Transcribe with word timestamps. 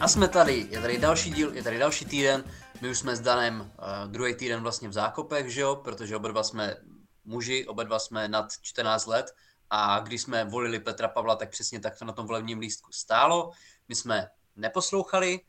A 0.00 0.08
jsme 0.08 0.28
tady, 0.28 0.66
je 0.70 0.80
tady 0.80 0.98
další 0.98 1.30
díl, 1.30 1.54
je 1.54 1.62
tady 1.62 1.78
další 1.78 2.04
týden. 2.04 2.44
My 2.80 2.90
už 2.90 2.98
jsme 2.98 3.16
s 3.16 3.20
Danem 3.20 3.60
uh, 3.60 4.12
druhý 4.12 4.34
týden 4.34 4.62
vlastně 4.62 4.88
v 4.88 4.92
zákopech, 4.92 5.52
že 5.52 5.60
jo, 5.60 5.76
protože 5.76 6.16
oba 6.16 6.28
dva 6.28 6.42
jsme 6.42 6.76
muži, 7.24 7.66
oba 7.66 7.82
dva 7.82 7.98
jsme 7.98 8.28
nad 8.28 8.46
14 8.62 9.06
let 9.06 9.34
a 9.70 10.00
když 10.00 10.22
jsme 10.22 10.44
volili 10.44 10.80
Petra 10.80 11.08
Pavla, 11.08 11.36
tak 11.36 11.50
přesně 11.50 11.80
tak 11.80 11.98
to 11.98 12.04
na 12.04 12.12
tom 12.12 12.26
volebním 12.26 12.58
lístku 12.58 12.92
stálo. 12.92 13.50
My 13.88 13.94
jsme 13.94 14.28
neposlouchali 14.56 15.40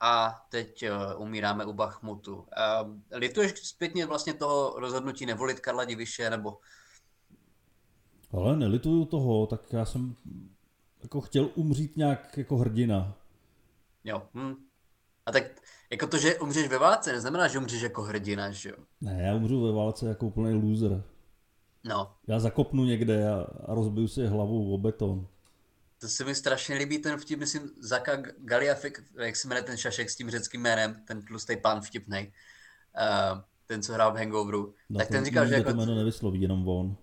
a 0.00 0.42
teď 0.50 0.84
uh, 0.90 1.22
umíráme 1.22 1.64
u 1.64 1.72
Bachmutu. 1.72 2.36
Uh, 2.36 2.44
lituješ 3.10 3.52
zpětně 3.68 4.06
vlastně 4.06 4.34
toho 4.34 4.74
rozhodnutí 4.78 5.26
nevolit 5.26 5.60
Karla 5.60 5.84
Diviše, 5.84 6.30
nebo... 6.30 6.58
Ale 8.32 8.56
nelituju 8.56 9.04
toho, 9.04 9.46
tak 9.46 9.72
já 9.72 9.84
jsem 9.84 10.16
jako 11.02 11.20
chtěl 11.20 11.50
umřít 11.54 11.96
nějak 11.96 12.38
jako 12.38 12.56
hrdina. 12.56 13.14
Jo. 14.04 14.22
Hm. 14.34 14.54
A 15.26 15.32
tak 15.32 15.42
jako 15.90 16.06
to, 16.06 16.18
že 16.18 16.38
umřeš 16.38 16.68
ve 16.68 16.78
válce, 16.78 17.12
neznamená, 17.12 17.48
že 17.48 17.58
umřeš 17.58 17.82
jako 17.82 18.02
hrdina, 18.02 18.50
že 18.50 18.68
jo? 18.68 18.76
Ne, 19.00 19.22
já 19.22 19.34
umřu 19.34 19.62
ve 19.62 19.72
válce 19.72 20.08
jako 20.08 20.26
úplný 20.26 20.54
loser. 20.54 21.02
No. 21.84 22.12
Já 22.26 22.40
zakopnu 22.40 22.84
někde 22.84 23.30
a, 23.30 23.46
a 23.66 23.74
rozbiju 23.74 24.08
si 24.08 24.26
hlavu 24.26 24.74
o 24.74 24.78
beton. 24.78 25.26
To 26.00 26.08
se 26.08 26.24
mi 26.24 26.34
strašně 26.34 26.76
líbí 26.76 26.98
ten 26.98 27.18
vtip, 27.18 27.38
myslím, 27.38 27.70
Zaka 27.80 28.16
Galiafik, 28.38 29.02
jak 29.18 29.36
se 29.36 29.48
jmenuje 29.48 29.62
ten 29.62 29.76
šašek 29.76 30.10
s 30.10 30.16
tím 30.16 30.30
řeckým 30.30 30.60
jménem, 30.60 31.02
ten 31.06 31.22
tlustý 31.22 31.56
pán 31.56 31.80
vtipnej, 31.80 32.32
uh, 33.00 33.40
ten, 33.66 33.82
co 33.82 33.92
hrál 33.92 34.12
v 34.12 34.16
Hangoveru. 34.16 34.74
No 34.88 34.98
tak 34.98 35.08
ten 35.08 35.24
říkal, 35.24 35.46
že 35.46 35.54
jako... 35.54 35.70
to 35.70 35.76
jméno 35.76 35.94
nevysloví, 35.94 36.42
jenom 36.42 36.68
on. 36.68 36.96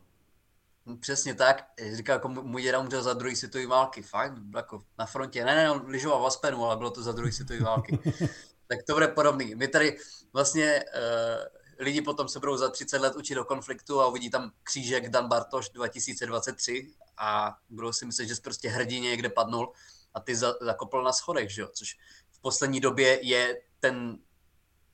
Přesně 0.99 1.33
tak. 1.33 1.67
Říkal, 1.93 2.13
jako 2.13 2.29
můj 2.29 2.61
děda 2.61 2.79
umřel 2.79 3.03
za 3.03 3.13
druhé 3.13 3.35
světové 3.35 3.67
války. 3.67 4.01
Fakt, 4.01 4.33
jako 4.55 4.83
na 4.97 5.05
frontě. 5.05 5.45
Ne, 5.45 5.55
ne, 5.55 5.71
on 5.71 5.85
lyžoval 5.87 6.21
v 6.21 6.25
Aspenu, 6.25 6.65
ale 6.65 6.77
bylo 6.77 6.91
to 6.91 7.03
za 7.03 7.11
druhé 7.11 7.31
světové 7.31 7.59
války. 7.59 7.99
tak 8.67 8.79
to 8.87 8.93
bude 8.93 9.07
podobný. 9.07 9.55
My 9.55 9.67
tady 9.67 9.97
vlastně 10.33 10.83
uh, 10.83 11.45
lidi 11.79 12.01
potom 12.01 12.27
se 12.27 12.39
budou 12.39 12.57
za 12.57 12.69
30 12.69 12.97
let 12.97 13.15
učit 13.15 13.35
do 13.35 13.45
konfliktu 13.45 14.01
a 14.01 14.07
uvidí 14.07 14.29
tam 14.29 14.51
křížek 14.63 15.09
Dan 15.09 15.27
Bartoš 15.27 15.69
2023 15.69 16.93
a 17.17 17.57
budou 17.69 17.93
si 17.93 18.05
myslet, 18.05 18.27
že 18.27 18.35
jsi 18.35 18.41
prostě 18.41 18.69
hrdině 18.69 19.09
někde 19.09 19.29
padnul 19.29 19.73
a 20.13 20.19
ty 20.19 20.35
za, 20.35 20.53
zakopl 20.61 21.03
na 21.03 21.13
schodech, 21.13 21.49
že 21.49 21.61
jo? 21.61 21.67
což 21.73 21.97
v 22.31 22.41
poslední 22.41 22.79
době 22.79 23.19
je 23.27 23.61
ten 23.79 24.17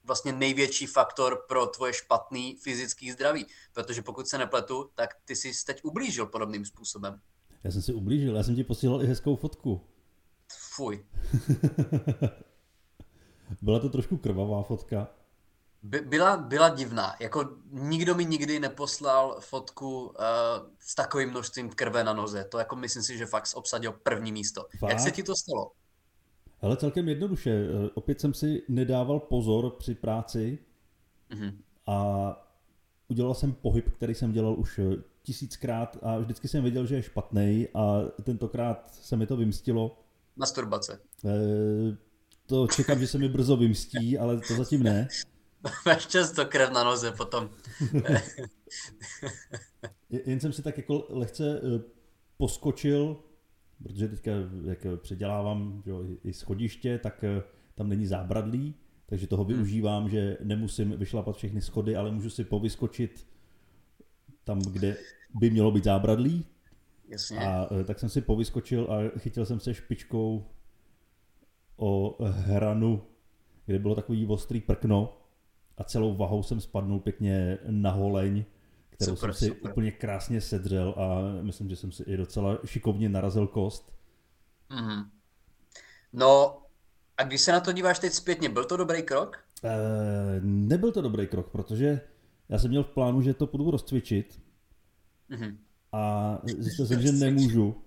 vlastně 0.04 0.34
největší 0.34 0.86
faktor 0.86 1.46
pro 1.48 1.66
tvoje 1.66 1.94
špatný 1.94 2.58
fyzický 2.64 3.12
zdraví. 3.12 3.46
Protože 3.74 4.02
pokud 4.02 4.28
se 4.28 4.38
nepletu, 4.38 4.90
tak 4.96 5.10
ty 5.26 5.36
jsi 5.36 5.52
teď 5.66 5.84
ublížil 5.84 6.26
podobným 6.26 6.66
způsobem. 6.66 7.20
Já 7.64 7.72
jsem 7.72 7.82
si 7.82 7.94
ublížil, 7.94 8.36
já 8.36 8.44
jsem 8.44 8.56
ti 8.56 8.64
posílal 8.64 9.04
i 9.04 9.08
hezkou 9.08 9.36
fotku. 9.36 9.82
Fuj. 10.76 11.06
Byla 13.62 13.80
to 13.80 13.90
trošku 13.90 14.18
krvavá 14.18 14.64
fotka. 14.64 15.08
By, 15.84 16.00
byla, 16.02 16.38
byla 16.38 16.70
divná. 16.70 17.16
Jako 17.20 17.50
nikdo 17.72 18.16
mi 18.16 18.26
nikdy 18.26 18.60
neposlal 18.60 19.38
fotku 19.40 20.06
uh, 20.06 20.14
s 20.80 20.96
takovým 20.96 21.30
množstvím 21.30 21.70
krve 21.70 22.04
na 22.04 22.14
noze. 22.14 22.44
To 22.44 22.58
jako 22.58 22.76
myslím 22.76 23.04
si, 23.04 23.18
že 23.18 23.26
fakt 23.26 23.48
obsadil 23.56 23.92
první 23.92 24.32
místo. 24.32 24.66
Fakt? 24.80 24.90
Jak 24.90 25.00
se 25.00 25.12
ti 25.12 25.24
to 25.24 25.36
stalo? 25.36 25.72
Ale 26.62 26.78
celkem 26.78 27.10
jednoduše. 27.10 27.52
Eh, 27.52 27.90
opět 27.94 28.22
jsem 28.22 28.34
si 28.34 28.64
nedával 28.70 29.20
pozor 29.20 29.70
při 29.70 29.96
práci 29.96 30.60
mm-hmm. 31.30 31.54
a 31.88 32.48
udělal 33.08 33.34
jsem 33.34 33.54
pohyb, 33.54 33.90
který 33.90 34.16
jsem 34.16 34.32
dělal 34.32 34.56
už 34.60 34.80
eh, 34.80 35.04
tisíckrát 35.24 35.98
a 36.02 36.18
vždycky 36.18 36.48
jsem 36.48 36.64
věděl, 36.64 36.86
že 36.86 36.96
je 36.96 37.04
špatný 37.04 37.68
a 37.74 38.02
tentokrát 38.24 38.94
se 38.94 39.16
mi 39.16 39.28
to 39.28 39.38
vymstilo. 39.38 40.04
Masturbace. 40.36 41.00
E, 41.26 41.30
to 42.46 42.68
čekám, 42.68 43.00
že 43.00 43.08
se 43.08 43.18
mi 43.18 43.30
brzo 43.30 43.58
vymstí, 43.58 44.18
ale 44.18 44.40
to 44.48 44.56
zatím 44.56 44.84
ne. 44.84 45.08
Máš 45.86 46.08
často 46.08 46.46
krev 46.46 46.72
na 46.72 46.84
noze 46.84 47.12
potom. 47.12 47.50
Jen 50.10 50.40
jsem 50.40 50.54
si 50.54 50.62
tak 50.62 50.78
jako 50.78 51.06
lehce 51.10 51.62
poskočil 52.38 53.18
protože 53.84 54.08
teďka, 54.08 54.32
jak 54.66 54.86
předělávám 54.98 55.84
jo, 55.86 56.04
i 56.24 56.34
schodiště, 56.34 56.98
tak 56.98 57.24
eh, 57.24 57.44
tam 57.76 57.90
není 57.90 58.06
zábradlí, 58.06 58.76
takže 59.06 59.28
toho 59.28 59.44
hmm. 59.44 59.54
využívám, 59.54 60.10
že 60.10 60.38
nemusím 60.44 60.98
vyšlapat 60.98 61.36
všechny 61.36 61.62
schody, 61.62 61.96
ale 61.96 62.12
můžu 62.12 62.30
si 62.30 62.44
povyskočit 62.44 63.28
tam, 64.44 64.60
kde 64.62 64.98
by 65.34 65.50
mělo 65.50 65.72
být 65.72 65.84
zábradlí. 65.84 66.46
Jasně. 67.10 67.40
A 67.40 67.68
eh, 67.82 67.84
tak 67.84 68.00
jsem 68.00 68.10
si 68.10 68.22
povyskočil 68.22 68.88
a 68.92 69.20
chytil 69.20 69.46
jsem 69.46 69.60
se 69.60 69.74
špičkou 69.74 70.46
o 71.78 72.18
hranu, 72.26 73.02
kde 73.66 73.80
bylo 73.80 73.96
takový 73.96 74.26
ostrý 74.26 74.62
prkno 74.62 75.18
a 75.78 75.84
celou 75.84 76.16
vahou 76.16 76.44
jsem 76.44 76.62
spadnul 76.62 77.00
pěkně 77.00 77.58
na 77.70 77.92
holeň 77.92 78.46
kterou 78.92 79.16
super, 79.16 79.34
jsem 79.34 79.48
si 79.48 79.56
super. 79.56 79.72
úplně 79.72 79.92
krásně 79.92 80.42
sedřel 80.42 80.96
a 80.98 81.22
myslím, 81.42 81.70
že 81.70 81.76
jsem 81.76 81.92
si 81.92 82.04
i 82.04 82.18
docela 82.18 82.58
šikovně 82.66 83.10
narazil 83.10 83.48
kost. 83.48 83.94
Mm-hmm. 84.70 85.06
No 86.14 86.62
a 87.18 87.24
když 87.24 87.42
se 87.42 87.52
na 87.52 87.60
to 87.60 87.72
díváš 87.72 88.00
teď 88.00 88.14
zpětně, 88.14 88.50
byl 88.50 88.66
to 88.66 88.78
dobrý 88.78 89.04
krok? 89.04 89.38
E, 89.64 89.72
nebyl 90.42 90.92
to 90.92 91.02
dobrý 91.02 91.28
krok, 91.28 91.50
protože 91.50 92.02
já 92.50 92.60
jsem 92.60 92.70
měl 92.70 92.84
v 92.84 92.90
plánu, 92.90 93.22
že 93.22 93.34
to 93.34 93.48
budu 93.48 93.72
rozcvičit 93.72 94.42
mm-hmm. 95.30 95.58
a 95.92 96.38
zjistil 96.58 96.86
jsem, 96.86 97.02
že 97.02 97.12
nemůžu. 97.12 97.84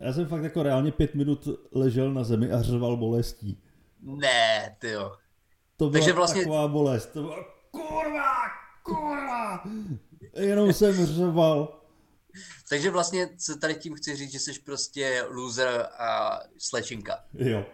Já 0.00 0.12
jsem 0.12 0.26
fakt 0.26 0.42
jako 0.42 0.62
reálně 0.62 0.92
pět 0.92 1.14
minut 1.14 1.48
ležel 1.72 2.14
na 2.14 2.24
zemi 2.24 2.52
a 2.52 2.62
řval 2.62 2.96
bolestí. 2.96 3.62
Ne, 4.00 4.76
ty 4.78 4.90
jo. 4.90 5.12
To 5.76 5.90
byla 5.90 6.00
Takže 6.00 6.12
vlastně... 6.12 6.40
taková 6.40 6.68
bolest. 6.68 7.06
To 7.06 7.22
byla 7.22 7.36
kurva, 7.70 8.32
kurva, 8.82 9.64
jenom 10.34 10.72
jsem 10.72 11.06
řval. 11.06 11.82
Takže 12.68 12.90
vlastně 12.90 13.28
co 13.38 13.56
tady 13.56 13.74
tím 13.74 13.94
chci 13.94 14.16
říct, 14.16 14.32
že 14.32 14.38
jsi 14.38 14.52
prostě 14.64 15.24
loser 15.30 15.86
a 15.98 16.40
slečinka. 16.58 17.24
Jo. 17.34 17.64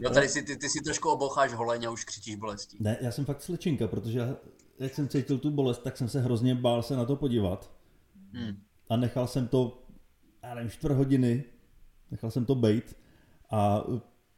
Jo, 0.00 0.10
tady 0.10 0.28
si, 0.28 0.42
ty, 0.42 0.56
ty 0.56 0.68
si 0.68 0.80
trošku 0.84 1.10
obocháš 1.10 1.52
holeň 1.52 1.84
a 1.84 1.90
už 1.90 2.04
křičíš 2.04 2.36
bolestí. 2.36 2.76
Ne, 2.80 2.98
já 3.00 3.10
jsem 3.10 3.24
fakt 3.24 3.42
slečinka, 3.42 3.88
protože 3.88 4.18
já, 4.18 4.36
jak 4.78 4.94
jsem 4.94 5.08
cítil 5.08 5.38
tu 5.38 5.50
bolest, 5.50 5.78
tak 5.78 5.96
jsem 5.96 6.08
se 6.08 6.20
hrozně 6.20 6.54
bál 6.54 6.82
se 6.82 6.96
na 6.96 7.04
to 7.04 7.16
podívat. 7.16 7.72
Hmm. 8.32 8.56
A 8.88 8.96
nechal 8.96 9.26
jsem 9.26 9.48
to, 9.48 9.86
já 10.42 10.54
nevím, 10.54 10.70
čtvrt 10.70 10.92
hodiny, 10.94 11.44
nechal 12.10 12.30
jsem 12.30 12.44
to 12.44 12.54
bejt 12.54 12.96
a 13.50 13.84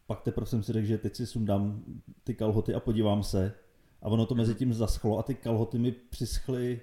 pak 0.07 0.23
teprve 0.23 0.47
jsem 0.47 0.63
si 0.63 0.73
řekl, 0.73 0.87
že 0.87 0.99
teď 0.99 1.17
si 1.17 1.27
sundám 1.27 1.85
ty 2.25 2.35
kalhoty 2.35 2.75
a 2.75 2.81
podívám 2.81 3.23
se 3.23 3.55
a 4.05 4.09
ono 4.09 4.27
to 4.27 4.35
mezi 4.35 4.55
tím 4.55 4.75
zaschlo 4.75 5.19
a 5.19 5.23
ty 5.23 5.35
kalhoty 5.35 5.79
mi 5.79 5.93
přischly 5.93 6.81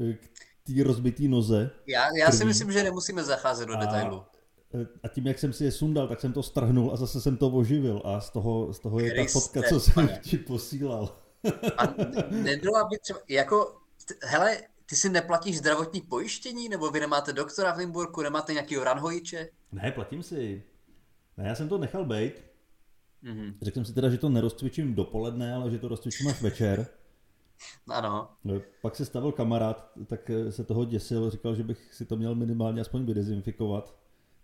eh, 0.00 0.12
k 0.12 0.30
té 0.66 0.84
rozbitý 0.84 1.28
noze. 1.28 1.70
Já, 1.86 2.16
já 2.16 2.32
si 2.32 2.44
myslím, 2.44 2.72
že 2.72 2.82
nemusíme 2.82 3.24
zacházet 3.24 3.68
do 3.68 3.74
a, 3.74 3.80
detailu. 3.80 4.22
Eh, 4.74 4.86
a 5.02 5.08
tím, 5.08 5.26
jak 5.26 5.38
jsem 5.38 5.52
si 5.52 5.64
je 5.64 5.72
sundal, 5.72 6.08
tak 6.08 6.20
jsem 6.20 6.32
to 6.32 6.42
strhnul 6.42 6.92
a 6.92 6.96
zase 6.96 7.20
jsem 7.20 7.36
to 7.36 7.48
oživil 7.48 8.02
a 8.04 8.20
z 8.20 8.30
toho, 8.30 8.72
z 8.72 8.78
toho 8.78 9.00
je 9.00 9.14
ta 9.14 9.32
fotka, 9.32 9.62
co 9.68 9.80
jsem 9.80 10.08
ti 10.22 10.38
posílal. 10.38 11.16
a 11.78 11.94
nebyla 12.30 12.84
by 12.84 12.98
třeba, 12.98 13.20
jako, 13.28 13.76
hele, 14.22 14.56
ty 14.86 14.96
si 14.96 15.08
neplatíš 15.08 15.58
zdravotní 15.58 16.00
pojištění, 16.00 16.68
nebo 16.68 16.90
vy 16.90 17.00
nemáte 17.00 17.32
doktora 17.32 17.72
v 17.72 17.78
Limburku, 17.78 18.22
nemáte 18.22 18.52
nějakýho 18.52 18.84
ranhojiče? 18.84 19.48
Ne, 19.72 19.92
platím 19.92 20.22
si. 20.22 20.62
Ne, 21.36 21.48
já 21.48 21.54
jsem 21.54 21.68
to 21.68 21.78
nechal 21.78 22.04
bejt, 22.04 22.49
Mm-hmm. 23.24 23.54
Řekl 23.62 23.74
jsem 23.74 23.84
si 23.84 23.94
teda, 23.94 24.08
že 24.08 24.18
to 24.18 24.28
nerozcvičím 24.28 24.94
dopoledne, 24.94 25.54
ale 25.54 25.70
že 25.70 25.78
to 25.78 25.88
rozcvičím 25.88 26.28
až 26.28 26.42
večer. 26.42 26.86
Ano. 27.88 28.28
No, 28.44 28.60
pak 28.82 28.96
se 28.96 29.04
stavil 29.04 29.32
kamarád, 29.32 29.92
tak 30.06 30.30
eh, 30.30 30.52
se 30.52 30.64
toho 30.64 30.84
děsil, 30.84 31.30
říkal, 31.30 31.54
že 31.54 31.62
bych 31.62 31.94
si 31.94 32.06
to 32.06 32.16
měl 32.16 32.34
minimálně 32.34 32.80
aspoň 32.80 33.04
vydezinfikovat. 33.04 33.96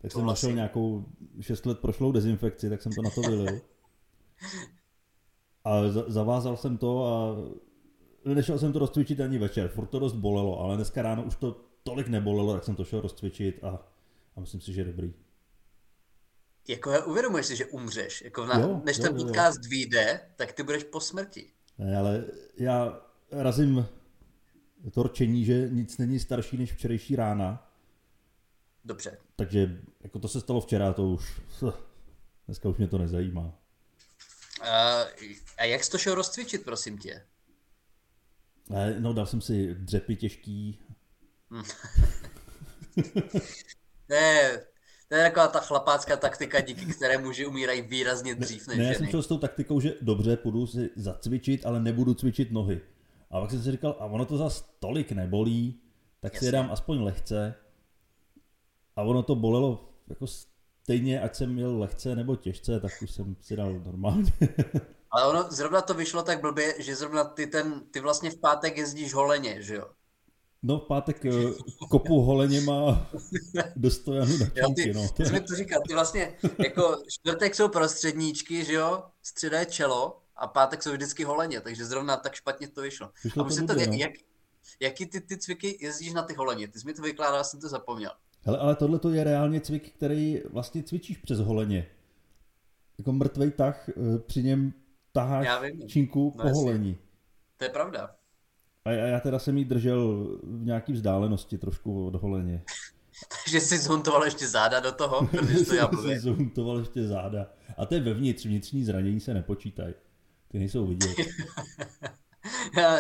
Tak 0.02 0.12
to 0.12 0.18
jsem 0.18 0.26
našel 0.26 0.52
nějakou 0.52 1.04
6 1.40 1.66
let 1.66 1.78
prošlou 1.78 2.12
dezinfekci, 2.12 2.70
tak 2.70 2.82
jsem 2.82 2.92
to 2.92 3.02
na 3.02 3.10
to 3.10 3.20
vylil. 3.20 3.60
A 5.64 5.82
zavázal 5.88 6.56
jsem 6.56 6.78
to 6.78 7.06
a 7.06 7.36
nešel 8.34 8.58
jsem 8.58 8.72
to 8.72 8.78
rozcvičit 8.78 9.20
ani 9.20 9.38
večer, 9.38 9.68
furt 9.68 9.86
to 9.86 9.98
dost 9.98 10.12
bolelo, 10.12 10.60
ale 10.60 10.76
dneska 10.76 11.02
ráno 11.02 11.22
už 11.22 11.36
to 11.36 11.60
tolik 11.82 12.08
nebolelo, 12.08 12.54
tak 12.54 12.64
jsem 12.64 12.74
to 12.74 12.84
šel 12.84 13.00
rozcvičit 13.00 13.64
a, 13.64 13.68
a 14.36 14.40
myslím 14.40 14.60
si, 14.60 14.72
že 14.72 14.80
je 14.80 14.84
dobrý 14.84 15.14
jako 16.68 17.04
uvědomuješ 17.06 17.46
si, 17.46 17.56
že 17.56 17.66
umřeš. 17.66 18.22
Jako 18.22 18.46
na, 18.46 18.60
jo, 18.60 18.80
než 18.84 18.98
jo, 18.98 19.02
ten 19.02 19.16
podcast 19.16 19.64
jo. 19.64 19.70
vyjde, 19.70 20.20
tak 20.36 20.52
ty 20.52 20.62
budeš 20.62 20.84
po 20.84 21.00
smrti. 21.00 21.50
Ne, 21.78 21.98
ale 21.98 22.24
já 22.56 23.00
razím 23.30 23.86
to 24.94 25.02
rčení, 25.02 25.44
že 25.44 25.68
nic 25.70 25.98
není 25.98 26.20
starší 26.20 26.56
než 26.56 26.72
včerejší 26.72 27.16
rána. 27.16 27.72
Dobře. 28.84 29.18
Takže 29.36 29.80
jako 30.00 30.18
to 30.18 30.28
se 30.28 30.40
stalo 30.40 30.60
včera, 30.60 30.92
to 30.92 31.08
už 31.08 31.40
dneska 32.46 32.68
už 32.68 32.76
mě 32.76 32.88
to 32.88 32.98
nezajímá. 32.98 33.58
Uh, 34.60 34.66
a 35.58 35.64
jak 35.64 35.84
jsi 35.84 35.90
to 35.90 35.98
šel 35.98 36.14
rozcvičit, 36.14 36.64
prosím 36.64 36.98
tě? 36.98 37.26
No, 38.98 39.12
dal 39.12 39.26
jsem 39.26 39.40
si 39.40 39.74
dřepy 39.74 40.16
těžký. 40.16 40.78
ne, 44.08 44.60
to 45.08 45.14
je 45.14 45.22
taková 45.22 45.48
ta 45.48 45.60
chlapácká 45.60 46.16
taktika, 46.16 46.60
díky 46.60 46.86
které 46.86 47.18
muži 47.18 47.46
umírají 47.46 47.82
výrazně 47.82 48.34
dřív 48.34 48.68
než 48.68 48.78
ne, 48.78 48.84
ženy. 48.84 48.94
já 48.94 48.98
jsem 48.98 49.06
šel 49.06 49.22
s 49.22 49.26
tou 49.26 49.38
taktikou, 49.38 49.80
že 49.80 49.94
dobře, 50.00 50.36
půjdu 50.36 50.66
si 50.66 50.90
zacvičit, 50.96 51.66
ale 51.66 51.80
nebudu 51.80 52.14
cvičit 52.14 52.52
nohy. 52.52 52.80
A 53.30 53.40
pak 53.40 53.50
jsem 53.50 53.62
si 53.62 53.70
říkal, 53.70 53.96
a 54.00 54.04
ono 54.04 54.24
to 54.24 54.36
zas 54.36 54.68
tolik 54.78 55.12
nebolí, 55.12 55.80
tak 56.20 56.34
Jasně. 56.34 56.38
si 56.38 56.48
je 56.48 56.52
dám 56.52 56.70
aspoň 56.72 57.00
lehce. 57.00 57.54
A 58.96 59.02
ono 59.02 59.22
to 59.22 59.34
bolelo 59.34 59.88
jako 60.08 60.26
stejně, 60.26 61.20
ať 61.20 61.34
jsem 61.34 61.52
měl 61.52 61.78
lehce 61.78 62.16
nebo 62.16 62.36
těžce, 62.36 62.80
tak 62.80 62.92
už 63.02 63.10
jsem 63.10 63.36
si 63.40 63.56
dal 63.56 63.72
normálně. 63.72 64.32
Ale 65.10 65.26
ono 65.26 65.50
zrovna 65.50 65.80
to 65.80 65.94
vyšlo 65.94 66.22
tak 66.22 66.40
blbě, 66.40 66.82
že 66.82 66.96
zrovna 66.96 67.24
ty, 67.24 67.46
ten, 67.46 67.80
ty 67.90 68.00
vlastně 68.00 68.30
v 68.30 68.40
pátek 68.40 68.76
jezdíš 68.76 69.14
holeně, 69.14 69.62
že 69.62 69.74
jo? 69.74 69.90
No 70.66 70.78
v 70.78 70.86
pátek 70.86 71.24
eh, 71.24 71.30
kopu 71.90 72.20
holeně 72.20 72.60
má 72.60 73.10
do 73.76 73.90
stojanu 73.90 74.38
na 74.38 74.46
činky, 74.46 74.92
no. 74.94 75.08
Ty 75.08 75.26
jsi 75.26 75.40
to 75.40 75.54
říkal, 75.56 75.80
ty 75.88 75.94
vlastně, 75.94 76.34
jako 76.64 76.96
čtvrtek 77.08 77.54
jsou 77.54 77.68
prostředníčky, 77.68 78.64
že 78.64 78.72
jo? 78.72 79.02
Středa 79.22 79.58
je 79.60 79.66
čelo 79.66 80.22
a 80.36 80.46
pátek 80.46 80.82
jsou 80.82 80.92
vždycky 80.92 81.24
holeně, 81.24 81.60
takže 81.60 81.84
zrovna 81.84 82.16
tak 82.16 82.34
špatně 82.34 82.68
to 82.68 82.82
vyšlo. 82.82 83.10
vyšlo 83.24 83.46
a 83.46 83.48
to, 83.48 83.66
to 83.66 83.74
no. 83.74 83.92
jak, 83.92 84.12
jaký 84.80 85.06
ty, 85.06 85.20
ty 85.20 85.38
cviky 85.38 85.78
jezdíš 85.80 86.12
na 86.12 86.22
ty 86.22 86.34
holeně? 86.34 86.68
Ty 86.68 86.80
jsi 86.80 86.86
mi 86.86 86.94
to 86.94 87.02
vykládal, 87.02 87.44
jsem 87.44 87.60
to 87.60 87.68
zapomněl. 87.68 88.10
Hele, 88.42 88.58
ale 88.58 88.76
tohle 88.76 88.98
to 88.98 89.10
je 89.10 89.24
reálně 89.24 89.60
cvik, 89.60 89.92
který 89.92 90.42
vlastně 90.50 90.82
cvičíš 90.82 91.16
přes 91.18 91.38
holeně. 91.38 91.86
Jako 92.98 93.12
mrtvej 93.12 93.50
tah, 93.50 93.88
eh, 93.88 94.18
při 94.18 94.42
něm 94.42 94.72
taháš 95.12 95.48
činku 95.86 96.34
no, 96.36 96.44
po 96.44 96.50
holení. 96.50 96.98
To 97.56 97.64
je 97.64 97.70
pravda. 97.70 98.16
A 98.86 98.90
já, 98.90 99.06
já 99.06 99.20
teda 99.20 99.38
jsem 99.38 99.58
jí 99.58 99.64
držel 99.64 100.26
v 100.42 100.64
nějaký 100.64 100.92
vzdálenosti 100.92 101.58
trošku 101.58 102.06
od 102.06 102.14
holeně. 102.14 102.62
Takže 103.44 103.60
jsi 103.60 103.78
zhuntoval 103.78 104.24
ještě 104.24 104.48
záda 104.48 104.80
do 104.80 104.92
toho? 104.92 105.28
to 105.68 105.74
já 105.74 105.90
jsi 105.90 106.18
zhuntoval 106.18 106.78
ještě 106.78 107.06
záda. 107.06 107.46
A 107.76 107.86
to 107.86 107.94
je 107.94 108.00
vevnitř, 108.00 108.46
vnitřní 108.46 108.84
zranění 108.84 109.20
se 109.20 109.34
nepočítají. 109.34 109.94
Ty 110.48 110.58
nejsou 110.58 110.86
vidět. 110.86 111.16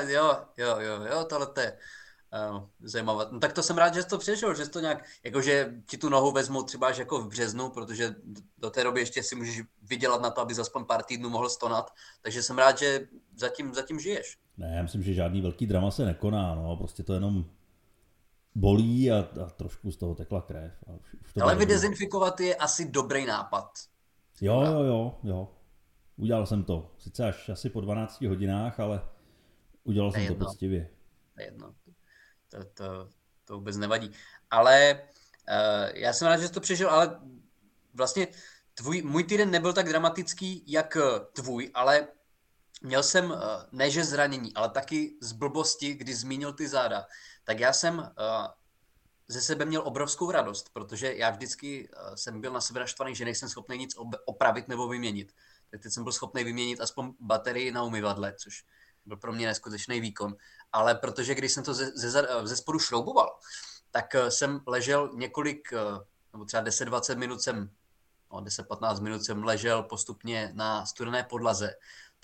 jo, 0.08 0.38
jo, 0.56 0.76
jo, 0.80 1.02
jo, 1.10 1.24
tohle 1.24 1.46
to 1.46 1.60
je 1.60 1.72
uh, 2.52 2.62
zajímavé. 2.80 3.26
No 3.30 3.40
tak 3.40 3.52
to 3.52 3.62
jsem 3.62 3.78
rád, 3.78 3.94
že 3.94 4.02
jsi 4.02 4.08
to 4.08 4.18
přešel, 4.18 4.54
že 4.54 4.64
jsi 4.64 4.70
to 4.70 4.80
nějak, 4.80 5.04
jakože 5.24 5.74
ti 5.86 5.96
tu 5.96 6.08
nohu 6.08 6.32
vezmu 6.32 6.62
třeba 6.62 6.86
až 6.86 6.98
jako 6.98 7.18
v 7.18 7.28
březnu, 7.28 7.70
protože 7.70 8.14
do 8.58 8.70
té 8.70 8.84
doby 8.84 9.00
ještě 9.00 9.22
si 9.22 9.34
můžeš 9.34 9.62
vydělat 9.82 10.22
na 10.22 10.30
to, 10.30 10.40
aby 10.40 10.54
aspoň 10.54 10.84
pár 10.84 11.02
týdnů 11.02 11.28
mohl 11.28 11.48
stonat, 11.48 11.90
takže 12.22 12.42
jsem 12.42 12.58
rád, 12.58 12.78
že 12.78 13.08
zatím, 13.36 13.74
zatím 13.74 14.00
žiješ. 14.00 14.38
Ne, 14.58 14.74
já 14.76 14.82
myslím, 14.82 15.02
že 15.02 15.14
žádný 15.14 15.40
velký 15.40 15.66
drama 15.66 15.90
se 15.90 16.04
nekoná, 16.04 16.54
no, 16.54 16.76
prostě 16.76 17.02
to 17.02 17.14
jenom 17.14 17.44
bolí 18.54 19.12
a, 19.12 19.18
a 19.18 19.50
trošku 19.50 19.92
z 19.92 19.96
toho 19.96 20.14
tekla 20.14 20.40
krev. 20.40 20.72
A 20.86 20.92
už, 20.92 21.14
už 21.14 21.32
to 21.32 21.42
Ale 21.42 21.54
vydezinfikovat 21.54 22.40
je 22.40 22.56
asi 22.56 22.90
dobrý 22.90 23.26
nápad. 23.26 23.70
Jo, 24.40 24.62
jo, 24.62 24.82
jo, 24.82 25.18
jo. 25.22 25.48
Udělal 26.16 26.46
jsem 26.46 26.64
to. 26.64 26.90
Sice 26.98 27.28
až 27.28 27.48
asi 27.48 27.70
po 27.70 27.80
12 27.80 28.20
hodinách, 28.20 28.80
ale 28.80 29.00
udělal 29.84 30.12
jsem 30.12 30.22
jedno. 30.22 30.36
to 30.36 30.44
poctivě. 30.44 30.90
Jedno. 31.38 31.74
To, 32.50 32.64
to, 32.74 33.08
to 33.44 33.54
vůbec 33.54 33.76
nevadí. 33.76 34.10
Ale 34.50 35.00
uh, 35.48 35.98
já 35.98 36.12
jsem 36.12 36.28
rád, 36.28 36.36
že 36.36 36.48
jsi 36.48 36.52
to 36.52 36.60
přežil, 36.60 36.90
ale 36.90 37.20
vlastně 37.94 38.28
tvůj, 38.74 39.02
můj 39.02 39.24
týden 39.24 39.50
nebyl 39.50 39.72
tak 39.72 39.88
dramatický, 39.88 40.64
jak 40.66 40.96
tvůj, 41.32 41.70
ale 41.74 42.08
měl 42.82 43.02
jsem 43.02 43.30
uh, 43.30 43.38
ne 43.72 43.90
zranění, 43.90 44.54
ale 44.54 44.68
taky 44.68 45.16
z 45.20 45.32
blbosti, 45.32 45.94
kdy 45.94 46.14
zmínil 46.14 46.52
ty 46.52 46.68
záda. 46.68 47.06
Tak 47.44 47.60
já 47.60 47.72
jsem 47.72 47.98
uh, 47.98 48.04
ze 49.28 49.40
sebe 49.40 49.64
měl 49.64 49.82
obrovskou 49.84 50.30
radost, 50.30 50.70
protože 50.72 51.14
já 51.14 51.30
vždycky 51.30 51.88
uh, 51.88 52.14
jsem 52.14 52.40
byl 52.40 52.52
na 52.52 52.60
sebe 52.60 52.80
naštvaný, 52.80 53.14
že 53.14 53.24
nejsem 53.24 53.48
schopný 53.48 53.78
nic 53.78 53.96
opravit 54.24 54.68
nebo 54.68 54.88
vyměnit. 54.88 55.32
Tak 55.70 55.80
teď 55.80 55.92
jsem 55.92 56.02
byl 56.02 56.12
schopný 56.12 56.44
vyměnit 56.44 56.80
aspoň 56.80 57.12
baterii 57.20 57.72
na 57.72 57.82
umyvadle, 57.82 58.34
což 58.38 58.64
byl 59.06 59.16
pro 59.16 59.32
mě 59.32 59.46
neskutečný 59.46 60.00
výkon. 60.00 60.36
Ale 60.72 60.94
protože 60.94 61.34
když 61.34 61.52
jsem 61.52 61.64
to 61.64 61.74
ze, 61.74 61.86
ze, 61.94 62.28
ze 62.42 62.56
spodu 62.56 62.78
šrouboval, 62.78 63.38
tak 63.90 64.16
jsem 64.28 64.60
ležel 64.66 65.10
několik, 65.14 65.72
nebo 66.32 66.44
třeba 66.44 66.64
10-20 66.64 67.16
minut 67.16 67.42
jsem, 67.42 67.70
no 68.32 68.40
10-15 68.40 69.02
minut 69.02 69.24
jsem 69.24 69.44
ležel 69.44 69.82
postupně 69.82 70.50
na 70.54 70.86
studené 70.86 71.22
podlaze 71.22 71.74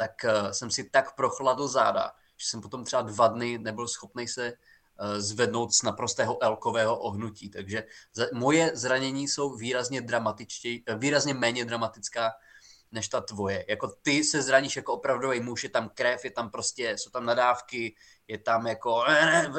tak 0.02 0.24
eh, 0.24 0.54
jsem 0.54 0.70
si 0.70 0.90
tak 0.90 1.14
prochladl 1.14 1.68
záda, 1.68 2.12
že 2.36 2.46
jsem 2.46 2.60
potom 2.60 2.84
třeba 2.84 3.02
dva 3.02 3.28
dny 3.28 3.58
nebyl 3.58 3.88
schopný 3.88 4.28
se 4.28 4.46
eh, 4.46 5.20
zvednout 5.20 5.72
z 5.72 5.82
naprostého 5.82 6.42
elkového 6.42 6.98
ohnutí. 6.98 7.50
Takže 7.50 7.84
moje 8.34 8.70
zranění 8.74 9.28
jsou 9.28 9.56
výrazně 9.56 10.02
eh, 10.86 10.94
výrazně 10.98 11.34
méně 11.34 11.64
dramatická 11.64 12.30
než 12.92 13.08
ta 13.08 13.20
tvoje. 13.20 13.64
Jako 13.68 13.88
ty 14.02 14.24
se 14.24 14.42
zraníš 14.42 14.76
jako 14.76 14.92
opravdový 14.92 15.40
muž, 15.40 15.64
je 15.64 15.70
tam 15.70 15.90
krev, 15.94 16.24
je 16.24 16.30
tam 16.30 16.50
prostě, 16.50 16.98
jsou 16.98 17.10
tam 17.10 17.24
nadávky, 17.24 17.94
je 18.28 18.38
tam 18.38 18.66
jako, 18.66 19.04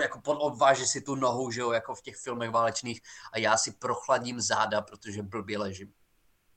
jako 0.02 0.22
odváže 0.38 0.86
si 0.86 1.02
tu 1.02 1.16
nohu, 1.16 1.52
že 1.52 1.62
jo, 1.62 1.72
jako 1.72 1.96
v 1.96 2.02
těch 2.02 2.16
filmech 2.16 2.50
válečných 2.50 3.02
a 3.34 3.40
já 3.40 3.58
si 3.58 3.72
prochladím 3.72 4.42
záda, 4.42 4.82
protože 4.82 5.24
blbě 5.24 5.58
ležím. 5.58 5.94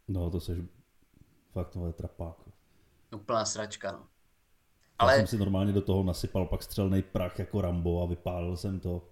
No 0.08 0.30
to 0.30 0.40
seš 0.40 0.58
fakt 1.52 1.70
tohle 1.70 1.92
trapák. 1.92 2.56
Úplná 3.14 3.44
sračka, 3.44 3.93
no. 3.93 4.06
Ale... 4.99 5.12
Já 5.12 5.19
jsem 5.19 5.26
si 5.26 5.38
normálně 5.38 5.73
do 5.73 5.82
toho 5.82 6.03
nasypal 6.03 6.47
pak 6.47 6.62
střelný 6.62 7.03
prach 7.03 7.38
jako 7.38 7.61
Rambo 7.61 8.03
a 8.03 8.06
vypálil 8.06 8.56
jsem 8.56 8.81
to. 8.81 9.08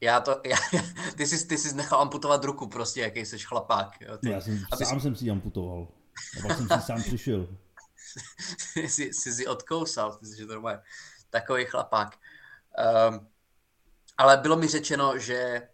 Já 0.00 0.20
to, 0.20 0.40
já, 0.44 0.56
ty, 1.16 1.26
jsi, 1.26 1.46
ty 1.46 1.58
jsi 1.58 1.76
nechal 1.76 2.00
amputovat 2.00 2.44
ruku 2.44 2.68
prostě, 2.68 3.00
jaký 3.00 3.26
jsi 3.26 3.38
chlapák. 3.38 4.00
Jo, 4.00 4.18
ty, 4.18 4.26
no, 4.26 4.32
já 4.32 4.40
jsem, 4.40 4.58
sám 4.84 4.98
jsi... 4.98 5.02
jsem 5.02 5.16
si 5.16 5.30
amputoval. 5.30 5.88
A 6.38 6.48
pak 6.48 6.56
jsem 6.56 6.68
si 6.68 6.86
sám 6.86 7.02
přišel. 7.02 7.48
jsi, 8.76 9.12
jsi 9.12 9.32
si 9.32 9.46
odkousal, 9.46 10.16
ty 10.16 10.26
jsi 10.26 10.46
normálně 10.46 10.80
takový 11.30 11.64
chlapák. 11.64 12.18
Um, 13.08 13.28
ale 14.18 14.36
bylo 14.36 14.56
mi 14.56 14.68
řečeno, 14.68 15.18
že 15.18 15.68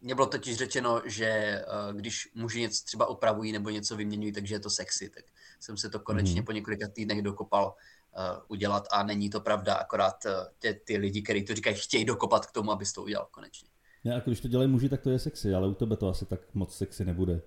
mně 0.00 0.14
bylo 0.14 0.26
totiž 0.26 0.56
řečeno, 0.56 1.02
že 1.04 1.62
uh, 1.66 1.96
když 1.96 2.32
muži 2.34 2.60
něco 2.60 2.84
třeba 2.84 3.06
opravují 3.06 3.52
nebo 3.52 3.70
něco 3.70 3.96
vyměňují, 3.96 4.32
takže 4.32 4.54
je 4.54 4.60
to 4.60 4.70
sexy, 4.70 5.10
tak 5.10 5.24
jsem 5.60 5.76
se 5.76 5.90
to 5.90 6.00
konečně 6.00 6.40
mm. 6.40 6.44
po 6.44 6.52
několika 6.52 6.88
týdnech 6.88 7.22
dokopal 7.22 7.66
uh, 7.66 8.22
udělat 8.48 8.88
a 8.92 9.02
není 9.02 9.30
to 9.30 9.40
pravda, 9.40 9.74
akorát 9.74 10.24
uh, 10.24 10.32
ty, 10.58 10.80
ty 10.84 10.96
lidi, 10.96 11.22
kteří 11.22 11.44
to 11.44 11.54
říkají, 11.54 11.76
chtějí 11.76 12.04
dokopat 12.04 12.46
k 12.46 12.52
tomu, 12.52 12.72
abys 12.72 12.92
to 12.92 13.02
udělal 13.02 13.28
konečně. 13.30 13.68
Ne, 14.04 14.14
a 14.14 14.20
když 14.20 14.40
to 14.40 14.48
dělají 14.48 14.70
muži, 14.70 14.88
tak 14.88 15.00
to 15.00 15.10
je 15.10 15.18
sexy, 15.18 15.54
ale 15.54 15.68
u 15.68 15.74
tebe 15.74 15.96
to 15.96 16.08
asi 16.08 16.26
tak 16.26 16.40
moc 16.54 16.76
sexy 16.76 17.04
nebude. 17.04 17.40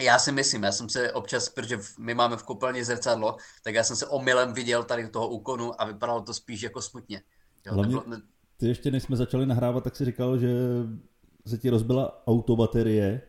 Já 0.00 0.18
si 0.18 0.32
myslím, 0.32 0.62
já 0.62 0.72
jsem 0.72 0.88
se 0.88 1.12
občas, 1.12 1.48
protože 1.48 1.78
my 1.98 2.14
máme 2.14 2.36
v 2.36 2.42
koupelně 2.42 2.84
zrcadlo, 2.84 3.36
tak 3.64 3.74
já 3.74 3.84
jsem 3.84 3.96
se 3.96 4.06
omylem 4.06 4.52
viděl 4.52 4.84
tady 4.84 5.08
toho 5.08 5.28
úkonu 5.28 5.80
a 5.80 5.84
vypadalo 5.84 6.20
to 6.20 6.34
spíš 6.34 6.62
jako 6.62 6.82
smutně. 6.82 7.22
Jo, 7.66 7.74
Hlavně, 7.74 7.90
bylo... 7.90 8.20
ty 8.56 8.68
ještě 8.68 8.90
než 8.90 9.02
jsme 9.02 9.16
začali 9.16 9.46
nahrávat, 9.46 9.84
tak 9.84 9.96
si 9.96 10.04
říkal, 10.04 10.38
že 10.38 10.48
se 11.46 11.58
ti 11.58 11.70
rozbila 11.70 12.22
autobaterie, 12.26 13.22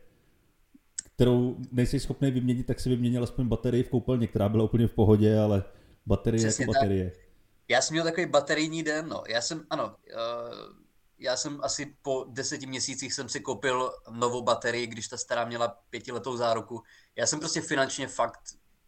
kterou 1.17 1.57
nejsi 1.71 1.99
schopný 1.99 2.31
vyměnit, 2.31 2.65
tak 2.65 2.79
si 2.79 2.89
vyměnil 2.89 3.23
aspoň 3.23 3.47
baterii 3.47 3.83
v 3.83 3.89
koupelně, 3.89 4.27
která 4.27 4.49
byla 4.49 4.63
úplně 4.63 4.87
v 4.87 4.93
pohodě, 4.93 5.39
ale 5.39 5.63
baterie 6.05 6.39
Přesně 6.47 6.63
jako 6.63 6.73
baterie. 6.73 7.11
Tak. 7.11 7.19
Já 7.67 7.81
jsem 7.81 7.93
měl 7.93 8.03
takový 8.03 8.25
baterijní 8.25 8.83
den, 8.83 9.07
no. 9.07 9.23
Já 9.27 9.41
jsem, 9.41 9.65
ano, 9.69 9.85
uh, 9.85 10.77
já 11.19 11.37
jsem 11.37 11.59
asi 11.63 11.95
po 12.01 12.25
deseti 12.29 12.65
měsících 12.65 13.13
jsem 13.13 13.29
si 13.29 13.39
koupil 13.39 13.91
novou 14.11 14.41
baterii, 14.41 14.87
když 14.87 15.07
ta 15.07 15.17
stará 15.17 15.45
měla 15.45 15.67
pětiletou 15.89 16.37
záruku. 16.37 16.83
Já 17.15 17.25
jsem 17.25 17.39
prostě 17.39 17.61
finančně 17.61 18.07
fakt 18.07 18.39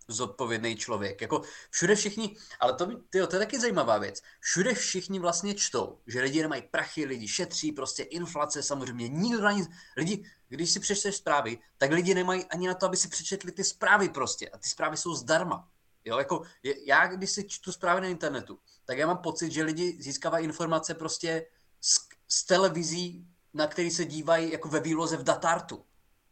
zodpovědný 0.10 0.76
člověk. 0.76 1.22
Jako 1.22 1.42
všude 1.70 1.96
všichni, 1.96 2.38
ale 2.60 2.74
to, 2.74 2.88
tyjo, 3.10 3.28
to 3.28 3.36
je 3.36 3.40
taky 3.40 3.60
zajímavá 3.60 3.98
věc. 3.98 4.22
Všude 4.40 4.74
všichni 4.74 5.20
vlastně 5.20 5.54
čtou, 5.56 6.00
že 6.08 6.22
lidi 6.22 6.42
nemají 6.42 6.62
prachy, 6.62 7.06
lidi 7.06 7.28
šetří, 7.28 7.72
prostě 7.72 8.04
inflace, 8.04 8.64
samozřejmě 8.64 9.08
nikdo 9.08 9.42
na 9.42 9.52
nic. 9.52 9.70
Lidi, 9.98 10.26
když 10.50 10.72
si 10.72 10.80
přečteš 10.80 11.16
zprávy, 11.16 11.58
tak 11.78 11.92
lidi 11.92 12.14
nemají 12.14 12.46
ani 12.46 12.68
na 12.68 12.74
to, 12.74 12.86
aby 12.86 12.98
si 12.98 13.08
přečetli 13.08 13.52
ty 13.52 13.64
zprávy 13.64 14.10
prostě. 14.10 14.50
A 14.50 14.58
ty 14.58 14.70
zprávy 14.70 14.98
jsou 14.98 15.16
zdarma. 15.16 15.68
Jo, 16.06 16.18
jako 16.18 16.42
já, 16.86 17.08
když 17.08 17.32
si 17.32 17.44
čtu 17.44 17.72
zprávy 17.72 18.02
na 18.02 18.08
internetu, 18.08 18.60
tak 18.86 18.98
já 18.98 19.08
mám 19.08 19.18
pocit, 19.18 19.52
že 19.52 19.64
lidi 19.64 19.98
získávají 20.02 20.46
informace 20.46 20.94
prostě 20.94 21.46
z, 21.82 22.00
z 22.28 22.46
televizí, 22.46 23.28
na 23.54 23.68
který 23.68 23.92
se 23.92 24.06
dívají 24.06 24.52
jako 24.52 24.70
ve 24.70 24.80
výloze 24.80 25.18
v 25.18 25.24
datartu. 25.24 25.86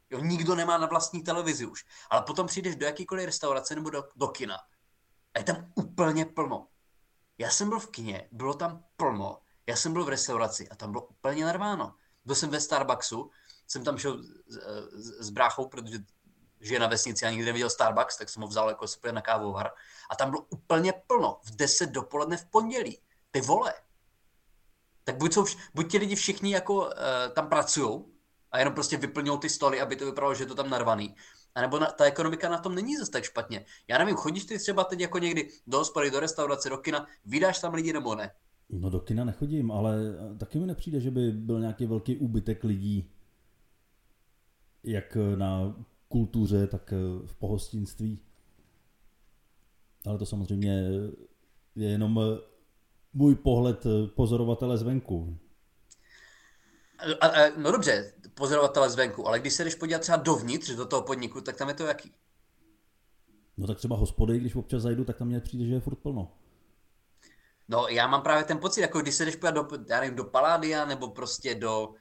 Jo, 0.09 0.19
nikdo 0.19 0.55
nemá 0.55 0.77
na 0.77 0.87
vlastní 0.87 1.23
televizi 1.23 1.65
už. 1.65 1.85
Ale 2.09 2.21
potom 2.21 2.47
přijdeš 2.47 2.75
do 2.75 2.85
jakýkoliv 2.85 3.25
restaurace 3.25 3.75
nebo 3.75 3.89
do, 3.89 4.03
do 4.15 4.27
kina 4.27 4.57
a 5.37 5.39
je 5.39 5.43
tam 5.43 5.71
úplně 5.75 6.25
plno. 6.25 6.67
Já 7.37 7.49
jsem 7.49 7.69
byl 7.69 7.79
v 7.79 7.89
kině, 7.89 8.29
bylo 8.31 8.53
tam 8.53 8.83
plno. 8.95 9.41
Já 9.67 9.75
jsem 9.75 9.93
byl 9.93 10.05
v 10.05 10.09
restauraci 10.09 10.69
a 10.69 10.75
tam 10.75 10.91
bylo 10.91 11.05
úplně 11.05 11.45
narváno. 11.45 11.95
Byl 12.25 12.35
jsem 12.35 12.49
ve 12.49 12.61
Starbucksu, 12.61 13.29
jsem 13.67 13.83
tam 13.83 13.97
šel 13.97 14.23
s, 14.23 14.57
s, 14.91 15.25
s 15.25 15.29
bráchou, 15.29 15.67
protože 15.67 15.99
žije 16.61 16.79
na 16.79 16.87
vesnici 16.87 17.25
a 17.25 17.29
nikdy 17.29 17.45
neviděl 17.45 17.69
Starbucks, 17.69 18.17
tak 18.17 18.29
jsem 18.29 18.41
ho 18.41 18.47
vzal 18.47 18.69
jako 18.69 18.87
super 18.87 19.13
na 19.13 19.21
kávovar. 19.21 19.71
A 20.09 20.15
tam 20.15 20.29
bylo 20.29 20.41
úplně 20.49 20.93
plno. 21.07 21.39
V 21.43 21.55
10 21.55 21.89
dopoledne 21.89 22.37
v 22.37 22.45
pondělí. 22.45 23.01
Ty 23.31 23.41
vole. 23.41 23.73
Tak 25.03 25.17
buď, 25.17 25.33
jsou, 25.33 25.45
buď 25.73 25.91
ti 25.91 25.97
lidi 25.97 26.15
všichni 26.15 26.53
jako 26.53 26.73
uh, 26.75 26.91
tam 27.33 27.49
pracují, 27.49 28.05
a 28.51 28.59
jenom 28.59 28.73
prostě 28.73 28.97
vyplnil 28.97 29.37
ty 29.37 29.49
stoly, 29.49 29.81
aby 29.81 29.95
to 29.95 30.05
vypadalo, 30.05 30.33
že 30.33 30.43
je 30.43 30.47
to 30.47 30.55
tam 30.55 30.69
narvaný. 30.69 31.15
A 31.55 31.61
nebo 31.61 31.79
na, 31.79 31.85
ta 31.85 32.05
ekonomika 32.05 32.49
na 32.49 32.57
tom 32.57 32.75
není 32.75 32.97
zase 32.97 33.11
tak 33.11 33.23
špatně. 33.23 33.65
Já 33.87 33.97
nevím, 33.97 34.15
chodíš 34.15 34.45
ty 34.45 34.59
třeba 34.59 34.83
teď 34.83 34.99
jako 34.99 35.19
někdy 35.19 35.49
do 35.67 35.77
hospody, 35.77 36.11
do 36.11 36.19
restaurace, 36.19 36.69
do 36.69 36.77
kina, 36.77 37.07
vydáš 37.25 37.59
tam 37.59 37.73
lidi 37.73 37.93
nebo 37.93 38.15
ne? 38.15 38.31
No 38.69 38.89
do 38.89 38.99
kina 38.99 39.25
nechodím, 39.25 39.71
ale 39.71 39.97
taky 40.37 40.59
mi 40.59 40.67
nepřijde, 40.67 40.99
že 40.99 41.11
by 41.11 41.31
byl 41.31 41.59
nějaký 41.59 41.85
velký 41.85 42.17
úbytek 42.17 42.63
lidí, 42.63 43.11
jak 44.83 45.17
na 45.35 45.75
kultuře, 46.07 46.67
tak 46.67 46.93
v 47.25 47.35
pohostinství. 47.35 48.19
Ale 50.05 50.17
to 50.17 50.25
samozřejmě 50.25 50.71
je 51.75 51.89
jenom 51.89 52.19
můj 53.13 53.35
pohled 53.35 53.83
pozorovatele 54.15 54.77
zvenku. 54.77 55.37
A, 57.19 57.27
a, 57.27 57.49
no 57.57 57.71
dobře, 57.71 58.13
pozorovatele 58.33 58.89
zvenku, 58.89 59.27
ale 59.27 59.39
když 59.39 59.53
se 59.53 59.63
jdeš 59.63 59.75
podívat 59.75 60.01
třeba 60.01 60.17
dovnitř 60.17 60.71
do 60.71 60.85
toho 60.85 61.01
podniku, 61.01 61.41
tak 61.41 61.55
tam 61.55 61.67
je 61.67 61.73
to 61.73 61.85
jaký? 61.85 62.13
No 63.57 63.67
tak 63.67 63.77
třeba 63.77 63.95
hospody, 63.95 64.39
když 64.39 64.55
občas 64.55 64.81
zajdu, 64.81 65.05
tak 65.05 65.17
tam 65.17 65.27
mě 65.27 65.39
přijde, 65.39 65.65
že 65.65 65.73
je 65.73 65.79
furt 65.79 65.95
plno. 65.95 66.31
No 67.67 67.87
já 67.87 68.07
mám 68.07 68.21
právě 68.21 68.43
ten 68.43 68.57
pocit, 68.57 68.81
jako 68.81 69.01
když 69.01 69.15
se 69.15 69.25
jdeš 69.25 69.35
podívat 69.35 69.51
do, 69.51 69.67
já 69.89 69.99
nevím, 69.99 70.15
do 70.15 70.23
Paládia, 70.23 70.85
nebo 70.85 71.07
prostě 71.07 71.55
do, 71.55 71.93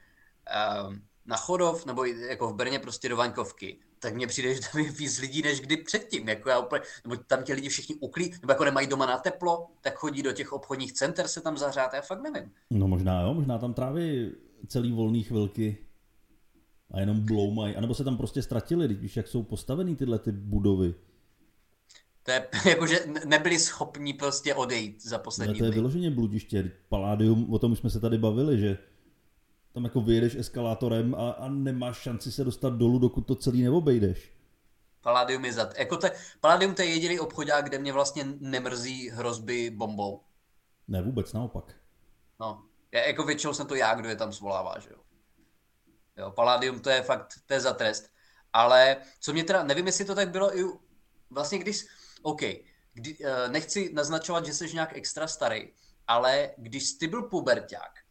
um, 0.89 1.03
na 1.27 1.37
Chodov, 1.37 1.87
nebo 1.87 2.05
jako 2.05 2.49
v 2.49 2.55
Brně 2.55 2.79
prostě 2.79 3.09
do 3.09 3.17
Vaňkovky, 3.17 3.79
tak 3.99 4.15
mně 4.15 4.27
přijde, 4.27 4.55
že 4.55 4.61
tam 4.73 4.81
je 4.81 4.91
víc 4.91 5.21
lidí, 5.21 5.43
než 5.43 5.61
kdy 5.61 5.77
předtím. 5.77 6.29
Jako 6.29 6.49
já 6.49 6.59
úplně, 6.59 6.81
nebo 7.05 7.17
tam 7.17 7.43
ti 7.43 7.53
lidi 7.53 7.69
všichni 7.69 7.95
uklí, 7.95 8.35
nebo 8.43 8.53
jako 8.53 8.65
nemají 8.65 8.87
doma 8.87 9.07
na 9.07 9.19
teplo, 9.19 9.67
tak 9.81 9.95
chodí 9.97 10.23
do 10.23 10.33
těch 10.33 10.53
obchodních 10.53 10.93
center 10.93 11.29
se 11.29 11.41
tam 11.41 11.59
zahřát, 11.59 11.95
já 11.95 12.01
fakt 12.01 12.23
nevím. 12.23 12.51
No 12.71 12.89
možná 12.89 13.23
jo, 13.23 13.35
možná 13.35 13.59
tam 13.59 13.75
tráví 13.75 14.33
celý 14.69 14.93
volný 14.93 15.23
chvilky 15.23 15.77
a 16.91 17.01
jenom 17.01 17.21
bloumají, 17.21 17.77
anebo 17.77 17.95
se 17.95 18.05
tam 18.05 18.17
prostě 18.17 18.43
ztratili, 18.43 18.89
když 18.89 19.17
jak 19.17 19.29
jsou 19.29 19.43
postavený 19.43 19.97
tyhle 19.97 20.19
ty 20.19 20.33
budovy. 20.33 20.95
To 22.23 22.31
je 22.31 22.49
jakože 22.69 22.99
nebyli 23.25 23.59
schopni 23.59 24.15
prostě 24.15 24.55
odejít 24.55 25.07
za 25.07 25.19
poslední 25.19 25.55
no, 25.55 25.59
To 25.59 25.65
je 25.65 25.71
vyloženě 25.71 26.11
bludiště. 26.11 26.71
Paládium, 26.89 27.53
o 27.53 27.59
tom 27.59 27.73
už 27.73 27.79
jsme 27.79 27.91
se 27.91 28.01
tady 28.01 28.19
bavili, 28.19 28.59
že 28.59 28.79
tam 29.77 29.85
jako 29.85 30.01
vyjedeš 30.01 30.35
eskalátorem 30.35 31.15
a, 31.15 31.31
a 31.31 31.49
nemáš 31.49 31.97
šanci 31.97 32.33
se 32.33 32.45
dostat 32.45 32.73
dolů, 32.73 32.99
dokud 32.99 33.21
to 33.21 33.35
celý 33.35 33.63
neobejdeš. 33.63 34.33
Palladium 35.01 35.45
je 35.45 35.53
zad. 35.53 35.79
Jako 35.79 35.97
te, 35.97 36.11
Palladium 36.41 36.75
to 36.75 36.83
je 36.83 36.89
jediný 36.89 37.21
obchodák, 37.21 37.65
kde 37.65 37.79
mě 37.79 37.93
vlastně 37.93 38.25
nemrzí 38.41 39.11
hrozby 39.11 39.71
bombou. 39.71 40.21
Ne, 40.89 41.03
vůbec 41.03 41.33
naopak. 41.33 41.75
No, 42.41 42.65
já, 42.93 43.01
jako 43.01 43.25
většinou 43.25 43.55
jsem 43.55 43.67
to 43.67 43.75
já, 43.75 43.95
kdo 43.95 44.09
je 44.09 44.17
tam 44.17 44.33
svolává, 44.33 44.79
že 44.79 44.91
jo. 44.91 44.99
Jo, 46.17 46.31
Palladium 46.31 46.81
to 46.81 46.91
je 46.91 47.03
fakt, 47.03 47.35
to 47.47 47.55
je 47.55 47.61
za 47.61 47.73
trest. 47.73 48.11
Ale 48.53 48.97
co 49.21 49.33
mě 49.33 49.45
teda, 49.45 49.63
nevím, 49.63 49.87
jestli 49.87 50.05
to 50.05 50.15
tak 50.15 50.31
bylo 50.31 50.59
i 50.59 50.65
vlastně 51.31 51.59
když, 51.59 51.87
OK, 52.23 52.41
kdy, 52.95 53.17
uh, 53.19 53.53
nechci 53.53 53.93
naznačovat, 53.95 54.47
že 54.47 54.55
jsi 54.55 54.75
nějak 54.75 54.97
extra 54.97 55.29
starý, 55.29 55.73
ale 56.07 56.51
když 56.57 56.85
jsi 56.85 57.09
byl 57.09 57.23
puberták, 57.23 58.06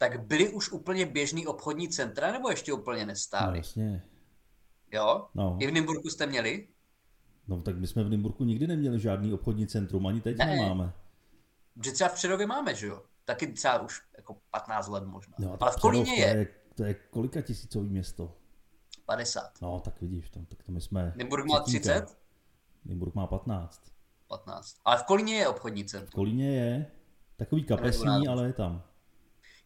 tak 0.00 0.26
byly 0.26 0.48
už 0.48 0.72
úplně 0.72 1.06
běžný 1.06 1.46
obchodní 1.46 1.88
centra, 1.88 2.32
nebo 2.32 2.50
ještě 2.50 2.72
úplně 2.72 3.06
nestály? 3.06 3.50
No, 3.50 3.56
jasně. 3.56 4.02
Jo? 4.92 5.26
No. 5.34 5.56
I 5.60 5.66
v 5.66 5.72
Nymburku 5.72 6.08
jste 6.08 6.26
měli? 6.26 6.68
No 7.48 7.62
tak 7.62 7.76
my 7.76 7.86
jsme 7.86 8.04
v 8.04 8.10
Nymburku 8.10 8.44
nikdy 8.44 8.66
neměli 8.66 9.00
žádný 9.00 9.32
obchodní 9.32 9.66
centrum, 9.66 10.06
ani 10.06 10.20
teď 10.20 10.38
ne. 10.38 10.46
nemáme. 10.46 10.92
Že 11.84 11.92
třeba 11.92 12.10
v 12.10 12.14
Přerově 12.14 12.46
máme, 12.46 12.74
že 12.74 12.86
jo? 12.86 13.02
Taky 13.24 13.52
třeba 13.52 13.80
už 13.80 14.02
jako 14.16 14.36
15 14.50 14.88
let 14.88 15.04
možná. 15.04 15.34
No, 15.38 15.56
Ale 15.60 15.72
v 15.72 15.76
Kolíně 15.76 16.14
je. 16.14 16.26
je. 16.26 16.48
To 16.74 16.84
je 16.84 16.94
kolika 16.94 17.40
tisícový 17.40 17.88
město? 17.88 18.36
50. 19.06 19.62
No, 19.62 19.80
tak 19.80 20.00
vidíš, 20.00 20.30
tam, 20.30 20.44
tak 20.44 20.62
to 20.62 20.72
my 20.72 20.80
jsme... 20.80 21.12
Nymburk 21.16 21.46
má 21.46 21.60
30? 21.60 22.18
Nymburk 22.84 23.14
má 23.14 23.26
15. 23.26 23.92
15. 24.28 24.76
Ale 24.84 24.98
v 24.98 25.02
Kolíně 25.02 25.34
je 25.34 25.48
obchodní 25.48 25.84
centrum. 25.84 26.10
V 26.10 26.14
Kolíně 26.14 26.56
je. 26.56 26.86
Takový 27.36 27.64
kapesní, 27.64 28.28
ale 28.28 28.46
je 28.46 28.52
tam. 28.52 28.82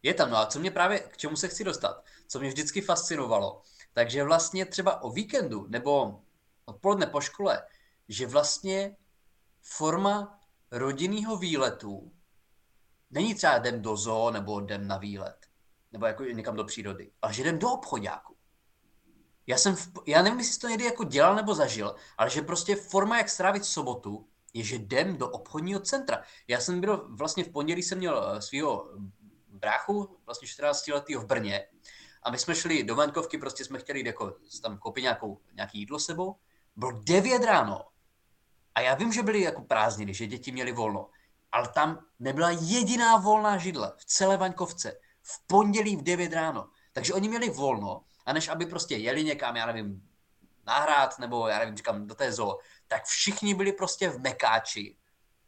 Je 0.05 0.13
tam, 0.13 0.29
no 0.29 0.37
a 0.37 0.45
co 0.45 0.59
mě 0.59 0.71
právě, 0.71 0.99
k 0.99 1.17
čemu 1.17 1.35
se 1.35 1.47
chci 1.47 1.63
dostat, 1.63 2.03
co 2.27 2.39
mě 2.39 2.49
vždycky 2.49 2.81
fascinovalo, 2.81 3.61
takže 3.93 4.23
vlastně 4.23 4.65
třeba 4.65 5.03
o 5.03 5.09
víkendu 5.09 5.65
nebo 5.69 6.21
odpoledne 6.65 7.07
po 7.07 7.21
škole, 7.21 7.63
že 8.09 8.27
vlastně 8.27 8.97
forma 9.61 10.39
rodinného 10.71 11.37
výletu 11.37 12.11
není 13.11 13.35
třeba 13.35 13.57
jdem 13.57 13.81
do 13.81 13.97
zoo 13.97 14.31
nebo 14.31 14.59
jdem 14.59 14.87
na 14.87 14.97
výlet, 14.97 15.37
nebo 15.91 16.05
jako 16.05 16.23
někam 16.23 16.55
do 16.55 16.63
přírody, 16.63 17.11
ale 17.21 17.33
že 17.33 17.41
jdem 17.41 17.59
do 17.59 17.69
obchodáku. 17.69 18.35
Já 19.47 19.57
jsem, 19.57 19.75
v, 19.75 19.91
já 20.07 20.21
nevím, 20.21 20.39
jestli 20.39 20.59
to 20.59 20.67
někdy 20.67 20.85
jako 20.85 21.03
dělal 21.03 21.35
nebo 21.35 21.55
zažil, 21.55 21.95
ale 22.17 22.29
že 22.29 22.41
prostě 22.41 22.75
forma, 22.75 23.17
jak 23.17 23.29
strávit 23.29 23.65
sobotu, 23.65 24.27
je, 24.53 24.63
že 24.63 24.75
jdem 24.75 25.17
do 25.17 25.29
obchodního 25.29 25.79
centra. 25.79 26.23
Já 26.47 26.59
jsem 26.59 26.81
byl, 26.81 27.07
vlastně 27.09 27.43
v 27.43 27.49
pondělí 27.49 27.83
jsem 27.83 27.97
měl 27.97 28.33
eh, 28.37 28.41
svého 28.41 28.89
bráchu, 29.65 30.17
vlastně 30.25 30.47
14 30.47 30.87
letý 30.87 31.15
v 31.15 31.25
Brně, 31.25 31.67
a 32.23 32.31
my 32.31 32.37
jsme 32.39 32.55
šli 32.55 32.83
do 32.83 32.95
Vankovky, 32.95 33.37
prostě 33.37 33.65
jsme 33.65 33.79
chtěli 33.79 33.99
jít 33.99 34.05
jako 34.05 34.35
tam 34.61 34.77
koupit 34.77 35.01
nějakou, 35.01 35.41
nějaký 35.53 35.79
jídlo 35.79 35.99
sebou. 35.99 36.35
Bylo 36.75 36.91
9 36.91 37.43
ráno. 37.43 37.85
A 38.75 38.81
já 38.81 38.95
vím, 38.95 39.13
že 39.13 39.23
byly 39.23 39.41
jako 39.41 39.61
prázdniny, 39.61 40.13
že 40.13 40.27
děti 40.27 40.51
měly 40.51 40.71
volno. 40.71 41.09
Ale 41.51 41.69
tam 41.69 42.05
nebyla 42.19 42.49
jediná 42.49 43.17
volná 43.17 43.57
židle 43.57 43.93
v 43.97 44.05
celé 44.05 44.37
Vaňkovce. 44.37 44.99
V 45.21 45.47
pondělí 45.47 45.95
v 45.95 46.03
9 46.03 46.33
ráno. 46.33 46.69
Takže 46.93 47.13
oni 47.13 47.29
měli 47.29 47.49
volno 47.49 48.03
a 48.25 48.33
než 48.33 48.47
aby 48.47 48.65
prostě 48.65 48.95
jeli 48.95 49.23
někam, 49.23 49.55
já 49.55 49.65
nevím, 49.65 50.09
nahrát 50.65 51.19
nebo 51.19 51.47
já 51.47 51.59
nevím, 51.59 51.77
říkám, 51.77 52.07
do 52.07 52.15
té 52.15 52.31
zoo, 52.31 52.57
tak 52.87 53.05
všichni 53.05 53.53
byli 53.53 53.71
prostě 53.71 54.09
v 54.09 54.19
Mekáči, 54.19 54.97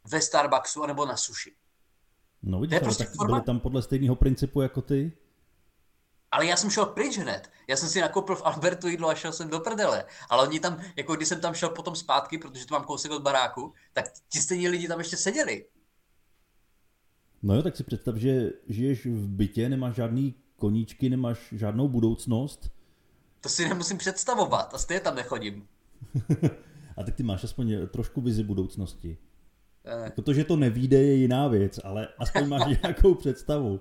ve 0.04 0.20
Starbucksu 0.20 0.86
nebo 0.86 1.06
na 1.06 1.16
suši. 1.16 1.56
No 2.42 2.60
vidíš, 2.60 2.78
prostě 2.78 3.04
tak 3.04 3.14
forma... 3.14 3.36
byli 3.36 3.46
tam 3.46 3.60
podle 3.60 3.82
stejného 3.82 4.16
principu 4.16 4.60
jako 4.60 4.82
ty? 4.82 5.12
Ale 6.30 6.46
já 6.46 6.56
jsem 6.56 6.70
šel 6.70 6.86
pryč 6.86 7.18
hned. 7.18 7.50
Já 7.68 7.76
jsem 7.76 7.88
si 7.88 8.00
nakoupil 8.00 8.36
v 8.36 8.42
Albertu 8.44 8.88
jídlo 8.88 9.08
a 9.08 9.14
šel 9.14 9.32
jsem 9.32 9.48
do 9.48 9.60
prdele. 9.60 10.04
Ale 10.30 10.48
oni 10.48 10.60
tam, 10.60 10.80
jako 10.96 11.16
když 11.16 11.28
jsem 11.28 11.40
tam 11.40 11.54
šel 11.54 11.68
potom 11.68 11.96
zpátky, 11.96 12.38
protože 12.38 12.66
to 12.66 12.74
mám 12.74 12.84
kousek 12.84 13.10
od 13.10 13.22
baráku, 13.22 13.72
tak 13.92 14.04
ti 14.28 14.40
stejní 14.40 14.68
lidi 14.68 14.88
tam 14.88 14.98
ještě 14.98 15.16
seděli. 15.16 15.64
No 17.42 17.54
jo, 17.54 17.62
tak 17.62 17.76
si 17.76 17.84
představ, 17.84 18.16
že 18.16 18.50
žiješ 18.68 19.06
v 19.06 19.28
bytě, 19.28 19.68
nemáš 19.68 19.94
žádný 19.94 20.34
koníčky, 20.56 21.08
nemáš 21.08 21.38
žádnou 21.52 21.88
budoucnost. 21.88 22.70
To 23.40 23.48
si 23.48 23.68
nemusím 23.68 23.98
představovat 23.98 24.74
a 24.74 24.78
stejně 24.78 25.00
tam 25.00 25.14
nechodím. 25.14 25.68
a 26.96 27.04
tak 27.04 27.14
ty 27.14 27.22
máš 27.22 27.44
aspoň 27.44 27.88
trošku 27.88 28.20
vizi 28.20 28.42
budoucnosti. 28.42 29.18
Eh. 29.88 30.10
Protože 30.10 30.44
to 30.44 30.56
nevíde 30.56 31.02
je 31.02 31.14
jiná 31.14 31.48
věc, 31.48 31.80
ale 31.84 32.08
aspoň 32.18 32.48
máš 32.48 32.78
nějakou 32.82 33.14
představu. 33.14 33.80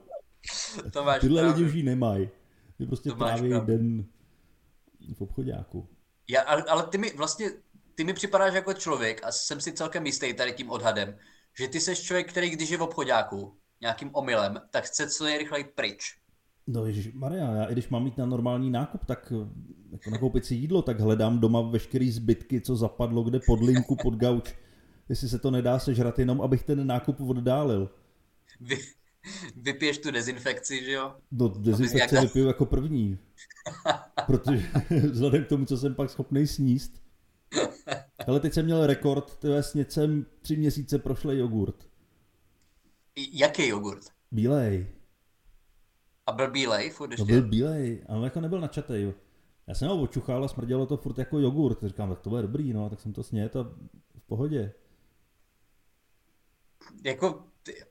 To 0.92 1.04
máš 1.04 1.22
Tyhle 1.22 1.42
lidi 1.42 1.64
už 1.64 1.74
ji 1.74 1.84
nemají. 1.84 2.30
Ty 2.78 2.86
prostě 2.86 3.12
tráví 3.12 3.50
den 3.66 4.06
v 5.18 5.22
obchodáku. 5.22 5.88
Já, 6.30 6.42
ale, 6.42 6.64
ale 6.64 6.84
ty 6.84 6.98
mi 6.98 7.14
vlastně, 7.18 7.50
ty 7.96 8.04
mi 8.04 8.14
připadáš 8.14 8.54
jako 8.54 8.74
člověk 8.74 9.22
a 9.24 9.32
jsem 9.32 9.62
si 9.62 9.74
celkem 9.74 10.06
jistý 10.06 10.34
tady 10.34 10.54
tím 10.54 10.70
odhadem, 10.70 11.18
že 11.60 11.68
ty 11.68 11.80
jsi 11.80 11.96
člověk, 11.96 12.30
který 12.30 12.50
když 12.50 12.70
je 12.70 12.78
v 12.78 12.82
obchodáku 12.82 13.58
nějakým 13.82 14.10
omylem, 14.14 14.62
tak 14.72 14.84
chce 14.84 15.10
co 15.10 15.24
nejrychleji 15.24 15.64
pryč. 15.64 16.18
No 16.68 16.86
ježiš, 16.86 17.14
Maria, 17.14 17.52
já 17.52 17.64
i 17.64 17.74
když 17.74 17.90
mám 17.90 18.04
mít 18.04 18.18
na 18.18 18.26
normální 18.26 18.72
nákup, 18.72 19.06
tak 19.06 19.34
jako 19.92 20.10
nakoupit 20.10 20.46
si 20.46 20.56
jídlo, 20.56 20.82
tak 20.82 21.00
hledám 21.00 21.40
doma 21.40 21.62
veškerý 21.62 22.12
zbytky, 22.12 22.62
co 22.62 22.76
zapadlo 22.76 23.24
kde 23.24 23.40
pod 23.48 23.62
linku, 23.62 23.96
pod 24.04 24.14
gauč. 24.14 24.56
Jestli 25.10 25.30
se 25.30 25.40
to 25.40 25.52
nedá 25.52 25.80
sežrat 25.80 26.20
jenom, 26.20 26.42
abych 26.42 26.64
ten 26.64 26.88
nákup 26.88 27.22
oddálil. 27.22 27.90
Vy, 28.62 28.78
vypiješ 29.56 29.98
tu 29.98 30.12
dezinfekci, 30.12 30.86
že 30.86 30.92
jo? 30.92 31.16
No, 31.32 31.48
dezinfekci 31.48 32.16
nějaká... 32.16 32.22
vypiju 32.22 32.48
jako 32.48 32.66
první. 32.66 33.20
Protože 34.26 34.72
vzhledem 35.12 35.44
k 35.44 35.48
tomu, 35.48 35.66
co 35.66 35.78
jsem 35.78 35.96
pak 35.96 36.10
schopný 36.10 36.48
sníst. 36.48 37.02
Ale 38.28 38.40
teď 38.40 38.54
jsem 38.54 38.66
měl 38.66 38.88
rekord, 38.88 39.38
to 39.38 39.48
je 39.48 39.64
sněcem 39.64 40.26
tři 40.42 40.58
měsíce 40.58 41.00
prošlej 41.00 41.38
jogurt. 41.38 41.90
Jaký 43.34 43.68
jogurt? 43.68 44.06
Bílej. 44.32 44.88
A 46.26 46.32
byl 46.32 46.52
bílej 46.52 46.90
furt 46.90 47.12
ještě? 47.12 47.22
To 47.22 47.26
byl 47.26 47.50
bílej, 47.50 48.04
ale 48.08 48.24
jako 48.24 48.42
nebyl 48.42 48.62
načatej. 48.62 49.14
Já 49.68 49.74
jsem 49.74 49.88
ho 49.88 50.02
očuchal 50.02 50.44
a 50.44 50.48
smrdělo 50.48 50.86
to 50.86 50.98
furt 50.98 51.18
jako 51.18 51.40
jogurt. 51.40 51.84
Říkám, 51.84 52.10
tak 52.10 52.20
to 52.20 52.30
bude 52.30 52.42
dobrý, 52.42 52.74
no, 52.74 52.90
tak 52.90 53.00
jsem 53.00 53.14
to 53.14 53.24
snět 53.24 53.56
a 53.56 53.64
v 54.18 54.28
pohodě. 54.28 54.74
Jako 57.04 57.44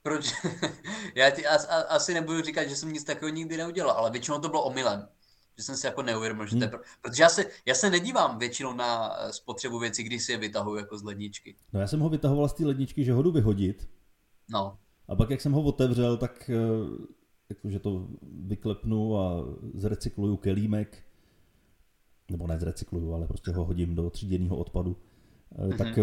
proč? 0.03 0.33
Já 1.15 1.31
ti 1.31 1.47
as, 1.47 1.69
a, 1.69 1.75
asi 1.75 2.15
nebudu 2.15 2.43
říkat, 2.43 2.65
že 2.65 2.77
jsem 2.77 2.93
nic 2.93 3.05
takového 3.05 3.35
nikdy 3.37 3.57
neudělal, 3.57 3.97
ale 3.97 4.11
většinou 4.11 4.39
to 4.39 4.49
bylo 4.49 4.65
omylem. 4.65 5.09
Že 5.57 5.63
jsem 5.63 5.77
si 5.77 5.87
jako 5.87 6.03
neuvědomil, 6.03 6.47
že 6.47 6.57
to 6.57 6.65
je 6.65 6.69
hmm. 6.69 6.71
pro... 6.71 6.81
Protože 7.01 7.23
já 7.23 7.29
se, 7.29 7.45
já 7.67 7.75
se 7.75 7.91
nedívám 7.91 8.39
většinou 8.39 8.73
na 8.73 9.17
eh, 9.19 9.33
spotřebu 9.33 9.79
věcí, 9.79 10.03
když 10.03 10.23
si 10.25 10.33
je 10.33 10.39
vytahuji 10.39 10.81
jako 10.81 10.99
z 10.99 11.03
ledničky. 11.03 11.57
No 11.73 11.81
já 11.81 11.87
jsem 11.87 12.01
ho 12.01 12.09
vytahoval 12.09 12.49
z 12.49 12.55
té 12.55 12.67
ledničky, 12.67 13.05
že 13.05 13.13
ho 13.13 13.23
jdu 13.23 13.33
vyhodit. 13.33 13.89
No. 14.51 14.79
A 15.09 15.17
pak 15.17 15.31
jak 15.31 15.41
jsem 15.41 15.53
ho 15.53 15.63
otevřel, 15.63 16.17
tak 16.17 16.51
uh, 16.55 17.07
jakože 17.49 17.79
to 17.79 18.09
vyklepnu 18.23 19.19
a 19.19 19.45
zrecykluju 19.75 20.37
kelímek, 20.37 21.03
nebo 22.31 22.47
ne 22.47 22.59
zrecykluju, 22.59 23.15
ale 23.15 23.27
prostě 23.27 23.51
ho 23.51 23.65
hodím 23.65 23.95
do 23.95 24.11
tříděného 24.11 24.57
odpadu, 24.57 24.97
mm-hmm. 25.57 25.77
tak 25.77 25.99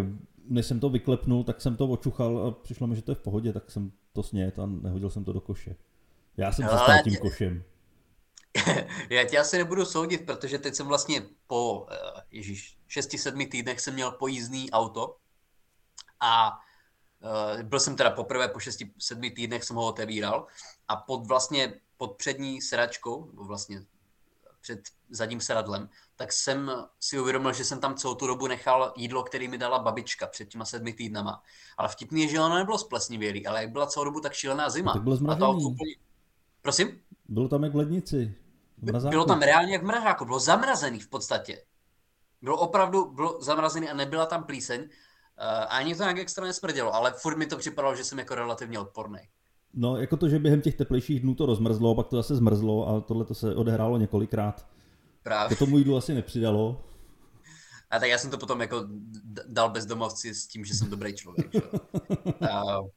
než 0.50 0.66
jsem 0.66 0.80
to 0.80 0.90
vyklepnul, 0.90 1.44
tak 1.44 1.62
jsem 1.62 1.76
to 1.76 1.88
očuchal 1.88 2.48
a 2.48 2.52
přišlo 2.52 2.88
mi, 2.88 2.96
že 2.96 3.02
to 3.02 3.12
je 3.12 3.16
v 3.16 3.22
pohodě, 3.22 3.54
tak 3.54 3.72
jsem 3.72 3.92
to 4.14 4.24
snět 4.24 4.60
a 4.60 4.66
nehodil 4.66 5.10
jsem 5.10 5.24
to 5.24 5.34
do 5.34 5.42
koše. 5.42 5.76
Já 6.38 6.52
jsem 6.52 6.70
se 6.70 6.78
stal 6.78 7.04
tím 7.04 7.18
košem. 7.18 7.64
Já 9.10 9.24
tě 9.24 9.40
asi 9.40 9.58
nebudu 9.58 9.86
soudit, 9.86 10.26
protože 10.26 10.60
teď 10.60 10.76
jsem 10.76 10.88
vlastně 10.88 11.22
po, 11.48 11.88
eh, 11.92 11.96
ježíš, 12.32 12.78
6-7 12.88 13.50
týdnech 13.50 13.80
jsem 13.80 13.94
měl 13.94 14.12
pojízdný 14.12 14.72
auto 14.72 15.18
a 16.20 16.52
uh, 16.52 17.64
byl 17.64 17.80
jsem 17.80 17.96
teda 17.96 18.12
poprvé 18.12 18.48
po 18.48 18.60
6-7 18.60 19.36
týdnech 19.36 19.64
jsem 19.64 19.76
ho 19.76 19.88
otevíral 19.88 20.48
a 20.88 20.96
pod 20.96 21.28
vlastně 21.28 21.74
pod 21.98 22.18
přední 22.18 22.62
sedačkou, 22.62 23.30
vlastně 23.34 23.82
před 24.64 24.80
zadním 25.10 25.42
sedadlem, 25.42 25.90
tak 26.16 26.34
jsem 26.34 26.72
si 27.00 27.20
uvědomil, 27.20 27.54
že 27.54 27.66
jsem 27.66 27.80
tam 27.80 27.96
celou 27.96 28.16
tu 28.16 28.28
dobu 28.28 28.48
nechal 28.48 28.94
jídlo, 28.98 29.24
který 29.24 29.48
mi 29.48 29.58
dala 29.58 29.80
babička 29.80 30.28
před 30.28 30.46
těma 30.46 30.66
sedmi 30.66 30.94
týdnama. 30.94 31.44
Ale 31.78 31.90
vtipný 31.90 32.22
je, 32.22 32.28
že 32.28 32.40
ono 32.40 32.56
nebylo 32.56 32.78
splesnivělý, 32.78 33.48
ale 33.48 33.62
jak 33.62 33.72
byla 33.72 33.88
celou 33.88 34.06
dobu 34.06 34.20
tak 34.20 34.34
šílená 34.34 34.70
zima. 34.70 34.94
No, 34.96 35.02
bylo 35.02 35.32
a 35.32 35.36
to 35.36 35.52
úplně... 35.52 35.96
Prosím? 36.62 37.02
Bylo 37.30 37.48
tam 37.48 37.64
jak 37.64 37.74
v 37.74 37.76
lednici. 37.76 38.36
Mrazáku. 38.82 39.12
Bylo 39.12 39.26
tam 39.26 39.42
reálně 39.42 39.74
jak 39.74 39.82
v 39.82 39.86
mrazáku, 39.86 40.26
bylo 40.26 40.40
zamrazený 40.40 41.00
v 41.00 41.10
podstatě. 41.10 41.66
Bylo 42.42 42.58
opravdu 42.58 43.12
bylo 43.12 43.42
zamrazený 43.42 43.90
a 43.90 43.94
nebyla 43.94 44.26
tam 44.26 44.44
plíseň. 44.44 44.82
Uh, 44.82 44.88
ani 45.70 45.96
to 45.96 46.04
nějak 46.04 46.18
extra 46.18 46.46
nesmrdělo, 46.46 46.94
ale 46.94 47.12
furt 47.12 47.38
mi 47.38 47.46
to 47.46 47.58
připadalo, 47.58 47.96
že 47.96 48.04
jsem 48.04 48.20
jako 48.20 48.36
relativně 48.36 48.80
odporný. 48.80 49.20
No, 49.74 49.98
jako 49.98 50.18
to, 50.18 50.30
že 50.30 50.40
během 50.40 50.62
těch 50.62 50.76
teplejších 50.76 51.20
dnů 51.20 51.36
to 51.36 51.46
rozmrzlo, 51.46 51.96
pak 51.96 52.08
to 52.08 52.16
zase 52.16 52.36
zmrzlo 52.36 52.88
a 52.88 53.02
tohle 53.02 53.26
to 53.26 53.34
se 53.34 53.56
odehrálo 53.56 53.98
několikrát. 53.98 54.68
Právě. 55.24 55.58
To 55.58 55.66
tomu 55.66 55.78
jídlu 55.78 55.98
asi 55.98 56.14
nepřidalo. 56.14 56.84
A 57.90 58.00
tak 58.00 58.10
já 58.10 58.18
jsem 58.18 58.32
to 58.32 58.38
potom 58.38 58.62
jako 58.62 58.88
dal 59.48 59.70
bezdomovci 59.70 60.36
s 60.36 60.48
tím, 60.48 60.66
že 60.66 60.74
jsem 60.74 60.90
dobrý 60.90 61.14
člověk. 61.14 61.52
uh, 62.42 62.88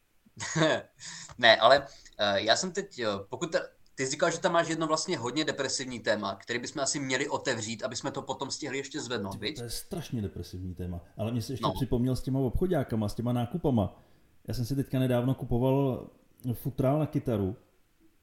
ne, 1.38 1.56
ale 1.56 1.78
uh, 1.78 1.86
já 2.34 2.56
jsem 2.56 2.72
teď, 2.72 3.00
pokud 3.28 3.52
te, 3.52 3.60
ty 3.94 4.04
jsi 4.04 4.10
říkal, 4.10 4.30
že 4.30 4.38
tam 4.38 4.52
máš 4.52 4.68
jedno 4.68 4.86
vlastně 4.86 5.18
hodně 5.18 5.44
depresivní 5.44 6.00
téma, 6.00 6.34
který 6.34 6.58
bychom 6.58 6.82
asi 6.82 7.00
měli 7.00 7.28
otevřít, 7.28 7.82
aby 7.84 7.96
jsme 7.96 8.10
to 8.10 8.22
potom 8.22 8.50
stihli 8.50 8.78
ještě 8.78 9.00
zvednout, 9.00 9.40
viď? 9.40 9.56
To 9.56 9.62
je 9.62 9.70
strašně 9.70 10.22
depresivní 10.22 10.74
téma, 10.74 11.00
ale 11.16 11.32
mě 11.32 11.42
se 11.42 11.52
ještě 11.52 11.62
no. 11.62 11.72
připomněl 11.74 12.16
s 12.16 12.22
těma 12.22 12.38
obchodákama, 12.38 13.08
s 13.08 13.14
těma 13.14 13.32
nákupama. 13.32 14.02
Já 14.48 14.54
jsem 14.54 14.64
si 14.64 14.76
teďka 14.76 14.98
nedávno 14.98 15.34
kupoval 15.34 16.06
futrál 16.54 16.98
na 16.98 17.06
kytaru 17.06 17.56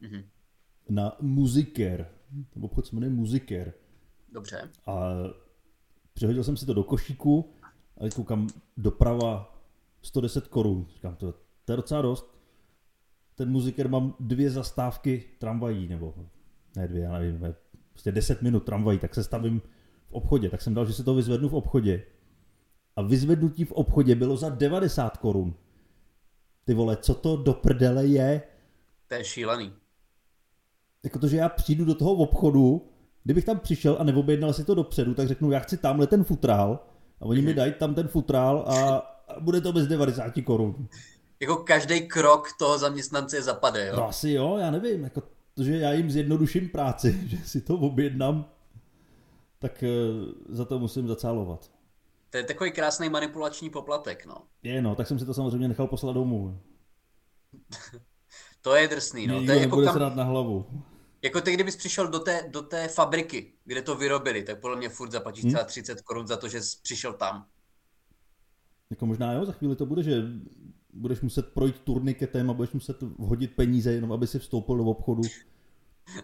mm-hmm. 0.02 0.24
na 0.90 1.18
Muziker. 1.22 2.08
Ten 2.54 2.66
obchod 2.66 2.88
se 2.88 2.96
jmenuje 2.96 3.10
Muziker. 3.10 3.74
Dobře. 4.32 4.70
A 4.86 5.14
přehodil 6.14 6.44
jsem 6.44 6.58
si 6.58 6.66
to 6.66 6.74
do 6.74 6.84
košíku 6.84 7.54
a 7.98 8.10
koukám 8.16 8.48
doprava 8.78 9.60
110 10.02 10.48
korun. 10.48 10.86
Říkám, 10.94 11.16
to, 11.16 11.34
to 11.66 11.72
je 11.72 11.78
docela 11.78 12.02
dost. 12.02 12.34
Ten 13.36 13.52
muziker 13.52 13.90
mám 13.90 14.16
dvě 14.20 14.50
zastávky 14.50 15.24
tramvají, 15.40 15.88
nebo 15.88 16.14
ne 16.76 16.88
dvě, 16.88 17.02
já 17.02 17.20
nevím, 17.20 17.56
prostě 17.92 18.12
10 18.12 18.42
minut 18.42 18.60
tramvají, 18.60 19.00
tak 19.00 19.16
se 19.16 19.24
stavím 19.24 19.62
v 20.08 20.14
obchodě. 20.14 20.50
Tak 20.50 20.62
jsem 20.62 20.74
dal, 20.74 20.86
že 20.86 20.94
si 20.94 21.04
to 21.04 21.16
vyzvednu 21.16 21.50
v 21.50 21.54
obchodě. 21.54 22.04
A 22.96 23.02
vyzvednutí 23.02 23.66
v 23.66 23.72
obchodě 23.72 24.16
bylo 24.16 24.38
za 24.38 24.50
90 24.50 25.18
korun. 25.18 25.56
Ty 26.66 26.74
vole, 26.74 26.98
co 26.98 27.14
to 27.14 27.36
do 27.36 27.54
prdele 27.54 28.06
je? 28.06 28.42
To 29.08 29.14
je 29.14 29.24
šílený. 29.24 29.74
Jako 31.04 31.20
to, 31.20 31.28
že 31.28 31.38
já 31.38 31.50
přijdu 31.50 31.86
do 31.86 31.96
toho 31.96 32.14
obchodu, 32.14 32.90
kdybych 33.24 33.46
tam 33.46 33.60
přišel 33.60 33.98
a 34.00 34.04
neobjednal 34.04 34.54
si 34.54 34.64
to 34.64 34.76
dopředu, 34.76 35.14
tak 35.14 35.28
řeknu, 35.28 35.52
já 35.52 35.60
chci 35.60 35.78
tamhle 35.78 36.08
ten 36.08 36.24
futrál 36.24 36.80
a 37.22 37.26
oni 37.26 37.42
mi 37.42 37.48
mhm. 37.48 37.58
dají 37.58 37.74
tam 37.74 37.96
ten 37.96 38.08
futrál 38.08 38.66
a, 38.68 38.96
a 39.34 39.40
bude 39.40 39.62
to 39.62 39.74
bez 39.74 39.88
90 39.88 40.34
korun. 40.46 40.88
Jako 41.40 41.56
každý 41.56 42.08
krok 42.08 42.48
toho 42.60 42.78
zaměstnance 42.78 43.38
je 43.38 43.42
zapade, 43.42 43.88
jo? 43.88 43.96
No 43.96 44.08
asi 44.10 44.32
jo, 44.32 44.58
já 44.58 44.72
nevím, 44.72 45.04
jako 45.04 45.22
to, 45.54 45.64
že 45.64 45.78
já 45.78 45.94
jim 45.94 46.12
zjednoduším 46.12 46.70
práci, 46.70 47.20
že 47.26 47.38
si 47.38 47.62
to 47.62 47.76
objednám, 47.76 48.46
tak 49.60 49.84
uh, 49.84 50.56
za 50.56 50.66
to 50.66 50.80
musím 50.80 51.08
zacálovat. 51.08 51.73
To 52.34 52.38
je 52.38 52.44
takový 52.44 52.72
krásný 52.72 53.10
manipulační 53.10 53.70
poplatek, 53.70 54.26
no. 54.26 54.36
Je, 54.64 54.82
no, 54.82 54.96
tak 54.96 55.08
jsem 55.08 55.20
si 55.20 55.26
to 55.26 55.34
samozřejmě 55.34 55.68
nechal 55.68 55.88
poslat 55.88 56.14
domů. 56.14 56.60
to 58.62 58.76
je 58.76 58.88
drsný, 58.88 59.28
no. 59.28 59.38
Mě 59.38 59.48
to 59.48 59.52
je 59.52 59.60
jako 59.60 59.82
kam... 59.82 60.16
na 60.16 60.24
hlavu. 60.24 60.84
Jako 61.22 61.42
ty, 61.42 61.54
kdybys 61.54 61.76
přišel 61.76 62.08
do 62.08 62.20
té, 62.20 62.50
do 62.50 62.62
té 62.62 62.88
fabriky, 62.88 63.54
kde 63.66 63.82
to 63.82 63.96
vyrobili, 63.96 64.44
tak 64.44 64.62
podle 64.62 64.78
mě 64.78 64.90
furt 64.90 65.12
zaplatíš 65.12 65.44
hmm. 65.44 65.54
třeba 65.54 65.64
30 65.64 66.02
korun 66.02 66.28
za 66.28 66.38
to, 66.38 66.48
že 66.48 66.62
jsi 66.62 66.78
přišel 66.82 67.14
tam. 67.14 67.46
Jako 68.90 69.06
možná 69.06 69.34
jo, 69.34 69.46
za 69.46 69.52
chvíli 69.52 69.76
to 69.76 69.86
bude, 69.86 70.04
že 70.04 70.22
budeš 70.94 71.22
muset 71.22 71.54
projít 71.54 71.80
turniketem 71.80 72.50
a 72.50 72.54
budeš 72.54 72.72
muset 72.74 72.98
hodit 73.20 73.56
peníze, 73.56 73.94
jenom 73.94 74.12
aby 74.12 74.28
si 74.28 74.40
vstoupil 74.40 74.78
do 74.78 74.84
obchodu. 74.84 75.22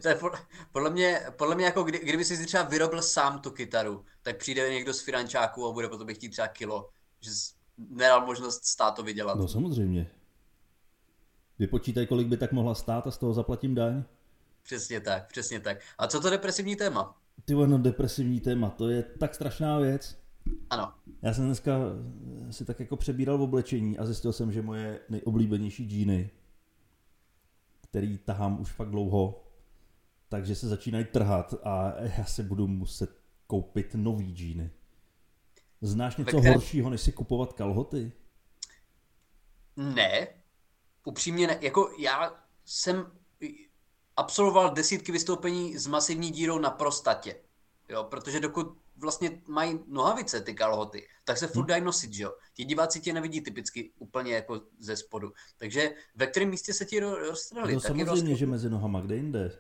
To 0.02 0.08
je 0.08 0.20
podle 0.72 0.90
mě, 0.90 1.22
podle 1.38 1.56
mě 1.56 1.66
jako 1.66 1.84
kdy, 1.84 2.00
kdyby 2.00 2.26
si 2.26 2.46
třeba 2.46 2.64
vyrobil 2.64 3.02
sám 3.02 3.40
tu 3.40 3.52
kytaru, 3.52 4.06
tak 4.22 4.38
přijde 4.38 4.74
někdo 4.74 4.94
z 4.94 5.02
finančáků 5.02 5.68
a 5.68 5.72
bude 5.72 5.88
potom 5.88 6.14
chtít 6.14 6.30
třeba 6.30 6.48
kilo, 6.48 6.90
že 7.22 7.32
jsi 7.32 7.54
nedal 7.90 8.26
možnost 8.26 8.66
stát 8.66 8.92
to 8.92 9.04
vydělat. 9.04 9.38
No 9.38 9.48
samozřejmě. 9.48 10.12
Vypočítaj, 11.60 12.08
kolik 12.08 12.28
by 12.28 12.38
tak 12.38 12.52
mohla 12.52 12.76
stát 12.76 13.08
a 13.08 13.12
z 13.12 13.18
toho 13.18 13.34
zaplatím 13.34 13.76
daň. 13.76 14.04
Přesně 14.64 15.00
tak, 15.00 15.28
přesně 15.28 15.60
tak. 15.60 15.78
A 15.98 16.08
co 16.08 16.22
to 16.22 16.30
depresivní 16.30 16.76
téma? 16.76 17.18
Ty 17.46 17.54
no 17.54 17.78
depresivní 17.78 18.40
téma, 18.40 18.70
to 18.70 18.90
je 18.90 19.04
tak 19.04 19.36
strašná 19.36 19.80
věc. 19.80 20.20
Ano. 20.70 20.94
Já 21.22 21.34
jsem 21.34 21.46
dneska 21.46 21.78
si 22.52 22.66
tak 22.66 22.80
jako 22.80 22.98
přebíral 22.98 23.38
v 23.38 23.42
oblečení 23.42 23.98
a 23.98 24.06
zjistil 24.06 24.34
jsem, 24.34 24.52
že 24.52 24.62
moje 24.62 25.00
nejoblíbenější 25.10 25.90
džíny, 25.90 26.30
který 27.82 28.18
tahám 28.18 28.62
už 28.62 28.72
fakt 28.72 28.90
dlouho, 28.90 29.44
takže 30.30 30.56
se 30.56 30.68
začínají 30.68 31.06
trhat 31.06 31.54
a 31.64 31.94
já 32.18 32.26
se 32.26 32.44
budu 32.44 32.68
muset 32.68 33.10
koupit 33.48 33.96
nový 33.96 34.36
džíny. 34.36 34.72
Znáš 35.82 36.18
něco 36.18 36.38
které... 36.38 36.54
horšího, 36.54 36.90
než 36.90 37.02
si 37.02 37.12
kupovat 37.12 37.54
kalhoty? 37.54 38.12
Ne, 39.78 40.28
upřímně 41.06 41.48
ne. 41.48 41.58
Jako 41.62 41.92
já 42.00 42.44
jsem 42.66 43.12
absolvoval 44.18 44.74
desítky 44.74 45.12
vystoupení 45.12 45.78
s 45.78 45.88
masivní 45.88 46.32
dírou 46.32 46.60
na 46.60 46.70
prostatě. 46.70 47.36
Jo, 47.90 48.04
protože 48.04 48.40
dokud 48.40 48.78
vlastně 48.98 49.42
mají 49.48 49.80
nohavice 49.88 50.42
ty 50.42 50.54
kalhoty, 50.54 51.08
tak 51.24 51.38
se 51.38 51.48
furt 51.48 51.62
hmm. 51.62 51.68
dají 51.68 51.84
nosit, 51.84 52.14
že 52.14 52.24
jo. 52.24 52.34
Ti 52.54 52.66
diváci 52.66 53.02
tě 53.02 53.14
nevidí 53.14 53.42
typicky 53.42 53.92
úplně 53.98 54.34
jako 54.34 54.62
ze 54.80 54.96
spodu. 54.96 55.32
Takže 55.58 55.92
ve 56.16 56.28
kterém 56.28 56.50
místě 56.50 56.74
se 56.74 56.86
ti 56.86 57.00
roztrhli? 57.00 57.74
No 57.74 57.80
samozřejmě, 57.80 58.06
roz... 58.06 58.40
že 58.40 58.46
mezi 58.46 58.70
nohama, 58.70 59.02
kde 59.02 59.16
jinde? 59.16 59.60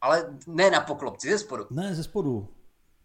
Ale 0.00 0.38
ne 0.46 0.70
na 0.70 0.80
poklopci, 0.80 1.30
ze 1.30 1.38
spodu. 1.38 1.66
Ne, 1.70 1.94
ze 1.94 2.04
spodu. 2.04 2.48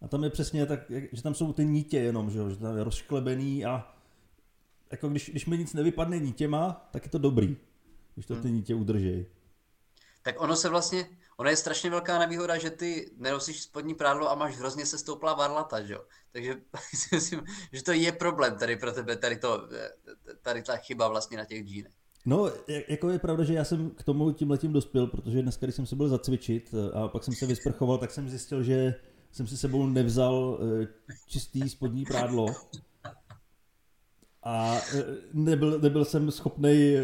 A 0.02 0.08
tam 0.08 0.24
je 0.24 0.30
přesně 0.30 0.66
tak, 0.66 0.80
že 1.12 1.22
tam 1.22 1.34
jsou 1.34 1.52
ty 1.52 1.64
nítě 1.64 1.98
jenom, 1.98 2.30
že, 2.30 2.38
jo? 2.38 2.50
že 2.50 2.56
tam 2.56 2.76
je 2.76 2.84
rozšklebený 2.84 3.64
a 3.64 3.94
jako 4.90 5.08
když, 5.08 5.30
když 5.30 5.46
mi 5.46 5.58
nic 5.58 5.74
nevypadne 5.74 6.18
nítěma, 6.18 6.88
tak 6.92 7.04
je 7.04 7.10
to 7.10 7.18
dobrý, 7.18 7.56
když 8.14 8.26
to 8.26 8.34
hmm. 8.34 8.42
ty 8.42 8.50
nítě 8.50 8.74
udrží. 8.74 9.26
Tak 10.22 10.40
ono 10.40 10.56
se 10.56 10.68
vlastně, 10.68 11.08
ono 11.36 11.50
je 11.50 11.56
strašně 11.56 11.90
velká 11.90 12.18
nevýhoda, 12.18 12.58
že 12.58 12.70
ty 12.70 13.10
nenosíš 13.16 13.62
spodní 13.62 13.94
prádlo 13.94 14.30
a 14.30 14.34
máš 14.34 14.56
hrozně 14.56 14.86
se 14.86 14.98
stouplá 14.98 15.34
varlata, 15.34 15.82
že 15.82 15.92
jo. 15.92 16.04
Takže 16.32 16.60
si 16.94 17.08
myslím, 17.14 17.42
že 17.72 17.82
to 17.82 17.92
je 17.92 18.12
problém 18.12 18.58
tady 18.58 18.76
pro 18.76 18.92
tebe, 18.92 19.16
tady, 19.16 19.36
to, 19.36 19.68
tady 20.42 20.62
ta 20.62 20.76
chyba 20.76 21.08
vlastně 21.08 21.36
na 21.36 21.44
těch 21.44 21.64
džínech. 21.64 21.92
No, 22.24 22.50
jako 22.88 23.10
je 23.10 23.18
pravda, 23.18 23.44
že 23.44 23.54
já 23.54 23.64
jsem 23.64 23.90
k 23.90 24.02
tomu 24.02 24.32
tím 24.32 24.50
letím 24.50 24.72
dospěl, 24.72 25.06
protože 25.06 25.42
dneska, 25.42 25.66
když 25.66 25.76
jsem 25.76 25.86
se 25.86 25.96
byl 25.96 26.08
zacvičit 26.08 26.74
a 26.94 27.08
pak 27.08 27.24
jsem 27.24 27.34
se 27.34 27.46
vysprchoval, 27.46 27.98
tak 27.98 28.10
jsem 28.10 28.28
zjistil, 28.28 28.62
že 28.62 28.94
jsem 29.32 29.46
si 29.46 29.56
sebou 29.56 29.86
nevzal 29.86 30.58
eh, 30.82 30.86
čistý 31.26 31.68
spodní 31.68 32.04
prádlo 32.04 32.46
a 34.42 34.76
eh, 34.94 35.04
nebyl, 35.32 35.78
nebyl 35.78 36.04
jsem 36.04 36.30
schopný 36.30 36.96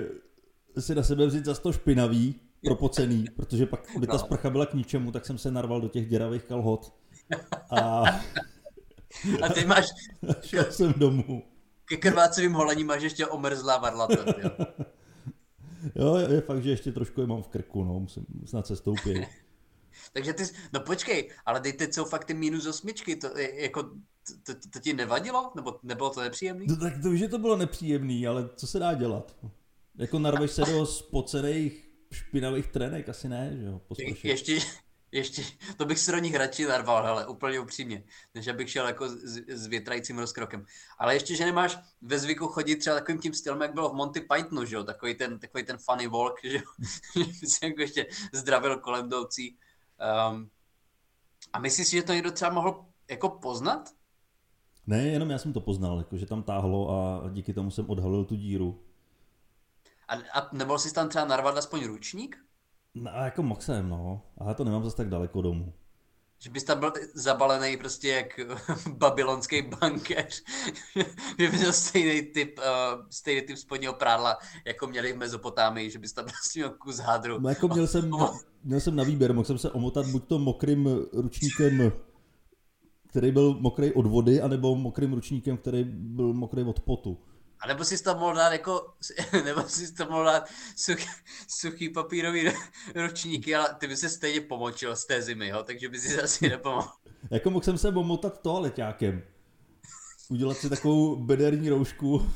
si 0.79 0.95
na 0.95 1.03
sebe 1.03 1.27
vzít 1.27 1.45
za 1.45 1.55
to 1.55 1.73
špinavý, 1.73 2.35
propocený, 2.65 3.25
protože 3.37 3.67
pak, 3.67 3.81
by 3.99 4.07
ta 4.07 4.13
no. 4.13 4.19
sprcha 4.19 4.51
byla 4.51 4.67
k 4.67 4.75
ničemu, 4.75 5.13
tak 5.13 5.27
jsem 5.27 5.39
se 5.39 5.51
narval 5.51 5.81
do 5.81 5.89
těch 5.89 6.09
děravých 6.09 6.45
kalhot. 6.45 6.95
A, 7.71 8.03
a 9.43 9.49
ty 9.55 9.65
máš... 9.65 9.87
Šel 10.43 10.65
jsem 10.65 10.93
domů. 10.93 11.43
Ke 11.85 11.97
krvácivým 11.97 12.53
holením 12.53 12.87
máš 12.87 13.03
ještě 13.03 13.27
omrzlá 13.27 13.79
varlata. 13.79 14.25
Jo. 15.95 16.17
je 16.17 16.41
fakt, 16.41 16.63
že 16.63 16.71
ještě 16.71 16.93
trošku 16.93 17.21
je 17.21 17.27
mám 17.27 17.43
v 17.43 17.49
krku, 17.49 17.85
no, 17.85 18.01
musím 18.01 18.27
snad 18.45 18.67
se 18.67 18.77
stoupit. 18.77 19.29
Takže 20.13 20.33
ty, 20.33 20.43
no 20.73 20.81
počkej, 20.81 21.31
ale 21.47 21.61
ty 21.61 21.73
teď 21.73 21.95
jsou 21.95 22.05
fakt 22.05 22.25
ty 22.25 22.35
minus 22.35 22.67
osmičky, 22.67 23.17
to 23.17 23.39
je, 23.39 23.63
jako, 23.63 23.83
to, 23.83 24.55
to, 24.55 24.69
to 24.73 24.79
ti 24.79 24.93
nevadilo? 24.93 25.53
Nebo 25.57 25.79
nebylo 25.83 26.11
to 26.11 26.21
nepříjemný? 26.21 26.67
No 26.67 26.77
tak 26.77 27.03
to 27.03 27.11
už, 27.11 27.19
že 27.19 27.29
to 27.29 27.39
bylo 27.39 27.57
nepříjemný, 27.57 28.27
ale 28.27 28.49
co 28.57 28.67
se 28.67 28.79
dá 28.79 28.95
dělat? 28.95 29.37
Jako 29.97 30.19
narveš 30.19 30.51
se 30.51 30.65
do 30.65 30.87
spocených 30.87 31.89
špinavých 32.13 32.67
trenek 32.67 33.09
asi 33.09 33.29
ne, 33.29 33.57
že 33.61 33.67
jo? 33.67 33.81
Je, 33.99 34.15
ještě, 34.23 34.59
ještě, 35.13 35.43
to 35.77 35.85
bych 35.85 35.99
se 35.99 36.13
do 36.13 36.19
nich 36.19 36.35
radši 36.35 36.65
narval, 36.65 37.05
hele, 37.05 37.27
úplně 37.27 37.61
upřímně, 37.61 38.05
než 38.35 38.49
abych 38.49 38.71
šel 38.71 38.87
jako 38.87 39.09
s, 39.09 39.37
s 39.49 39.67
větrajícím 39.67 40.19
rozkrokem. 40.19 40.65
Ale 40.99 41.15
ještě, 41.15 41.37
že 41.37 41.45
nemáš 41.45 41.79
ve 42.03 42.19
zvyku 42.19 42.47
chodit 42.47 42.77
třeba 42.77 42.97
takovým 42.97 43.21
tím 43.21 43.35
stylem, 43.35 43.61
jak 43.61 43.75
bylo 43.75 43.91
v 43.91 43.95
Monty 43.95 44.21
Pythonu, 44.21 44.65
že 44.65 44.77
jo, 44.77 44.85
takový 44.85 45.15
ten, 45.15 45.39
takový 45.39 45.65
ten 45.65 45.79
funny 45.79 46.07
walk, 46.09 46.41
že 46.45 46.57
jo, 46.57 46.63
jako 47.63 47.81
ještě 47.81 48.07
zdravil 48.33 48.79
kolem 48.79 49.07
jdoucí. 49.07 49.59
Um, 50.31 50.51
a 51.53 51.59
myslíš 51.59 51.89
si, 51.89 51.97
že 51.97 52.03
to 52.03 52.13
někdo 52.13 52.33
třeba 52.33 52.51
mohl 52.51 52.87
jako 53.11 53.29
poznat? 53.29 53.91
Ne, 54.87 55.09
jenom 55.09 55.31
já 55.31 55.39
jsem 55.39 55.53
to 55.53 55.61
poznal, 55.61 55.99
jako, 55.99 56.17
že 56.17 56.27
tam 56.27 56.43
táhlo 56.43 56.91
a 56.91 57.29
díky 57.29 57.55
tomu 57.55 57.71
jsem 57.71 57.91
odhalil 57.91 58.25
tu 58.25 58.35
díru. 58.35 58.85
A, 60.09 60.15
a 60.15 60.49
nemohl 60.53 60.79
jsi 60.79 60.95
tam 60.95 61.09
třeba 61.09 61.25
narvat 61.25 61.57
aspoň 61.57 61.85
ručník? 61.87 62.48
No, 62.95 63.11
jako 63.11 63.57
jsem, 63.61 63.89
no. 63.89 64.23
Ale 64.39 64.55
to 64.55 64.65
nemám 64.65 64.85
zase 64.85 64.97
tak 64.97 65.09
daleko 65.09 65.43
domů. 65.43 65.73
Že 66.41 66.51
bys 66.51 66.65
tam 66.65 66.81
byl 66.81 66.93
zabalený 67.15 67.77
prostě 67.77 68.09
jak 68.09 68.41
babylonský 68.89 69.63
bankéř. 69.63 70.43
že 71.39 71.51
bys 71.51 71.61
měl 71.61 71.73
stejný 71.73 72.23
typ, 72.23 72.59
uh, 72.59 73.07
stejný 73.11 73.43
typ 73.43 73.57
spodního 73.57 73.93
prádla, 73.93 74.39
jako 74.67 74.87
měli 74.87 75.13
v 75.13 75.17
Mezopotámii, 75.17 75.91
že 75.91 75.99
bys 75.99 76.13
tam 76.13 76.25
prostě 76.25 76.59
měl 76.59 76.71
kus 76.71 76.99
hádru. 76.99 77.41
No 77.41 77.49
jako 77.49 77.69
měl 77.69 77.87
jsem, 77.87 78.11
měl 78.65 78.81
jsem 78.81 78.97
na 78.97 79.05
výběr, 79.05 79.35
mohl 79.35 79.45
jsem 79.45 79.59
se 79.59 79.71
omotat 79.71 80.07
buď 80.07 80.29
to 80.29 80.39
mokrým 80.39 80.89
ručníkem, 81.13 81.93
který 83.07 83.33
byl 83.33 83.55
mokrý 83.61 83.93
od 83.93 84.07
vody, 84.07 84.41
anebo 84.41 84.77
mokrým 84.77 85.13
ručníkem, 85.13 85.57
který 85.57 85.85
byl 85.85 86.33
mokrý 86.33 86.63
od 86.63 86.81
potu. 86.81 87.19
A 87.61 87.67
nebo 87.67 87.85
si 87.85 88.03
tam 88.03 88.19
mohl 88.19 88.35
dát 88.35 88.53
jako, 88.53 88.95
nebo 89.45 89.63
si 89.63 89.95
tam 89.95 90.11
mohl 90.11 90.25
dát 90.25 90.49
suchý, 90.77 91.07
suchý 91.49 91.89
papírový 91.89 92.51
ručníky, 92.95 93.55
ale 93.55 93.75
ty 93.79 93.87
by 93.87 93.97
se 93.97 94.09
stejně 94.09 94.41
pomočil 94.41 94.97
z 94.97 95.07
té 95.07 95.23
zimy, 95.23 95.49
jo? 95.49 95.63
takže 95.63 95.89
by 95.89 95.99
si 95.99 96.21
asi 96.21 96.49
nepomohl. 96.49 96.89
jako 97.31 97.51
mohl 97.51 97.65
jsem 97.65 97.79
se 97.79 97.89
omotat 97.89 98.43
toaleťákem. 98.43 99.23
Udělat 100.29 100.57
si 100.57 100.71
takovou 100.71 101.17
bederní 101.17 101.71
roušku. 101.71 102.31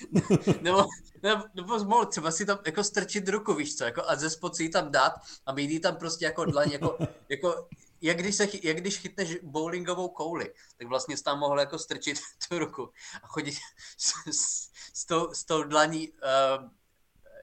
nebo, 0.62 0.86
nebo, 1.22 1.42
nebo 1.54 1.84
mohl 1.84 2.06
třeba 2.06 2.30
si 2.30 2.46
tam 2.46 2.58
jako 2.66 2.84
strčit 2.84 3.28
ruku, 3.28 3.54
víš 3.54 3.76
co, 3.76 3.84
jako 3.84 4.02
a 4.06 4.16
ze 4.16 4.30
spod 4.30 4.56
si 4.56 4.62
ji 4.62 4.68
tam 4.68 4.92
dát 4.92 5.12
a 5.46 5.52
mít 5.52 5.70
ji 5.70 5.80
tam 5.80 5.96
prostě 5.96 6.24
jako 6.24 6.44
dlaň, 6.44 6.70
jako, 6.70 6.98
jako 7.28 7.68
jak 8.00 8.16
když, 8.18 8.34
se, 8.34 8.48
jak 8.62 8.76
když 8.76 8.98
chytneš 8.98 9.36
bowlingovou 9.42 10.08
kouli, 10.08 10.52
tak 10.76 10.88
vlastně 10.88 11.16
jsi 11.16 11.22
tam 11.24 11.38
mohl 11.38 11.60
jako 11.60 11.78
strčit 11.78 12.18
tu 12.48 12.58
ruku 12.58 12.90
a 13.22 13.26
chodit 13.26 13.54
s, 13.98 14.12
s, 14.30 14.70
s, 14.94 15.06
tou, 15.06 15.32
s 15.32 15.44
tou 15.44 15.62
dlaní 15.62 16.08
uh, 16.08 16.68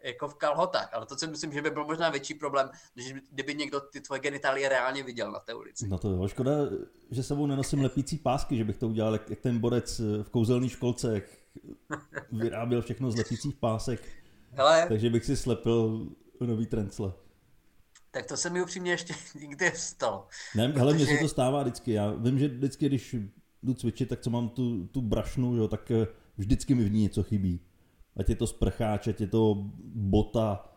jako 0.04 0.28
v 0.28 0.36
kalhotách. 0.36 0.94
Ale 0.94 1.06
to 1.06 1.18
si 1.18 1.28
myslím, 1.28 1.52
že 1.54 1.62
by 1.62 1.70
byl 1.70 1.86
možná 1.86 2.10
větší 2.10 2.34
problém, 2.34 2.70
než 2.96 3.14
kdyby 3.32 3.56
někdo 3.56 3.80
ty 3.80 4.02
tvoje 4.02 4.20
genitálie 4.20 4.70
reálně 4.70 5.04
viděl 5.04 5.32
na 5.32 5.40
té 5.40 5.54
ulici. 5.54 5.88
No 5.88 5.98
to 5.98 6.10
jo, 6.10 6.28
škoda, 6.28 6.52
že 7.12 7.24
sebou 7.24 7.46
nenosím 7.46 7.82
lepící 7.82 8.18
pásky, 8.18 8.58
že 8.58 8.64
bych 8.64 8.78
to 8.78 8.88
udělal 8.88 9.14
jak, 9.14 9.30
jak 9.30 9.40
ten 9.40 9.60
borec 9.60 10.00
v 10.00 10.30
kouzelné 10.30 10.70
školce, 10.70 11.14
jak 11.14 11.24
vyráběl 12.32 12.82
všechno 12.82 13.12
z 13.12 13.16
lepících 13.16 13.56
pásek. 13.56 14.02
Hele. 14.52 14.86
Takže 14.88 15.10
bych 15.10 15.26
si 15.26 15.38
slepil 15.38 16.08
nový 16.40 16.66
trencle. 16.66 17.14
Tak 18.14 18.26
to 18.26 18.38
se 18.38 18.50
mi 18.50 18.62
upřímně 18.62 18.92
ještě 18.92 19.14
nikdy 19.40 19.72
stalo. 19.76 20.28
Ne, 20.56 20.68
protože... 20.68 20.80
hele, 20.80 20.94
mně 20.94 21.06
se 21.06 21.18
to 21.18 21.28
stává 21.28 21.62
vždycky. 21.62 21.92
Já 21.92 22.12
vím, 22.12 22.40
že 22.40 22.48
vždycky, 22.48 22.86
když 22.86 23.16
jdu 23.64 23.74
cvičit, 23.74 24.10
tak 24.10 24.22
co 24.22 24.30
mám 24.30 24.50
tu, 24.50 24.88
tu 24.88 25.02
brašnu, 25.02 25.56
jo, 25.56 25.68
tak 25.68 25.92
eh, 25.92 26.08
vždycky 26.38 26.76
mi 26.76 26.84
v 26.84 26.92
ní 26.92 27.02
něco 27.02 27.24
chybí. 27.24 27.60
Ať 28.18 28.30
je 28.30 28.36
to 28.36 28.48
sprcháč, 28.48 29.08
ať 29.08 29.22
je 29.22 29.28
to 29.28 29.56
bota, 29.96 30.70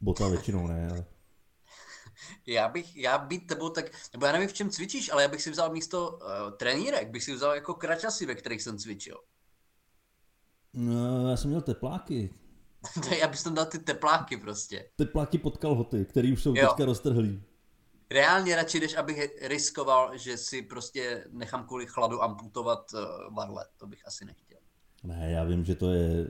bota 0.00 0.28
většinou 0.28 0.66
ne, 0.66 0.88
ale... 0.90 1.04
Já 2.46 2.68
bych, 2.68 2.96
já 2.96 3.18
být 3.18 3.46
tebou 3.46 3.70
tak, 3.70 3.84
nebo 4.12 4.26
já 4.26 4.32
nevím, 4.32 4.48
v 4.48 4.52
čem 4.52 4.70
cvičíš, 4.70 5.12
ale 5.12 5.22
já 5.22 5.28
bych 5.28 5.42
si 5.42 5.50
vzal 5.50 5.72
místo 5.72 6.10
uh, 6.10 6.18
trenírek, 6.56 7.10
bych 7.10 7.24
si 7.24 7.34
vzal 7.34 7.54
jako 7.54 7.74
kračasy, 7.74 8.26
ve 8.26 8.34
kterých 8.34 8.62
jsem 8.62 8.78
cvičil. 8.78 9.20
No, 10.74 11.30
já 11.30 11.36
jsem 11.36 11.50
měl 11.50 11.60
tepláky. 11.60 12.30
já 13.20 13.28
bych 13.28 13.42
tam 13.42 13.54
dal 13.54 13.66
ty 13.66 13.78
tepláky 13.78 14.36
prostě. 14.36 14.90
Tepláky 14.96 15.38
pod 15.38 15.56
kalhoty, 15.56 16.04
které 16.04 16.32
už 16.32 16.42
jsou 16.42 16.54
jo. 16.56 16.66
teďka 16.66 16.84
roztrhlý. 16.84 17.42
Reálně 18.10 18.56
radši, 18.56 18.80
než 18.80 18.96
abych 18.96 19.30
riskoval, 19.42 20.18
že 20.18 20.36
si 20.36 20.62
prostě 20.62 21.24
nechám 21.30 21.66
kvůli 21.66 21.86
chladu 21.86 22.22
amputovat 22.22 22.92
uh, 22.92 23.34
varle. 23.34 23.66
To 23.76 23.86
bych 23.86 24.06
asi 24.06 24.24
nechtěl. 24.24 24.58
Ne, 25.02 25.30
já 25.30 25.44
vím, 25.44 25.64
že 25.64 25.74
to 25.74 25.90
je 25.90 26.26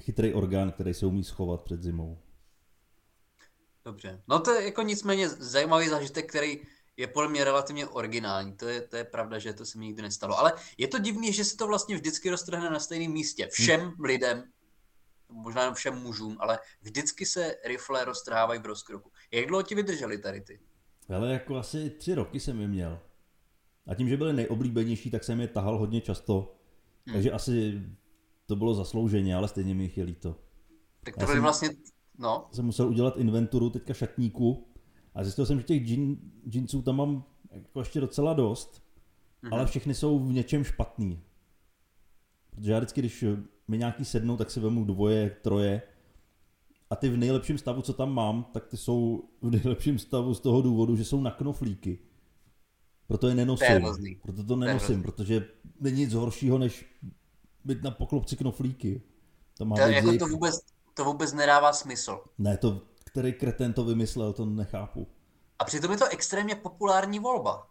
chytrý 0.00 0.34
orgán, 0.34 0.72
který 0.72 0.94
se 0.94 1.06
umí 1.06 1.24
schovat 1.24 1.62
před 1.62 1.82
zimou. 1.82 2.18
Dobře. 3.84 4.22
No 4.28 4.40
to 4.40 4.50
je 4.50 4.64
jako 4.64 4.82
nicméně 4.82 5.28
zajímavý 5.28 5.88
zážitek, 5.88 6.28
který 6.28 6.60
je 6.96 7.06
podle 7.06 7.30
mě 7.30 7.44
relativně 7.44 7.86
originální. 7.86 8.56
To 8.56 8.68
je, 8.68 8.80
to 8.80 8.96
je 8.96 9.04
pravda, 9.04 9.38
že 9.38 9.52
to 9.52 9.64
se 9.64 9.78
mi 9.78 9.86
nikdy 9.86 10.02
nestalo. 10.02 10.38
Ale 10.38 10.52
je 10.78 10.88
to 10.88 10.98
divný, 10.98 11.32
že 11.32 11.44
se 11.44 11.56
to 11.56 11.66
vlastně 11.66 11.94
vždycky 11.94 12.30
roztrhne 12.30 12.70
na 12.70 12.80
stejném 12.80 13.12
místě. 13.12 13.48
Všem 13.52 13.94
lidem 14.04 14.44
možná 15.30 15.64
jen 15.64 15.74
všem 15.74 15.94
mužům, 15.94 16.36
ale 16.40 16.58
vždycky 16.82 17.26
se 17.26 17.56
rifle 17.64 18.04
roztrhávají 18.04 18.60
v 18.60 18.66
rozkroku. 18.66 19.10
Jak 19.32 19.46
dlouho 19.46 19.62
ti 19.62 19.74
vydrželi 19.74 20.18
tady 20.18 20.40
ty? 20.40 20.60
Ale 21.14 21.32
jako 21.32 21.56
asi 21.56 21.90
tři 21.90 22.14
roky 22.14 22.40
jsem 22.40 22.60
je 22.60 22.68
měl. 22.68 23.00
A 23.86 23.94
tím, 23.94 24.08
že 24.08 24.16
byly 24.16 24.32
nejoblíbenější, 24.32 25.10
tak 25.10 25.24
jsem 25.24 25.40
je 25.40 25.48
tahal 25.48 25.78
hodně 25.78 26.00
často. 26.00 26.54
Hmm. 27.06 27.14
Takže 27.14 27.32
asi 27.32 27.82
to 28.46 28.56
bylo 28.56 28.74
zaslouženě, 28.74 29.36
ale 29.36 29.48
stejně 29.48 29.74
mi 29.74 29.82
jich 29.82 29.98
je 29.98 30.04
líto. 30.04 30.36
Tak 31.04 31.16
to 31.16 31.26
byly 31.26 31.40
vlastně, 31.40 31.68
no. 32.18 32.48
Jsem 32.52 32.64
musel 32.64 32.88
udělat 32.88 33.16
inventuru 33.16 33.70
teďka 33.70 33.94
šatníku 33.94 34.68
a 35.14 35.24
zjistil 35.24 35.46
jsem, 35.46 35.58
že 35.58 35.64
těch 35.64 35.82
džin, 35.82 36.18
džinců 36.48 36.82
tam 36.82 36.96
mám 36.96 37.24
jako 37.50 37.80
ještě 37.80 38.00
docela 38.00 38.34
dost, 38.34 38.82
hmm. 39.42 39.52
ale 39.52 39.66
všechny 39.66 39.94
jsou 39.94 40.18
v 40.18 40.32
něčem 40.32 40.64
špatný. 40.64 41.22
Protože 42.50 42.72
já 42.72 42.78
vždycky, 42.78 43.00
když 43.00 43.24
mi 43.70 43.78
nějaký 43.78 44.04
sednou, 44.04 44.36
tak 44.36 44.50
si 44.50 44.60
vemu 44.60 44.84
dvoje, 44.84 45.30
troje. 45.42 45.82
A 46.90 46.96
ty 46.96 47.08
v 47.08 47.16
nejlepším 47.16 47.58
stavu, 47.58 47.82
co 47.82 47.92
tam 47.92 48.14
mám, 48.14 48.44
tak 48.44 48.66
ty 48.66 48.76
jsou 48.76 49.28
v 49.42 49.50
nejlepším 49.50 49.98
stavu 49.98 50.34
z 50.34 50.40
toho 50.40 50.62
důvodu, 50.62 50.96
že 50.96 51.04
jsou 51.04 51.20
na 51.20 51.30
knoflíky. 51.30 51.98
Proto 53.06 53.28
je 53.28 53.34
nenosím. 53.34 53.82
Proto 54.22 54.44
to 54.44 54.56
nenosím, 54.56 55.02
protože 55.02 55.48
není 55.80 56.00
nic 56.00 56.14
horšího, 56.14 56.58
než 56.58 57.00
být 57.64 57.82
na 57.82 57.90
poklopci 57.90 58.36
knoflíky. 58.36 59.02
To, 59.58 59.64
má 59.64 59.76
to, 59.76 59.82
jako 59.82 60.18
to, 60.18 60.26
vůbec, 60.26 60.60
to 60.94 61.04
vůbec 61.04 61.32
nedává 61.32 61.72
smysl. 61.72 62.20
Ne, 62.38 62.56
to, 62.56 62.82
který 63.04 63.32
kreten 63.32 63.72
to 63.72 63.84
vymyslel, 63.84 64.32
to 64.32 64.46
nechápu. 64.46 65.06
A 65.58 65.64
přitom 65.64 65.90
je 65.90 65.98
to 65.98 66.08
extrémně 66.08 66.54
populární 66.54 67.18
volba. 67.18 67.66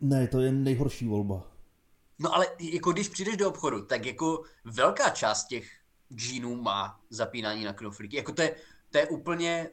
Ne, 0.00 0.28
to 0.28 0.40
je 0.40 0.52
nejhorší 0.52 1.08
volba. 1.08 1.49
No 2.20 2.34
ale 2.34 2.46
jako 2.60 2.92
když 2.92 3.08
přijdeš 3.08 3.36
do 3.36 3.48
obchodu, 3.48 3.84
tak 3.84 4.06
jako 4.06 4.42
velká 4.64 5.10
část 5.10 5.46
těch 5.46 5.70
džínů 6.14 6.62
má 6.62 7.00
zapínání 7.10 7.64
na 7.64 7.72
knoflíky. 7.72 8.16
Jako 8.16 8.32
to 8.32 8.42
je, 8.42 8.54
to 8.90 8.98
je 8.98 9.08
úplně, 9.08 9.70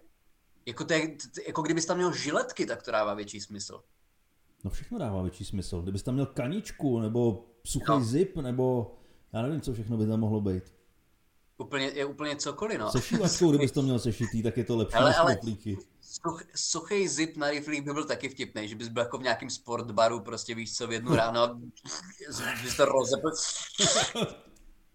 jako, 0.66 0.86
to 0.86 0.94
je, 0.94 1.18
jako 1.48 1.62
kdybys 1.62 1.86
tam 1.86 1.98
měl 1.98 2.14
žiletky, 2.14 2.66
tak 2.66 2.84
to 2.84 2.92
dává 2.92 3.14
větší 3.14 3.42
smysl. 3.42 3.84
No 4.64 4.72
všechno 4.72 5.00
dává 5.00 5.22
větší 5.22 5.46
smysl. 5.46 5.82
Kdybys 5.82 6.04
tam 6.04 6.14
měl 6.14 6.26
kaničku, 6.26 7.00
nebo 7.00 7.46
suchý 7.64 7.86
no. 7.90 8.04
zip, 8.04 8.38
nebo 8.38 8.96
já 9.34 9.42
nevím, 9.42 9.62
co 9.62 9.74
všechno 9.74 9.98
by 9.98 10.08
tam 10.08 10.20
mohlo 10.20 10.42
být. 10.42 10.64
Úplně, 11.58 11.86
je 11.86 12.06
úplně 12.06 12.36
cokoliv, 12.36 12.80
no. 12.80 12.92
Sešívačkou, 12.92 13.50
kdybys 13.52 13.72
to 13.72 13.82
měl 13.82 14.00
sešitý, 14.00 14.44
tak 14.44 14.58
je 14.58 14.64
to 14.64 14.78
lepší 14.78 14.96
ale, 14.96 15.16
ale 15.16 15.40
such, 16.08 16.44
suchý 16.56 17.08
zip 17.08 17.38
na 17.38 17.50
riflík 17.50 17.84
by 17.84 17.94
byl 17.94 18.06
taky 18.06 18.30
vtipný, 18.30 18.68
že 18.68 18.76
bys 18.76 18.88
byl 18.88 19.04
jako 19.04 19.18
v 19.18 19.24
nějakém 19.24 19.50
sportbaru, 19.50 20.20
prostě 20.20 20.56
víš 20.56 20.78
co, 20.78 20.88
v 20.88 20.92
jednu 20.92 21.16
ráno 21.16 21.44
a 21.44 21.60
bys 22.64 22.78
to 22.78 22.86
rozepl. 22.86 23.32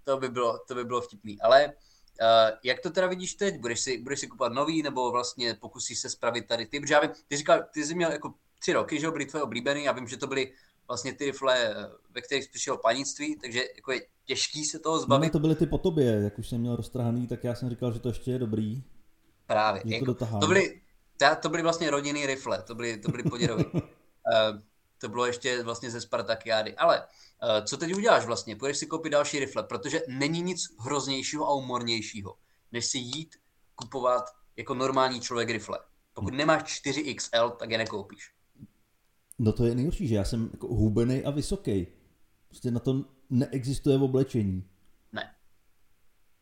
to 0.04 0.16
by 0.16 0.28
bylo, 0.28 0.58
to 0.68 0.74
by 0.74 0.84
bylo 0.84 1.00
vtipný. 1.00 1.40
Ale 1.40 1.66
uh, 1.66 2.58
jak 2.64 2.80
to 2.80 2.90
teda 2.90 3.06
vidíš 3.06 3.34
teď? 3.34 3.60
Budeš 3.60 3.80
si, 3.80 3.98
budeš 3.98 4.20
si 4.20 4.26
kupovat 4.26 4.52
nový, 4.52 4.82
nebo 4.82 5.10
vlastně 5.10 5.54
pokusíš 5.54 5.98
se 5.98 6.10
spravit 6.10 6.46
tady 6.46 6.66
ty? 6.66 6.80
Protože 6.80 6.94
já 6.94 7.00
vím, 7.00 7.10
ty 7.28 7.36
říkal, 7.36 7.62
ty 7.74 7.84
jsi 7.84 7.94
měl 7.94 8.12
jako 8.12 8.34
tři 8.58 8.72
roky, 8.72 9.00
že 9.00 9.10
byly 9.10 9.26
tvoje 9.26 9.42
oblíbený, 9.42 9.84
já 9.84 9.92
vím, 9.92 10.08
že 10.08 10.16
to 10.16 10.26
byly 10.26 10.52
vlastně 10.88 11.12
ty 11.12 11.24
rifle, 11.24 11.74
ve 12.10 12.20
kterých 12.20 12.48
přišlo 12.48 12.78
panictví, 12.78 13.36
takže 13.36 13.64
jako 13.76 13.92
je 13.92 14.00
těžký 14.24 14.64
se 14.64 14.78
toho 14.78 14.98
zbavit. 14.98 15.26
No, 15.26 15.32
to 15.32 15.38
byly 15.38 15.54
ty 15.54 15.66
po 15.66 15.78
tobě, 15.78 16.20
jak 16.24 16.38
už 16.38 16.48
jsem 16.48 16.60
měl 16.60 16.76
roztrhaný, 16.76 17.26
tak 17.26 17.44
já 17.44 17.54
jsem 17.54 17.70
říkal, 17.70 17.92
že 17.92 17.98
to 17.98 18.08
ještě 18.08 18.30
je 18.30 18.38
dobrý. 18.38 18.82
Právě. 19.46 19.82
Jako, 19.84 20.14
to, 20.14 20.26
to, 20.40 20.46
byly, 20.46 20.81
to 21.40 21.48
byly 21.48 21.62
vlastně 21.62 21.90
rodinný 21.90 22.26
rifle, 22.26 22.62
to 22.62 22.74
byly, 22.74 22.98
to 22.98 23.10
byly 23.10 23.22
poděrový. 23.22 23.64
uh, 23.64 23.80
to 24.98 25.08
bylo 25.08 25.26
ještě 25.26 25.62
vlastně 25.62 25.90
ze 25.90 26.00
Spartakiády. 26.00 26.76
Ale 26.76 27.00
uh, 27.00 27.64
co 27.64 27.76
teď 27.76 27.94
uděláš 27.94 28.26
vlastně? 28.26 28.56
Půjdeš 28.56 28.78
si 28.78 28.86
koupit 28.86 29.10
další 29.10 29.38
rifle, 29.38 29.62
protože 29.62 30.02
není 30.08 30.42
nic 30.42 30.60
hroznějšího 30.80 31.48
a 31.48 31.54
umornějšího, 31.54 32.34
než 32.72 32.86
si 32.86 32.98
jít 32.98 33.36
kupovat 33.74 34.24
jako 34.56 34.74
normální 34.74 35.20
člověk 35.20 35.50
rifle. 35.50 35.78
Pokud 36.14 36.34
nemáš 36.34 36.62
4XL, 36.62 37.50
tak 37.50 37.70
je 37.70 37.78
nekoupíš. 37.78 38.32
No 39.38 39.52
to 39.52 39.64
je 39.64 39.74
nejhorší, 39.74 40.08
že 40.08 40.14
já 40.14 40.24
jsem 40.24 40.50
jako 40.52 40.66
hubený 40.66 41.24
a 41.24 41.30
vysoký. 41.30 41.86
Prostě 42.48 42.70
na 42.70 42.80
to 42.80 43.04
neexistuje 43.30 43.98
v 43.98 44.02
oblečení. 44.02 44.68
Ne. 45.12 45.34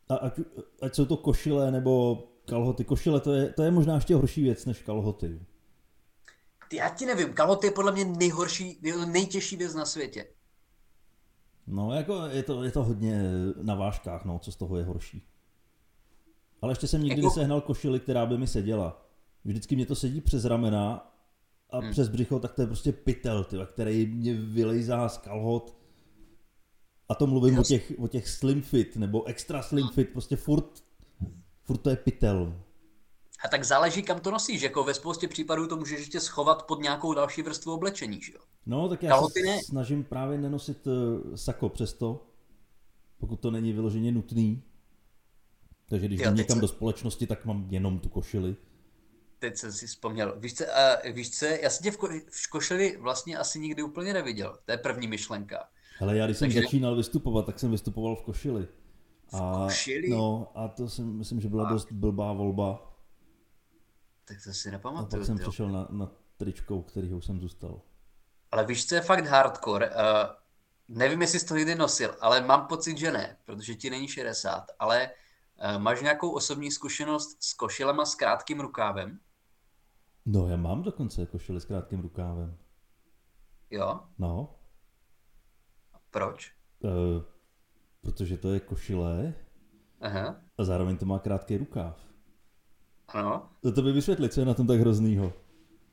A 0.08 0.16
ať, 0.16 0.40
ať 0.82 0.94
jsou 0.94 1.06
to 1.06 1.16
košile 1.16 1.70
nebo 1.70 2.18
kalhoty, 2.50 2.84
košile, 2.84 3.20
to 3.20 3.32
je, 3.32 3.52
to 3.52 3.62
je 3.62 3.70
možná 3.70 3.94
ještě 3.94 4.14
horší 4.14 4.42
věc 4.42 4.66
než 4.66 4.82
kalhoty. 4.82 5.40
Ty, 6.68 6.76
já 6.76 6.88
ti 6.88 7.06
nevím, 7.06 7.32
kalhoty 7.32 7.66
je 7.66 7.70
podle 7.70 7.92
mě 7.92 8.04
nejhorší, 8.04 8.80
nejtěžší 9.06 9.56
věc 9.56 9.74
na 9.74 9.84
světě. 9.84 10.26
No, 11.66 11.92
jako 11.92 12.26
je 12.26 12.42
to, 12.42 12.64
je 12.64 12.70
to 12.70 12.84
hodně 12.84 13.22
na 13.62 13.74
vážkách, 13.74 14.24
no, 14.24 14.38
co 14.38 14.52
z 14.52 14.56
toho 14.56 14.76
je 14.76 14.84
horší. 14.84 15.26
Ale 16.62 16.72
ještě 16.72 16.86
jsem 16.86 17.02
nikdy 17.02 17.20
jako... 17.20 17.28
nesehnal 17.28 17.60
košili, 17.60 18.00
která 18.00 18.26
by 18.26 18.38
mi 18.38 18.46
seděla. 18.46 19.06
Vždycky 19.44 19.76
mě 19.76 19.86
to 19.86 19.94
sedí 19.94 20.20
přes 20.20 20.44
ramena 20.44 21.12
a 21.70 21.78
hmm. 21.78 21.90
přes 21.90 22.08
břicho, 22.08 22.38
tak 22.38 22.54
to 22.54 22.62
je 22.62 22.66
prostě 22.66 22.92
pytel, 22.92 23.44
tyva, 23.44 23.66
který 23.66 24.06
mě 24.06 24.34
vylejzá 24.34 25.08
z 25.08 25.18
kalhot. 25.18 25.76
A 27.08 27.14
to 27.14 27.26
mluvím 27.26 27.58
o 27.58 27.62
těch, 27.62 27.92
o 27.98 28.08
těch 28.08 28.28
slim 28.28 28.62
fit, 28.62 28.96
nebo 28.96 29.24
extra 29.24 29.62
slim 29.62 29.88
fit, 29.88 30.08
prostě 30.08 30.36
furt, 30.36 30.89
furt 31.70 31.78
to 31.78 31.90
je 31.90 31.96
pytel. 31.96 32.54
A 33.44 33.48
tak 33.48 33.64
záleží, 33.64 34.02
kam 34.02 34.20
to 34.20 34.30
nosíš. 34.30 34.62
Jako 34.62 34.84
ve 34.84 34.94
spoustě 34.94 35.28
případů 35.28 35.66
to 35.66 35.76
můžeš 35.76 35.98
ještě 35.98 36.20
schovat 36.20 36.62
pod 36.62 36.80
nějakou 36.80 37.14
další 37.14 37.42
vrstvu 37.42 37.74
oblečení, 37.74 38.20
že 38.22 38.32
jo? 38.32 38.40
No, 38.66 38.88
tak 38.88 39.02
já 39.02 39.10
Kalhoty 39.10 39.40
se 39.40 39.46
ne. 39.46 39.58
snažím 39.64 40.04
právě 40.04 40.38
nenosit 40.38 40.86
uh, 40.86 40.92
sako 41.34 41.68
přesto, 41.68 42.26
pokud 43.18 43.40
to 43.40 43.50
není 43.50 43.72
vyloženě 43.72 44.12
nutný. 44.12 44.62
Takže 45.88 46.06
když 46.06 46.20
jdu 46.20 46.30
někam 46.30 46.56
se... 46.56 46.60
do 46.60 46.68
společnosti, 46.68 47.26
tak 47.26 47.44
mám 47.44 47.66
jenom 47.70 47.98
tu 47.98 48.08
košili. 48.08 48.56
Teď 49.38 49.56
jsem 49.56 49.72
si 49.72 49.86
vzpomněl. 49.86 50.34
Víš 50.38 50.54
co, 50.54 50.64
uh, 50.64 51.12
víš 51.12 51.38
co 51.38 51.46
já 51.46 51.70
jsem 51.70 51.82
tě 51.82 51.90
v, 51.90 51.98
ko- 51.98 52.22
v 52.30 52.50
košili 52.50 52.96
vlastně 53.00 53.38
asi 53.38 53.60
nikdy 53.60 53.82
úplně 53.82 54.12
neviděl. 54.12 54.58
To 54.64 54.72
je 54.72 54.78
první 54.78 55.08
myšlenka. 55.08 55.68
Ale 56.00 56.16
já 56.16 56.26
když 56.26 56.38
jsem 56.38 56.48
Takže... 56.48 56.60
začínal 56.62 56.96
vystupovat, 56.96 57.46
tak 57.46 57.58
jsem 57.58 57.70
vystupoval 57.70 58.16
v 58.16 58.22
košili. 58.22 58.68
A? 59.32 59.68
No, 60.08 60.52
a 60.54 60.68
to 60.68 60.88
si 60.88 61.02
myslím, 61.02 61.40
že 61.40 61.48
byla 61.48 61.68
a... 61.68 61.72
dost 61.72 61.92
blbá 61.92 62.32
volba. 62.32 62.96
Tak 64.24 64.36
to 64.44 64.52
si 64.52 64.70
nepamatuju. 64.70 65.06
A 65.06 65.18
pak 65.18 65.26
jsem 65.26 65.36
tyjo. 65.36 65.48
přešel 65.48 65.68
na, 65.68 65.88
na 65.90 66.10
tričko, 66.36 66.76
u 66.76 66.82
kterého 66.82 67.20
jsem 67.20 67.40
zůstal. 67.40 67.80
Ale 68.52 68.66
víš, 68.66 68.86
co 68.86 68.94
je 68.94 69.00
fakt 69.00 69.26
hardcore? 69.26 69.90
Uh, 69.90 69.94
nevím, 70.88 71.20
jestli 71.20 71.40
jsi 71.40 71.46
to 71.46 71.56
někdy 71.56 71.74
nosil, 71.74 72.16
ale 72.20 72.40
mám 72.40 72.66
pocit, 72.66 72.98
že 72.98 73.12
ne, 73.12 73.36
protože 73.44 73.74
ti 73.74 73.90
není 73.90 74.08
60, 74.08 74.66
ale 74.78 75.10
uh, 75.10 75.82
máš 75.82 76.02
nějakou 76.02 76.30
osobní 76.30 76.70
zkušenost 76.70 77.42
s 77.42 77.54
košilema 77.54 78.04
s 78.04 78.14
krátkým 78.14 78.60
rukávem? 78.60 79.18
No, 80.26 80.48
já 80.48 80.56
mám 80.56 80.82
dokonce 80.82 81.26
košile 81.26 81.60
s 81.60 81.64
krátkým 81.64 82.00
rukávem. 82.00 82.58
Jo? 83.70 84.00
No. 84.18 84.54
A 85.94 86.00
proč? 86.10 86.52
Uh, 86.80 87.22
protože 88.00 88.36
to 88.36 88.52
je 88.52 88.60
košile 88.60 89.34
Aha. 90.00 90.36
a 90.58 90.64
zároveň 90.64 90.96
to 90.96 91.06
má 91.06 91.18
krátký 91.18 91.56
rukáv. 91.56 91.96
Ano. 93.08 93.50
To, 93.62 93.72
to 93.72 93.82
by 93.82 93.92
vysvětlit, 93.92 94.32
co 94.32 94.40
je 94.40 94.46
na 94.46 94.54
tom 94.54 94.66
tak 94.66 94.80
hroznýho. 94.80 95.32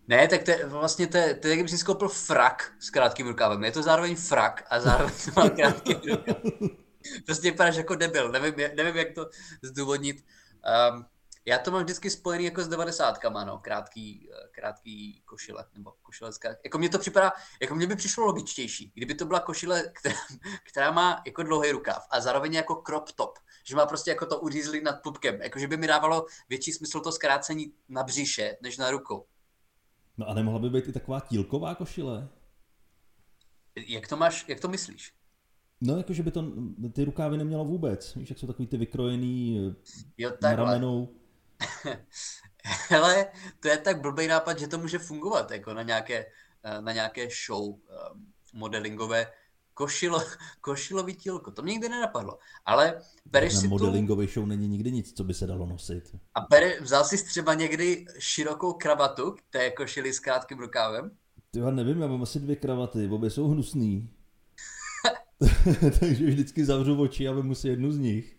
Ne, 0.08 0.28
tak 0.28 0.44
to 0.44 0.52
je 0.52 0.66
vlastně 0.66 1.08
to 1.08 1.18
je, 1.18 1.36
to 1.36 1.48
je 1.48 1.68
skoupil 1.68 2.10
frak 2.10 2.74
s 2.80 2.90
krátkým 2.90 3.28
rukávem. 3.28 3.64
Je 3.64 3.72
to 3.72 3.84
zároveň 3.84 4.16
frak 4.16 4.68
a 4.70 4.80
zároveň 4.80 5.14
to 5.26 5.42
má 5.42 5.50
krátký 5.50 5.94
rukáv. 5.94 6.38
Prostě 7.26 7.52
vypadáš 7.52 7.76
jako 7.76 7.96
debil, 7.96 8.32
nevím, 8.32 8.54
nevím 8.76 8.96
jak 8.96 9.14
to 9.14 9.30
zdůvodnit. 9.64 10.26
Um, 10.92 11.06
já 11.48 11.58
to 11.58 11.72
mám 11.72 11.84
vždycky 11.84 12.10
spojený 12.10 12.46
jako 12.46 12.64
s 12.64 12.68
devadesátkama, 12.68 13.46
no, 13.46 13.58
krátký, 13.58 14.30
krátký 14.52 15.22
košile, 15.26 15.66
nebo 15.74 15.94
košile 16.02 16.34
z 16.34 16.38
krátký. 16.38 16.62
Jako 16.66 16.78
mně 16.78 16.90
to 16.90 17.00
připadá, 17.00 17.32
jako 17.62 17.76
mně 17.76 17.88
by 17.88 17.96
přišlo 17.96 18.26
logičtější, 18.26 18.92
kdyby 18.96 19.16
to 19.16 19.26
byla 19.26 19.40
košile, 19.40 19.84
která, 19.94 20.16
která 20.64 20.92
má 20.92 21.22
jako 21.26 21.44
dlouhý 21.44 21.72
rukáv 21.72 22.08
a 22.12 22.22
zároveň 22.22 22.54
jako 22.54 22.84
crop 22.86 23.12
top, 23.12 23.40
že 23.68 23.76
má 23.76 23.86
prostě 23.86 24.12
jako 24.12 24.26
to 24.26 24.40
uřízlý 24.40 24.82
nad 24.84 25.02
pupkem, 25.04 25.42
jako 25.42 25.60
že 25.60 25.68
by 25.68 25.78
mi 25.78 25.88
dávalo 25.88 26.26
větší 26.50 26.72
smysl 26.72 27.00
to 27.00 27.12
zkrácení 27.12 27.74
na 27.90 28.04
břiše, 28.04 28.58
než 28.62 28.78
na 28.78 28.92
rukou. 28.92 29.26
No 30.18 30.30
a 30.30 30.34
nemohla 30.34 30.60
by 30.60 30.70
být 30.70 30.88
i 30.88 30.94
taková 30.94 31.20
tílková 31.20 31.76
košile? 31.76 32.30
Jak 33.76 34.08
to 34.08 34.18
máš, 34.18 34.46
jak 34.48 34.60
to 34.60 34.68
myslíš? 34.68 35.14
No, 35.82 35.98
jakože 35.98 36.24
by 36.24 36.32
to 36.32 36.44
ty 36.94 37.04
rukávy 37.04 37.38
nemělo 37.38 37.66
vůbec. 37.66 38.16
Víš, 38.16 38.30
jak 38.30 38.40
jsou 38.40 38.48
takový 38.48 38.68
ty 38.68 38.78
vykrojený 38.78 39.76
jo, 40.18 40.32
na 40.42 40.56
ramenou. 40.56 41.10
Hele, 42.90 43.28
to 43.60 43.68
je 43.68 43.78
tak 43.78 44.02
blbý 44.02 44.28
nápad, 44.28 44.60
že 44.60 44.68
to 44.68 44.78
může 44.78 45.00
fungovat 45.00 45.52
jako 45.52 45.74
na 45.74 45.82
nějaké, 45.82 46.26
na 46.80 46.92
nějaké 46.92 47.28
show 47.48 47.64
um, 47.64 47.80
modelingové. 48.54 49.28
Košilo, 49.74 50.24
košilový 50.62 51.16
tílko, 51.16 51.52
to 51.52 51.62
mě 51.62 51.72
nikdy 51.72 51.90
nenapadlo. 51.90 52.38
Ale 52.66 53.02
bereš 53.26 53.54
na 53.54 53.60
si 53.62 53.68
modelingové 53.68 54.26
tu... 54.26 54.32
show 54.32 54.46
není 54.46 54.68
nikdy 54.68 54.92
nic, 54.92 55.14
co 55.14 55.24
by 55.24 55.34
se 55.34 55.48
dalo 55.48 55.66
nosit. 55.66 56.16
A 56.36 56.42
bere, 56.50 56.80
vzal 56.82 57.04
jsi 57.04 57.26
třeba 57.26 57.54
někdy 57.54 58.06
širokou 58.20 58.74
kravatu, 58.74 59.36
je 59.54 59.72
košili 59.72 60.14
s 60.14 60.20
krátkým 60.20 60.60
rukávem? 60.60 61.12
Ty 61.52 61.60
já 61.60 61.72
nevím, 61.72 62.02
já 62.02 62.08
mám 62.08 62.24
asi 62.24 62.40
dvě 62.40 62.56
kravaty, 62.56 63.08
obě 63.08 63.30
jsou 63.30 63.48
hnusný. 63.48 64.10
Takže 66.00 66.26
vždycky 66.26 66.66
zavřu 66.66 67.02
oči 67.02 67.28
a 67.28 67.32
vemu 67.32 67.56
si 67.56 67.68
jednu 67.68 67.92
z 67.92 67.98
nich. 67.98 68.38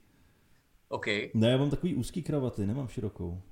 OK. 0.88 1.06
Ne, 1.34 1.50
já 1.50 1.56
mám 1.56 1.70
takový 1.70 1.94
úzký 1.94 2.22
kravaty, 2.22 2.66
nemám 2.66 2.88
širokou. 2.88 3.42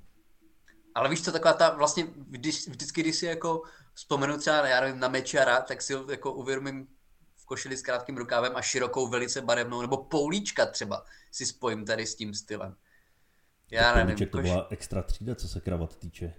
Ale 0.95 1.09
víš 1.09 1.23
co, 1.23 1.31
taková 1.31 1.53
ta, 1.53 1.75
vlastně 1.75 2.07
když, 2.15 2.67
vždycky, 2.67 3.01
když 3.01 3.15
si 3.15 3.25
jako 3.25 3.61
vzpomenu 3.93 4.37
třeba, 4.37 4.67
já 4.67 4.81
nevím, 4.81 4.99
na 4.99 5.07
Mečara, 5.07 5.61
tak 5.61 5.81
si 5.81 5.93
jako 6.09 6.33
uvědomím 6.33 6.87
v 7.35 7.45
košili 7.45 7.77
s 7.77 7.81
krátkým 7.81 8.17
rukávem 8.17 8.51
a 8.55 8.61
širokou, 8.61 9.07
velice 9.07 9.41
barevnou, 9.41 9.81
nebo 9.81 9.97
poulíčka 9.97 10.65
třeba 10.65 11.05
si 11.31 11.45
spojím 11.45 11.85
tady 11.85 12.05
s 12.05 12.15
tím 12.15 12.33
stylem. 12.33 12.75
Já 13.71 13.93
tak 13.93 13.95
nevím. 13.95 14.27
to 14.27 14.37
koš... 14.37 14.41
byla 14.41 14.67
extra 14.69 15.01
třída, 15.01 15.35
co 15.35 15.47
se 15.47 15.59
kravat 15.59 15.97
týče. 15.97 16.33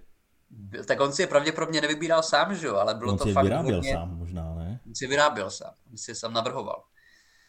Tak 0.87 0.99
on 0.99 1.13
si 1.13 1.21
je 1.21 1.27
pravděpodobně 1.27 1.81
nevybíral 1.81 2.23
sám, 2.23 2.55
že 2.55 2.67
jo, 2.67 2.75
ale 2.75 2.95
bylo 2.95 3.11
on 3.11 3.17
to 3.17 3.23
si 3.23 3.33
fakt 3.33 3.43
vyráběl 3.43 3.75
hodně... 3.75 3.93
sám 3.93 4.17
možná, 4.17 4.55
ne? 4.55 4.79
On 4.87 4.95
si 4.95 5.07
vyráběl 5.07 5.49
sám, 5.49 5.73
on 5.91 5.97
si 5.97 6.11
je 6.11 6.15
sám 6.15 6.33
navrhoval. 6.33 6.83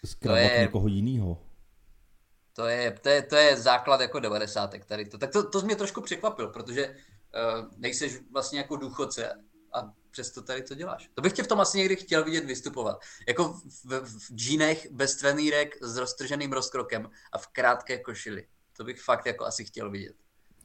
Zkravat 0.04 0.40
je... 0.40 0.58
někoho 0.60 0.88
jiného. 0.88 1.49
To 2.52 2.66
je, 2.66 2.98
to, 3.02 3.08
je, 3.08 3.22
to 3.22 3.36
je 3.36 3.56
základ 3.56 4.00
jako 4.00 4.20
devadesátek 4.20 4.84
tady 4.84 5.04
to. 5.04 5.18
Tak 5.18 5.32
to, 5.32 5.50
to 5.50 5.60
mě 5.60 5.76
trošku 5.76 6.00
překvapil, 6.00 6.48
protože 6.48 6.88
uh, 6.88 7.68
nejseš 7.76 8.18
vlastně 8.32 8.58
jako 8.58 8.76
důchodce 8.76 9.32
a 9.74 9.92
přesto 10.10 10.42
tady 10.42 10.62
to 10.62 10.74
děláš. 10.74 11.10
To 11.14 11.22
bych 11.22 11.32
tě 11.32 11.42
v 11.42 11.48
tom 11.48 11.60
asi 11.60 11.78
někdy 11.78 11.96
chtěl 11.96 12.24
vidět 12.24 12.44
vystupovat. 12.44 13.00
Jako 13.28 13.52
v, 13.84 14.00
v 14.00 14.34
džínech 14.34 14.92
bez 14.92 15.16
trenýrek 15.16 15.76
s 15.82 15.96
roztrženým 15.96 16.52
rozkrokem 16.52 17.10
a 17.32 17.38
v 17.38 17.46
krátké 17.46 17.98
košili. 17.98 18.46
To 18.76 18.84
bych 18.84 19.02
fakt 19.02 19.26
jako 19.26 19.44
asi 19.44 19.64
chtěl 19.64 19.90
vidět. 19.90 20.16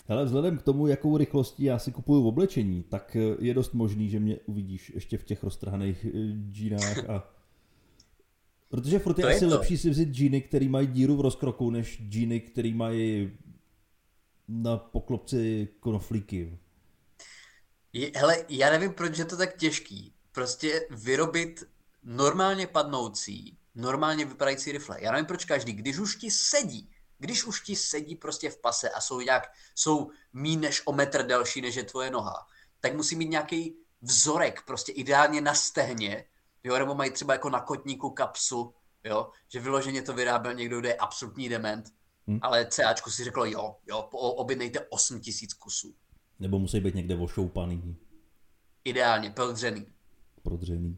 Ale 0.07 0.25
vzhledem 0.25 0.57
k 0.57 0.61
tomu, 0.61 0.87
jakou 0.87 1.17
rychlostí 1.17 1.63
já 1.63 1.79
si 1.79 1.91
kupuju 1.91 2.23
v 2.23 2.27
oblečení, 2.27 2.83
tak 2.83 3.15
eh, 3.15 3.35
je 3.39 3.53
dost 3.53 3.73
možný, 3.73 4.09
že 4.09 4.19
mě 4.19 4.39
uvidíš 4.45 4.91
ještě 4.95 5.17
v 5.17 5.23
těch 5.23 5.43
roztrhaných 5.43 6.05
eh, 6.05 6.09
džínách 6.51 7.09
a 7.09 7.34
Protože 8.75 8.99
furt 8.99 9.17
je 9.17 9.21
to 9.21 9.29
asi 9.29 9.43
je 9.43 9.47
lepší 9.47 9.77
si 9.77 9.89
vzít 9.89 10.09
džíny, 10.09 10.41
který 10.41 10.69
mají 10.69 10.87
díru 10.87 11.17
v 11.17 11.21
rozkroku, 11.21 11.71
než 11.71 12.01
džíny, 12.09 12.39
který 12.39 12.73
mají 12.73 13.37
na 14.47 14.77
poklopci 14.77 15.67
konoflíky. 15.79 16.59
Je, 17.93 18.11
hele, 18.15 18.45
já 18.49 18.69
nevím, 18.69 18.93
proč 18.93 19.17
je 19.17 19.25
to 19.25 19.37
tak 19.37 19.57
těžký. 19.57 20.13
Prostě 20.31 20.87
vyrobit 20.89 21.63
normálně 22.03 22.67
padnoucí, 22.67 23.57
normálně 23.75 24.25
vypadající 24.25 24.71
rifle. 24.71 24.97
Já 25.01 25.11
nevím, 25.11 25.25
proč 25.25 25.45
každý, 25.45 25.73
když 25.73 25.99
už 25.99 26.15
ti 26.15 26.31
sedí, 26.31 26.89
když 27.19 27.43
už 27.45 27.61
ti 27.61 27.75
sedí 27.75 28.15
prostě 28.15 28.49
v 28.49 28.61
pase 28.61 28.89
a 28.89 29.01
jsou 29.01 29.21
nějak, 29.21 29.43
jsou 29.75 30.11
mí 30.33 30.57
než 30.57 30.81
o 30.85 30.93
metr 30.93 31.25
delší, 31.25 31.61
než 31.61 31.75
je 31.75 31.83
tvoje 31.83 32.11
noha, 32.11 32.47
tak 32.79 32.95
musí 32.95 33.15
mít 33.15 33.29
nějaký 33.29 33.75
vzorek, 34.01 34.61
prostě 34.61 34.91
ideálně 34.91 35.41
na 35.41 35.53
stehně, 35.53 36.25
jo, 36.65 36.79
nebo 36.79 36.95
mají 36.95 37.11
třeba 37.11 37.33
jako 37.33 37.49
na 37.49 37.61
kotníku 37.61 38.09
kapsu, 38.09 38.73
jo, 39.03 39.29
že 39.47 39.59
vyloženě 39.59 40.01
to 40.01 40.13
vyráběl 40.13 40.53
někdo, 40.53 40.79
kdo 40.79 40.87
je 40.87 40.95
absolutní 40.95 41.49
dement, 41.49 41.85
hmm. 42.27 42.39
ale 42.41 42.65
CAčku 42.65 43.11
si 43.11 43.23
řeklo, 43.23 43.45
jo, 43.45 43.75
jo, 43.87 43.99
objednejte 44.11 44.79
8 44.89 45.19
tisíc 45.19 45.53
kusů. 45.53 45.95
Nebo 46.39 46.59
musí 46.59 46.79
být 46.79 46.95
někde 46.95 47.15
ošoupaný. 47.15 47.97
Ideálně, 48.83 49.29
prodřený. 49.29 49.85
Prodřený. 50.43 50.97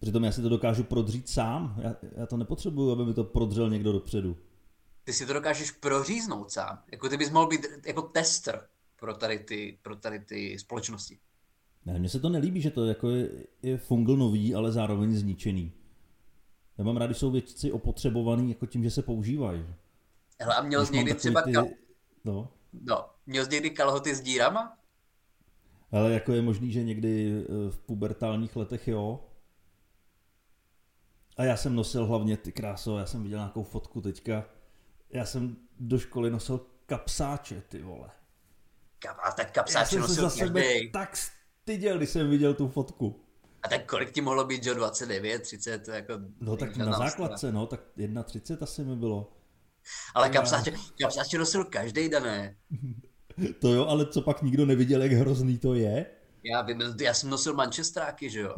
Přitom 0.00 0.24
já 0.24 0.32
si 0.32 0.42
to 0.42 0.48
dokážu 0.48 0.84
prodřít 0.84 1.28
sám. 1.28 1.80
Já, 1.82 1.96
já 2.16 2.26
to 2.26 2.36
nepotřebuju, 2.36 2.90
aby 2.90 3.04
mi 3.04 3.14
to 3.14 3.24
prodřel 3.24 3.70
někdo 3.70 3.92
dopředu. 3.92 4.36
Ty 5.04 5.12
si 5.12 5.26
to 5.26 5.32
dokážeš 5.32 5.70
proříznout 5.70 6.50
sám. 6.50 6.82
Jako 6.92 7.08
ty 7.08 7.16
bys 7.16 7.30
mohl 7.30 7.46
být 7.46 7.66
jako 7.86 8.02
tester 8.02 8.68
pro 8.96 9.14
tady 9.14 9.38
ty, 9.38 9.78
pro 9.82 9.96
tady 9.96 10.20
ty 10.20 10.58
společnosti. 10.58 11.18
Ne, 11.86 11.98
mně 11.98 12.08
se 12.08 12.20
to 12.20 12.28
nelíbí, 12.28 12.60
že 12.60 12.70
to 12.70 12.86
jako 12.86 13.10
je, 13.10 13.30
je 13.62 13.78
fungl 13.78 14.16
nový, 14.16 14.54
ale 14.54 14.72
zároveň 14.72 15.16
zničený. 15.16 15.72
Já 16.78 16.84
mám 16.84 16.96
rád, 16.96 17.06
když 17.06 17.18
jsou 17.18 17.30
věci 17.30 17.72
opotřebovaný 17.72 18.48
jako 18.48 18.66
tím, 18.66 18.82
že 18.82 18.90
se 18.90 19.02
používají. 19.02 19.66
Hele, 20.40 20.54
a 20.54 20.62
měl 20.62 20.86
jsi 20.86 20.96
někdy 20.96 21.14
třeba 21.14 21.42
ty... 21.42 21.52
kal... 21.52 21.66
no. 22.24 22.48
no. 22.72 23.08
Měl 23.26 23.44
jsi 23.44 23.50
někdy 23.50 23.70
kalhoty 23.70 24.14
s 24.14 24.20
dírama? 24.20 24.78
Ale 25.92 26.12
jako 26.12 26.32
je 26.32 26.42
možný, 26.42 26.72
že 26.72 26.82
někdy 26.82 27.44
eh, 27.44 27.70
v 27.70 27.78
pubertálních 27.78 28.56
letech 28.56 28.88
jo. 28.88 29.24
A 31.36 31.44
já 31.44 31.56
jsem 31.56 31.74
nosil 31.74 32.06
hlavně 32.06 32.36
ty 32.36 32.52
kráso, 32.52 32.98
já 32.98 33.06
jsem 33.06 33.22
viděl 33.22 33.38
nějakou 33.38 33.62
fotku 33.62 34.00
teďka. 34.00 34.44
Já 35.10 35.24
jsem 35.24 35.56
do 35.80 35.98
školy 35.98 36.30
nosil 36.30 36.60
kapsáče, 36.86 37.60
ty 37.60 37.82
vole. 37.82 38.10
A 39.22 39.32
tak 39.32 39.50
kapsáče 39.50 39.96
Já 39.96 40.02
jsem 40.02 40.14
se 40.14 40.20
za 40.20 40.30
sebe 40.30 40.62
tak 40.92 41.16
styděl, 41.62 41.96
když 41.96 42.10
jsem 42.10 42.30
viděl 42.30 42.54
tu 42.54 42.68
fotku. 42.68 43.20
A 43.62 43.68
tak 43.68 43.86
kolik 43.86 44.10
ti 44.10 44.20
mohlo 44.20 44.44
být, 44.44 44.64
že 44.64 44.74
29, 44.74 45.42
30, 45.42 45.88
jako... 45.88 46.14
No 46.40 46.56
tak 46.56 46.76
na 46.76 46.98
základce, 46.98 47.52
no, 47.52 47.66
tak 47.66 47.80
1,30 47.98 48.58
asi 48.60 48.84
mi 48.84 48.96
bylo. 48.96 49.32
Ale 50.14 50.28
kapsáče, 50.28 50.72
kapsáče 51.00 51.38
nosil 51.38 51.64
každý 51.64 52.08
dané. 52.08 52.56
To 53.60 53.72
jo, 53.72 53.86
ale 53.86 54.06
co 54.06 54.22
pak 54.22 54.42
nikdo 54.42 54.66
neviděl, 54.66 55.02
jak 55.02 55.12
hrozný 55.12 55.58
to 55.58 55.74
je? 55.74 56.06
Já 56.44 56.62
vím, 56.62 56.82
já 57.00 57.14
jsem 57.14 57.30
nosil 57.30 57.54
manchestráky, 57.54 58.30
že 58.30 58.40
jo? 58.40 58.54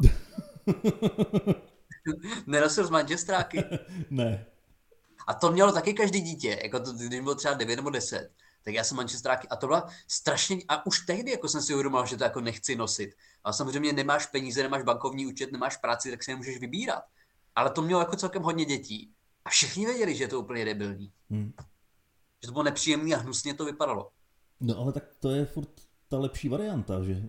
Nenosil 2.47 2.87
z 2.87 2.89
manchestráky? 2.89 3.63
ne. 4.09 4.45
A 5.27 5.33
to 5.33 5.51
mělo 5.51 5.71
taky 5.71 5.93
každý 5.93 6.21
dítě, 6.21 6.59
jako 6.63 6.79
to, 6.79 6.93
když 6.93 7.19
bylo 7.19 7.35
třeba 7.35 7.53
9 7.53 7.75
nebo 7.75 7.89
10, 7.89 8.29
tak 8.65 8.73
já 8.73 8.83
jsem 8.83 8.97
manchestráky 8.97 9.47
a 9.47 9.55
to 9.55 9.67
byla 9.67 9.87
strašně, 10.07 10.57
a 10.67 10.85
už 10.85 11.05
tehdy 11.05 11.31
jako 11.31 11.47
jsem 11.47 11.61
si 11.61 11.73
uvědomil, 11.73 12.05
že 12.05 12.17
to 12.17 12.23
jako 12.23 12.41
nechci 12.41 12.75
nosit. 12.75 13.15
A 13.43 13.53
samozřejmě 13.53 13.93
nemáš 13.93 14.25
peníze, 14.25 14.63
nemáš 14.63 14.83
bankovní 14.83 15.25
účet, 15.25 15.51
nemáš 15.51 15.77
práci, 15.77 16.11
tak 16.11 16.23
si 16.23 16.31
nemůžeš 16.31 16.59
vybírat. 16.59 17.03
Ale 17.55 17.69
to 17.69 17.81
mělo 17.81 17.99
jako 18.01 18.15
celkem 18.15 18.43
hodně 18.43 18.65
dětí. 18.65 19.13
A 19.45 19.49
všichni 19.49 19.85
věděli, 19.85 20.15
že 20.15 20.23
je 20.23 20.27
to 20.27 20.39
úplně 20.39 20.65
debilní. 20.65 21.11
Hmm. 21.29 21.53
Že 22.41 22.47
to 22.47 22.51
bylo 22.51 22.63
nepříjemné 22.63 23.15
a 23.15 23.19
hnusně 23.19 23.53
to 23.53 23.65
vypadalo. 23.65 24.11
No 24.59 24.77
ale 24.77 24.93
tak 24.93 25.03
to 25.19 25.29
je 25.29 25.45
furt 25.45 25.81
ta 26.07 26.19
lepší 26.19 26.49
varianta, 26.49 27.03
že 27.03 27.23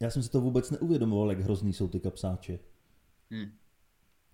já 0.00 0.10
jsem 0.10 0.22
si 0.22 0.28
to 0.28 0.40
vůbec 0.40 0.70
neuvědomoval, 0.70 1.30
jak 1.30 1.40
hrozný 1.40 1.72
jsou 1.72 1.88
ty 1.88 2.00
kapsáče. 2.00 2.58
Hmm. 3.30 3.52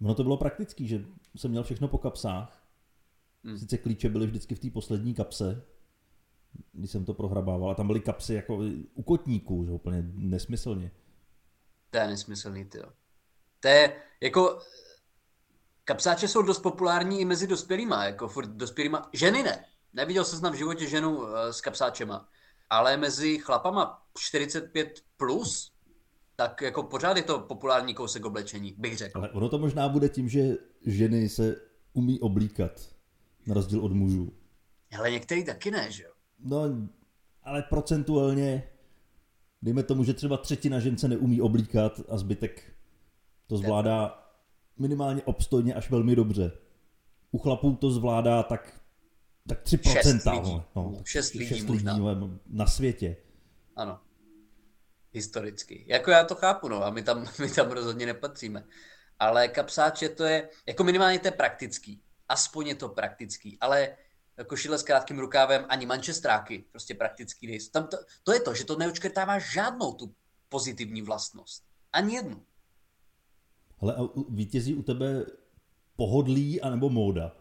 Ono 0.03 0.14
to 0.14 0.22
bylo 0.22 0.37
praktický, 0.37 0.88
že 0.88 1.05
jsem 1.37 1.50
měl 1.50 1.62
všechno 1.62 1.88
po 1.88 1.98
kapsách. 1.98 2.66
Hmm. 3.44 3.59
Sice 3.59 3.79
klíče 3.79 4.09
byly 4.09 4.26
vždycky 4.26 4.55
v 4.55 4.59
té 4.59 4.70
poslední 4.70 5.14
kapse, 5.14 5.66
když 6.73 6.91
jsem 6.91 7.05
to 7.05 7.15
prohrabával. 7.15 7.71
A 7.71 7.75
tam 7.75 7.87
byly 7.87 8.01
kapsy 8.01 8.35
jako 8.35 8.59
u 8.95 9.03
kotníků, 9.03 9.65
že 9.65 9.73
úplně 9.73 10.05
nesmyslně. 10.15 10.91
To 11.91 11.99
je 11.99 12.07
nesmyslný, 12.07 12.65
ty. 12.65 12.79
To 13.61 13.69
je 13.69 13.97
jako... 14.21 14.59
Kapsáče 15.85 16.29
jsou 16.29 16.43
dost 16.43 16.59
populární 16.59 17.21
i 17.21 17.25
mezi 17.25 17.47
dospělýma, 17.47 18.05
jako 18.05 18.29
furt 18.29 18.47
dospělýma. 18.47 19.11
Ženy 19.13 19.43
ne. 19.43 19.65
Neviděl 19.93 20.25
jsem 20.25 20.53
v 20.53 20.57
životě 20.57 20.87
ženu 20.87 21.17
uh, 21.19 21.27
s 21.51 21.61
kapsáčema. 21.61 22.29
Ale 22.71 22.97
mezi 22.97 23.39
chlapama 23.39 24.03
45 24.19 25.01
plus, 25.17 25.73
tak 26.37 26.63
jako 26.63 26.83
pořád 26.83 27.17
je 27.17 27.23
to 27.23 27.39
populární 27.39 27.95
kousek 27.95 28.25
oblečení, 28.25 28.75
bych 28.79 28.99
řekl. 28.99 29.19
Ale 29.19 29.31
ono 29.31 29.49
to 29.49 29.59
možná 29.59 29.89
bude 29.89 30.09
tím, 30.09 30.29
že 30.29 30.57
ženy 30.87 31.29
se 31.29 31.57
umí 31.93 32.21
oblíkat, 32.21 32.73
na 33.47 33.55
rozdíl 33.55 33.85
od 33.85 33.93
mužů. 33.93 34.33
Ale 34.99 35.11
některý 35.11 35.45
taky 35.45 35.71
ne, 35.71 35.93
že 35.93 36.03
jo? 36.03 36.10
No, 36.44 36.88
ale 37.42 37.62
procentuálně, 37.62 38.62
dejme 39.62 39.83
tomu, 39.83 40.05
že 40.05 40.14
třeba 40.14 40.37
třetina 40.37 40.81
žen 40.81 40.98
se 40.98 41.09
neumí 41.09 41.40
oblíkat 41.40 42.00
a 42.09 42.16
zbytek 42.16 42.72
to 43.46 43.57
zvládá 43.57 44.26
minimálně 44.79 45.22
obstojně 45.22 45.74
až 45.74 45.90
velmi 45.90 46.16
dobře. 46.16 46.53
U 47.31 47.38
chlapů 47.38 47.76
to 47.76 47.90
zvládá 47.90 48.42
tak, 48.42 48.81
tak 49.48 49.64
3%. 49.64 49.92
Šest 49.92 50.24
lidí, 50.26 50.62
no, 50.76 51.03
šest 51.05 51.33
lidí, 51.33 51.46
šest 51.46 51.68
lidí 51.68 51.87
na 52.46 52.66
světě. 52.66 53.16
Ano. 53.76 54.00
Historicky. 55.12 55.85
Jako 55.88 56.11
já 56.11 56.24
to 56.24 56.35
chápu, 56.35 56.68
no, 56.68 56.85
a 56.85 56.90
my 56.90 57.03
tam, 57.03 57.26
my 57.40 57.50
tam 57.50 57.70
rozhodně 57.70 58.07
nepatříme. 58.07 58.64
Ale 59.18 59.48
kapsáče 59.48 60.09
to 60.09 60.24
je, 60.24 60.48
jako 60.66 60.85
minimálně 60.85 61.18
to 61.18 61.29
je 61.29 61.33
praktický. 61.33 62.03
Aspoň 62.29 62.66
je 62.66 62.74
to 62.74 62.88
praktický. 62.88 63.59
Ale 63.61 63.96
košile 64.46 64.79
s 64.79 64.83
krátkým 64.83 65.18
rukávem, 65.18 65.66
ani 65.68 65.87
mančestráky, 65.87 66.64
prostě 66.70 66.94
praktický 66.94 67.46
nejsou. 67.46 67.70
Tam 67.70 67.87
to, 67.87 67.96
to 68.22 68.33
je 68.33 68.40
to, 68.40 68.55
že 68.55 68.64
to 68.64 68.79
neočkrtává 68.79 69.38
žádnou 69.38 69.92
tu 69.92 70.14
pozitivní 70.48 71.03
vlastnost. 71.03 71.64
Ani 71.92 72.14
jednu. 72.14 72.42
Ale 73.81 73.94
a 73.94 74.00
vítězí 74.29 74.74
u 74.74 74.83
tebe 74.83 75.26
pohodlí 75.96 76.61
anebo 76.61 76.90
móda? 76.90 77.37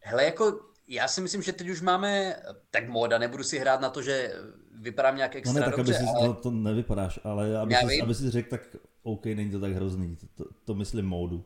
Hele, 0.00 0.24
jako 0.24 0.60
já 0.88 1.08
si 1.08 1.20
myslím, 1.20 1.42
že 1.42 1.52
teď 1.52 1.68
už 1.68 1.80
máme, 1.80 2.36
tak 2.70 2.88
móda, 2.88 3.18
nebudu 3.18 3.44
si 3.44 3.58
hrát 3.58 3.80
na 3.80 3.90
to, 3.90 4.02
že 4.02 4.34
vypadám 4.72 5.16
nějak 5.16 5.36
extra 5.36 5.52
no 5.52 5.60
ne, 5.60 5.66
tak 5.66 5.76
dobře, 5.76 5.96
aby 5.96 6.06
si, 6.06 6.12
ale... 6.16 6.28
no, 6.28 6.34
to 6.34 6.50
nevypadáš, 6.50 7.20
ale 7.24 7.58
aby, 7.58 7.74
si, 7.74 8.02
aby 8.02 8.14
si 8.14 8.30
řekl, 8.30 8.50
tak 8.50 8.76
OK, 9.02 9.24
není 9.24 9.50
to 9.50 9.60
tak 9.60 9.72
hrozný, 9.72 10.16
to, 10.16 10.26
to, 10.44 10.50
to 10.64 10.74
myslím 10.74 11.06
módu. 11.06 11.44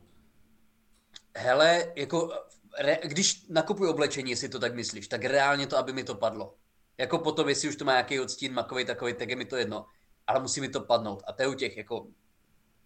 Hele, 1.37 1.93
jako 1.97 2.33
re, 2.79 2.99
když 3.03 3.47
nakupuji 3.49 3.91
oblečení, 3.91 4.31
jestli 4.31 4.49
to 4.49 4.59
tak 4.59 4.75
myslíš, 4.75 5.09
tak 5.09 5.25
reálně 5.25 5.67
to, 5.67 5.79
aby 5.79 5.93
mi 5.93 6.05
to 6.05 6.15
padlo. 6.15 6.55
Jako 6.99 7.19
potom, 7.19 7.49
jestli 7.49 7.69
už 7.69 7.77
to 7.77 7.85
má 7.85 7.93
nějaký 7.93 8.21
odstín 8.21 8.55
makový 8.55 8.85
takový, 8.85 9.15
tak 9.15 9.29
je 9.29 9.37
mi 9.37 9.45
to 9.45 9.57
jedno. 9.57 9.87
Ale 10.27 10.41
musí 10.41 10.61
mi 10.61 10.69
to 10.69 10.81
padnout. 10.81 11.23
A 11.27 11.33
to 11.33 11.43
je 11.43 11.49
u 11.49 11.55
těch, 11.55 11.77
jako, 11.77 12.07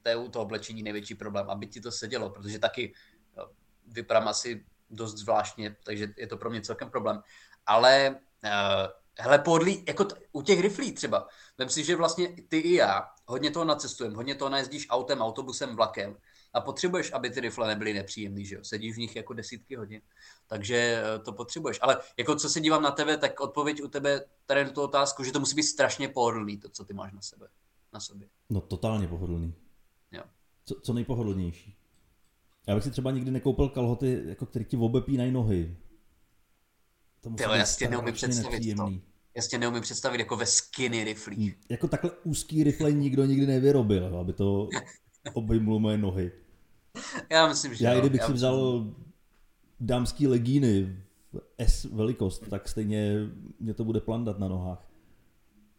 to 0.03 0.09
je 0.09 0.17
u 0.17 0.29
toho 0.29 0.45
oblečení 0.45 0.83
největší 0.83 1.15
problém, 1.15 1.51
aby 1.51 1.67
ti 1.67 1.81
to 1.81 1.93
sedělo, 1.93 2.31
protože 2.31 2.59
taky 2.59 2.95
no, 3.37 3.51
vypadám 3.87 4.29
asi 4.29 4.65
dost 4.91 5.17
zvláštně, 5.17 5.77
takže 5.85 6.09
je 6.17 6.27
to 6.27 6.37
pro 6.37 6.51
mě 6.51 6.61
celkem 6.61 6.91
problém. 6.91 7.23
Ale 7.67 8.21
uh, 8.45 8.51
hele, 9.19 9.39
podlí, 9.39 9.85
jako 9.89 10.05
t- 10.05 10.17
u 10.33 10.43
těch 10.43 10.61
riflí 10.61 10.93
třeba, 10.93 11.29
vem 11.59 11.69
si, 11.69 11.85
že 11.85 11.97
vlastně 11.97 12.29
ty 12.49 12.59
i 12.59 12.75
já 12.75 13.09
hodně 13.27 13.51
toho 13.51 13.65
nacestujeme, 13.65 14.17
hodně 14.17 14.35
toho 14.35 14.49
najezdíš 14.49 14.87
autem, 14.91 15.21
autobusem, 15.21 15.77
vlakem 15.77 16.17
a 16.59 16.61
potřebuješ, 16.61 17.13
aby 17.13 17.31
ty 17.31 17.41
rifle 17.41 17.69
nebyly 17.69 17.95
nepříjemný, 17.95 18.45
že 18.45 18.55
jo? 18.55 18.65
Sedíš 18.65 18.95
v 18.95 18.99
nich 18.99 19.17
jako 19.17 19.33
desítky 19.33 19.77
hodin, 19.77 20.01
takže 20.47 20.77
eh, 20.77 21.19
to 21.19 21.33
potřebuješ. 21.33 21.79
Ale 21.83 21.99
jako 22.17 22.37
co 22.37 22.49
se 22.49 22.61
dívám 22.61 22.83
na 22.83 22.91
tebe, 22.91 23.17
tak 23.17 23.41
odpověď 23.41 23.83
u 23.83 23.89
tebe 23.89 24.25
tady 24.47 24.65
na 24.65 24.71
tu 24.71 24.83
otázku, 24.83 25.25
že 25.25 25.33
to 25.33 25.41
musí 25.41 25.57
být 25.57 25.63
strašně 25.63 26.09
pohodlný, 26.09 26.59
to, 26.59 26.69
co 26.69 26.85
ty 26.85 26.95
máš 26.95 27.13
na 27.13 27.21
sebe, 27.21 27.49
na 27.93 28.01
sobě. 28.01 28.29
No 28.51 28.61
totálně 28.61 29.09
pohodlný. 29.09 29.55
Jo. 30.13 30.23
Co, 30.65 30.75
co 30.83 30.93
nejpohodlnější. 30.93 31.77
Já 32.69 32.75
bych 32.75 32.85
si 32.85 32.91
třeba 32.91 33.11
nikdy 33.11 33.31
nekoupil 33.31 33.69
kalhoty, 33.69 34.23
jako 34.27 34.47
které 34.47 34.65
ti 34.65 34.77
obepínají 34.77 35.33
nohy. 35.33 35.77
To 37.21 37.31
musí 37.31 37.43
já 37.43 37.67
si 37.67 37.89
neumím 37.89 38.15
představit 38.15 38.53
nepříjemný. 38.53 39.01
to. 39.35 39.43
Si 39.43 39.59
neumím 39.59 39.83
představit 39.83 40.19
jako 40.19 40.37
ve 40.37 40.47
skinny 40.47 41.05
riflích. 41.05 41.53
Hmm, 41.55 41.63
jako 41.69 41.89
takhle 41.89 42.11
úzký 42.25 42.65
rifle 42.65 42.93
nikdo 42.93 43.25
nikdy 43.25 43.47
nevyrobil, 43.47 44.19
aby 44.19 44.33
to 44.33 44.69
obejmulo 45.35 45.79
moje 45.79 45.99
nohy. 45.99 46.33
Já 47.31 47.49
myslím, 47.49 47.75
že 47.75 47.85
Já 47.85 47.93
i 47.95 48.01
kdybych 48.01 48.23
si 48.23 48.33
vzal 48.33 48.87
dámský 49.81 50.27
legíny 50.27 51.03
S 51.59 51.85
velikost, 51.85 52.43
tak 52.51 52.69
stejně 52.69 53.15
mě 53.61 53.75
to 53.75 53.85
bude 53.85 54.01
plandat 54.01 54.39
na 54.39 54.49
nohách. 54.49 54.89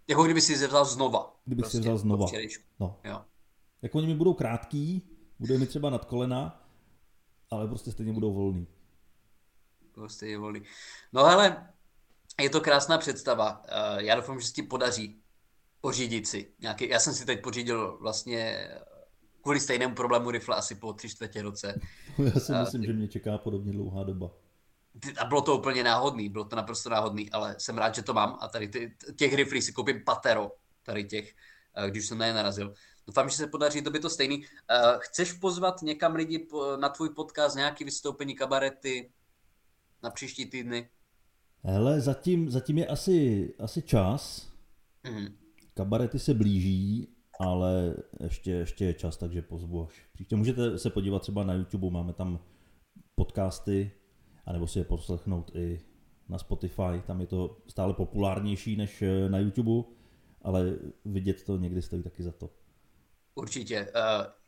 Jako 0.07 0.23
kdyby 0.23 0.41
si 0.41 0.53
je 0.53 0.67
vzal 0.67 0.85
znova. 0.85 1.35
Kdybych 1.45 1.63
prostě, 1.63 1.77
si 1.77 1.81
vzal 1.81 1.97
znova. 1.97 2.25
No. 2.79 2.99
Jo. 3.03 3.21
Jako 3.81 3.97
oni 3.97 4.07
mi 4.07 4.15
budou 4.15 4.33
krátký, 4.33 5.01
bude 5.39 5.57
mi 5.57 5.67
třeba 5.67 5.89
nad 5.89 6.05
kolena, 6.05 6.65
ale 7.49 7.67
prostě 7.67 7.91
stejně 7.91 8.13
budou 8.13 8.33
volný. 8.33 8.67
Prostě 9.91 10.27
je 10.27 10.37
volný. 10.37 10.61
No 11.13 11.25
hele, 11.25 11.67
je 12.41 12.49
to 12.49 12.61
krásná 12.61 12.97
představa. 12.97 13.63
Eh, 13.67 14.03
já 14.03 14.15
doufám, 14.15 14.39
že 14.39 14.47
se 14.47 14.53
ti 14.53 14.63
podaří 14.63 15.21
pořídit 15.81 16.27
si 16.27 16.51
nějaký, 16.59 16.89
já 16.89 16.99
jsem 16.99 17.13
si 17.13 17.25
teď 17.25 17.41
pořídil 17.41 17.97
vlastně 18.01 18.69
kvůli 19.41 19.59
stejnému 19.59 19.95
problému 19.95 20.31
rifle 20.31 20.55
asi 20.55 20.75
po 20.75 20.93
tři 20.93 21.09
čtvrtě 21.09 21.41
roce. 21.41 21.79
Já 22.17 22.39
si 22.39 22.51
myslím, 22.51 22.81
a, 22.81 22.85
že 22.85 22.93
mě 22.93 23.07
čeká 23.07 23.37
podobně 23.37 23.71
dlouhá 23.71 24.03
doba. 24.03 24.31
A 25.17 25.25
bylo 25.25 25.41
to 25.41 25.57
úplně 25.57 25.83
náhodný, 25.83 26.29
bylo 26.29 26.45
to 26.45 26.55
naprosto 26.55 26.89
náhodný, 26.89 27.31
ale 27.31 27.55
jsem 27.57 27.77
rád, 27.77 27.95
že 27.95 28.03
to 28.03 28.13
mám 28.13 28.37
a 28.41 28.47
tady 28.47 28.67
ty, 28.67 28.95
těch 29.15 29.33
riflí 29.33 29.61
si 29.61 29.73
koupím 29.73 30.03
patero, 30.05 30.51
tady 30.83 31.03
těch, 31.03 31.33
eh, 31.75 31.89
když 31.89 32.07
jsem 32.07 32.17
na 32.17 32.25
je 32.25 32.33
narazil. 32.33 32.73
Doufám, 33.07 33.29
že 33.29 33.35
se 33.35 33.47
podaří 33.47 33.81
to 33.81 33.91
by 33.91 33.99
to 33.99 34.09
stejný. 34.09 34.45
Eh, 34.69 34.97
chceš 34.99 35.33
pozvat 35.33 35.81
někam 35.81 36.15
lidi 36.15 36.47
na 36.79 36.89
tvůj 36.89 37.09
podcast, 37.09 37.55
nějaký 37.55 37.83
vystoupení, 37.83 38.35
kabarety 38.35 39.11
na 40.03 40.09
příští 40.09 40.45
týdny? 40.45 40.89
Hele, 41.63 42.01
zatím, 42.01 42.49
zatím 42.49 42.77
je 42.77 42.87
asi, 42.87 43.53
asi 43.59 43.81
čas. 43.81 44.51
Mm-hmm. 45.03 45.33
Kabarety 45.73 46.19
se 46.19 46.33
blíží, 46.33 47.07
ale 47.39 47.95
ještě, 48.23 48.51
ještě 48.51 48.85
je 48.85 48.93
čas, 48.93 49.17
takže 49.17 49.41
pozvu 49.41 49.87
až 49.87 50.07
příště. 50.13 50.35
Můžete 50.35 50.79
se 50.79 50.89
podívat 50.89 51.21
třeba 51.21 51.43
na 51.43 51.53
YouTube, 51.53 51.89
máme 51.89 52.13
tam 52.13 52.39
podcasty, 53.15 53.91
anebo 54.45 54.67
si 54.67 54.79
je 54.79 54.85
poslechnout 54.85 55.51
i 55.55 55.79
na 56.29 56.37
Spotify, 56.37 57.01
tam 57.07 57.21
je 57.21 57.27
to 57.27 57.57
stále 57.67 57.93
populárnější 57.93 58.75
než 58.75 59.03
na 59.27 59.39
YouTube, 59.39 59.89
ale 60.41 60.75
vidět 61.05 61.43
to 61.43 61.57
někdy 61.57 61.81
stojí 61.81 62.03
taky 62.03 62.23
za 62.23 62.31
to. 62.31 62.49
Určitě. 63.35 63.77
Eh, 63.77 63.91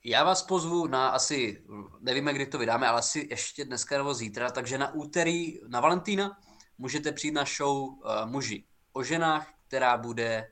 já 0.05 0.23
vás 0.23 0.43
pozvu 0.43 0.87
na 0.87 1.09
asi, 1.09 1.63
nevíme, 1.99 2.33
kdy 2.33 2.45
to 2.45 2.57
vydáme, 2.57 2.87
ale 2.87 2.99
asi 2.99 3.27
ještě 3.29 3.65
dneska 3.65 3.97
nebo 3.97 4.13
zítra, 4.13 4.51
takže 4.51 4.77
na 4.77 4.93
úterý, 4.93 5.59
na 5.67 5.79
Valentína, 5.79 6.37
můžete 6.77 7.11
přijít 7.11 7.31
na 7.31 7.45
show 7.57 7.89
eh, 7.89 8.25
Muži 8.25 8.63
o 8.93 9.03
ženách, 9.03 9.53
která 9.67 9.97
bude 9.97 10.23
eh, 10.25 10.49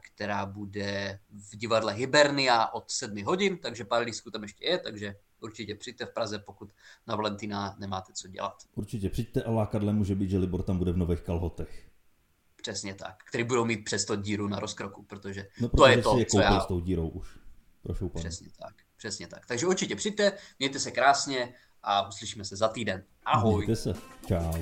která 0.00 0.46
bude 0.46 1.18
v 1.30 1.56
divadle 1.56 1.92
Hibernia 1.92 2.66
od 2.66 2.90
7 2.90 3.24
hodin, 3.24 3.58
takže 3.58 3.84
pár 3.84 4.02
lístků 4.02 4.30
tam 4.30 4.42
ještě 4.42 4.64
je, 4.64 4.78
takže 4.78 5.14
určitě 5.40 5.74
přijďte 5.74 6.06
v 6.06 6.14
Praze, 6.14 6.38
pokud 6.38 6.72
na 7.06 7.16
Valentína 7.16 7.76
nemáte 7.78 8.12
co 8.12 8.28
dělat. 8.28 8.62
Určitě 8.74 9.10
přijďte 9.10 9.42
a 9.42 9.50
lákadle 9.50 9.92
může 9.92 10.14
být, 10.14 10.30
že 10.30 10.38
Libor 10.38 10.62
tam 10.62 10.78
bude 10.78 10.92
v 10.92 10.96
nových 10.96 11.20
kalhotech. 11.20 11.88
Přesně 12.62 12.94
tak, 12.94 13.24
který 13.24 13.44
budou 13.44 13.64
mít 13.64 13.84
přes 13.84 14.04
to 14.04 14.16
díru 14.16 14.48
na 14.48 14.60
rozkroku, 14.60 15.02
protože, 15.02 15.48
no, 15.60 15.68
protože 15.68 15.82
to 15.82 15.86
je 15.86 16.02
to, 16.02 16.18
je 16.18 16.26
co 16.26 16.40
já... 16.40 16.60
s 16.60 16.66
tou 16.66 16.80
dírou 16.80 17.08
už. 17.08 17.38
Přesně 18.14 18.48
tak, 18.58 18.74
přesně 18.96 19.26
tak. 19.26 19.46
Takže 19.46 19.66
určitě 19.66 19.96
přijďte, 19.96 20.32
mějte 20.58 20.78
se 20.78 20.90
krásně 20.90 21.54
a 21.82 22.08
uslyšíme 22.08 22.44
se 22.44 22.56
za 22.56 22.68
týden. 22.68 23.04
Ahoj. 23.24 23.66
Mějte 23.66 23.76
se. 23.76 23.94
Čau. 24.26 24.52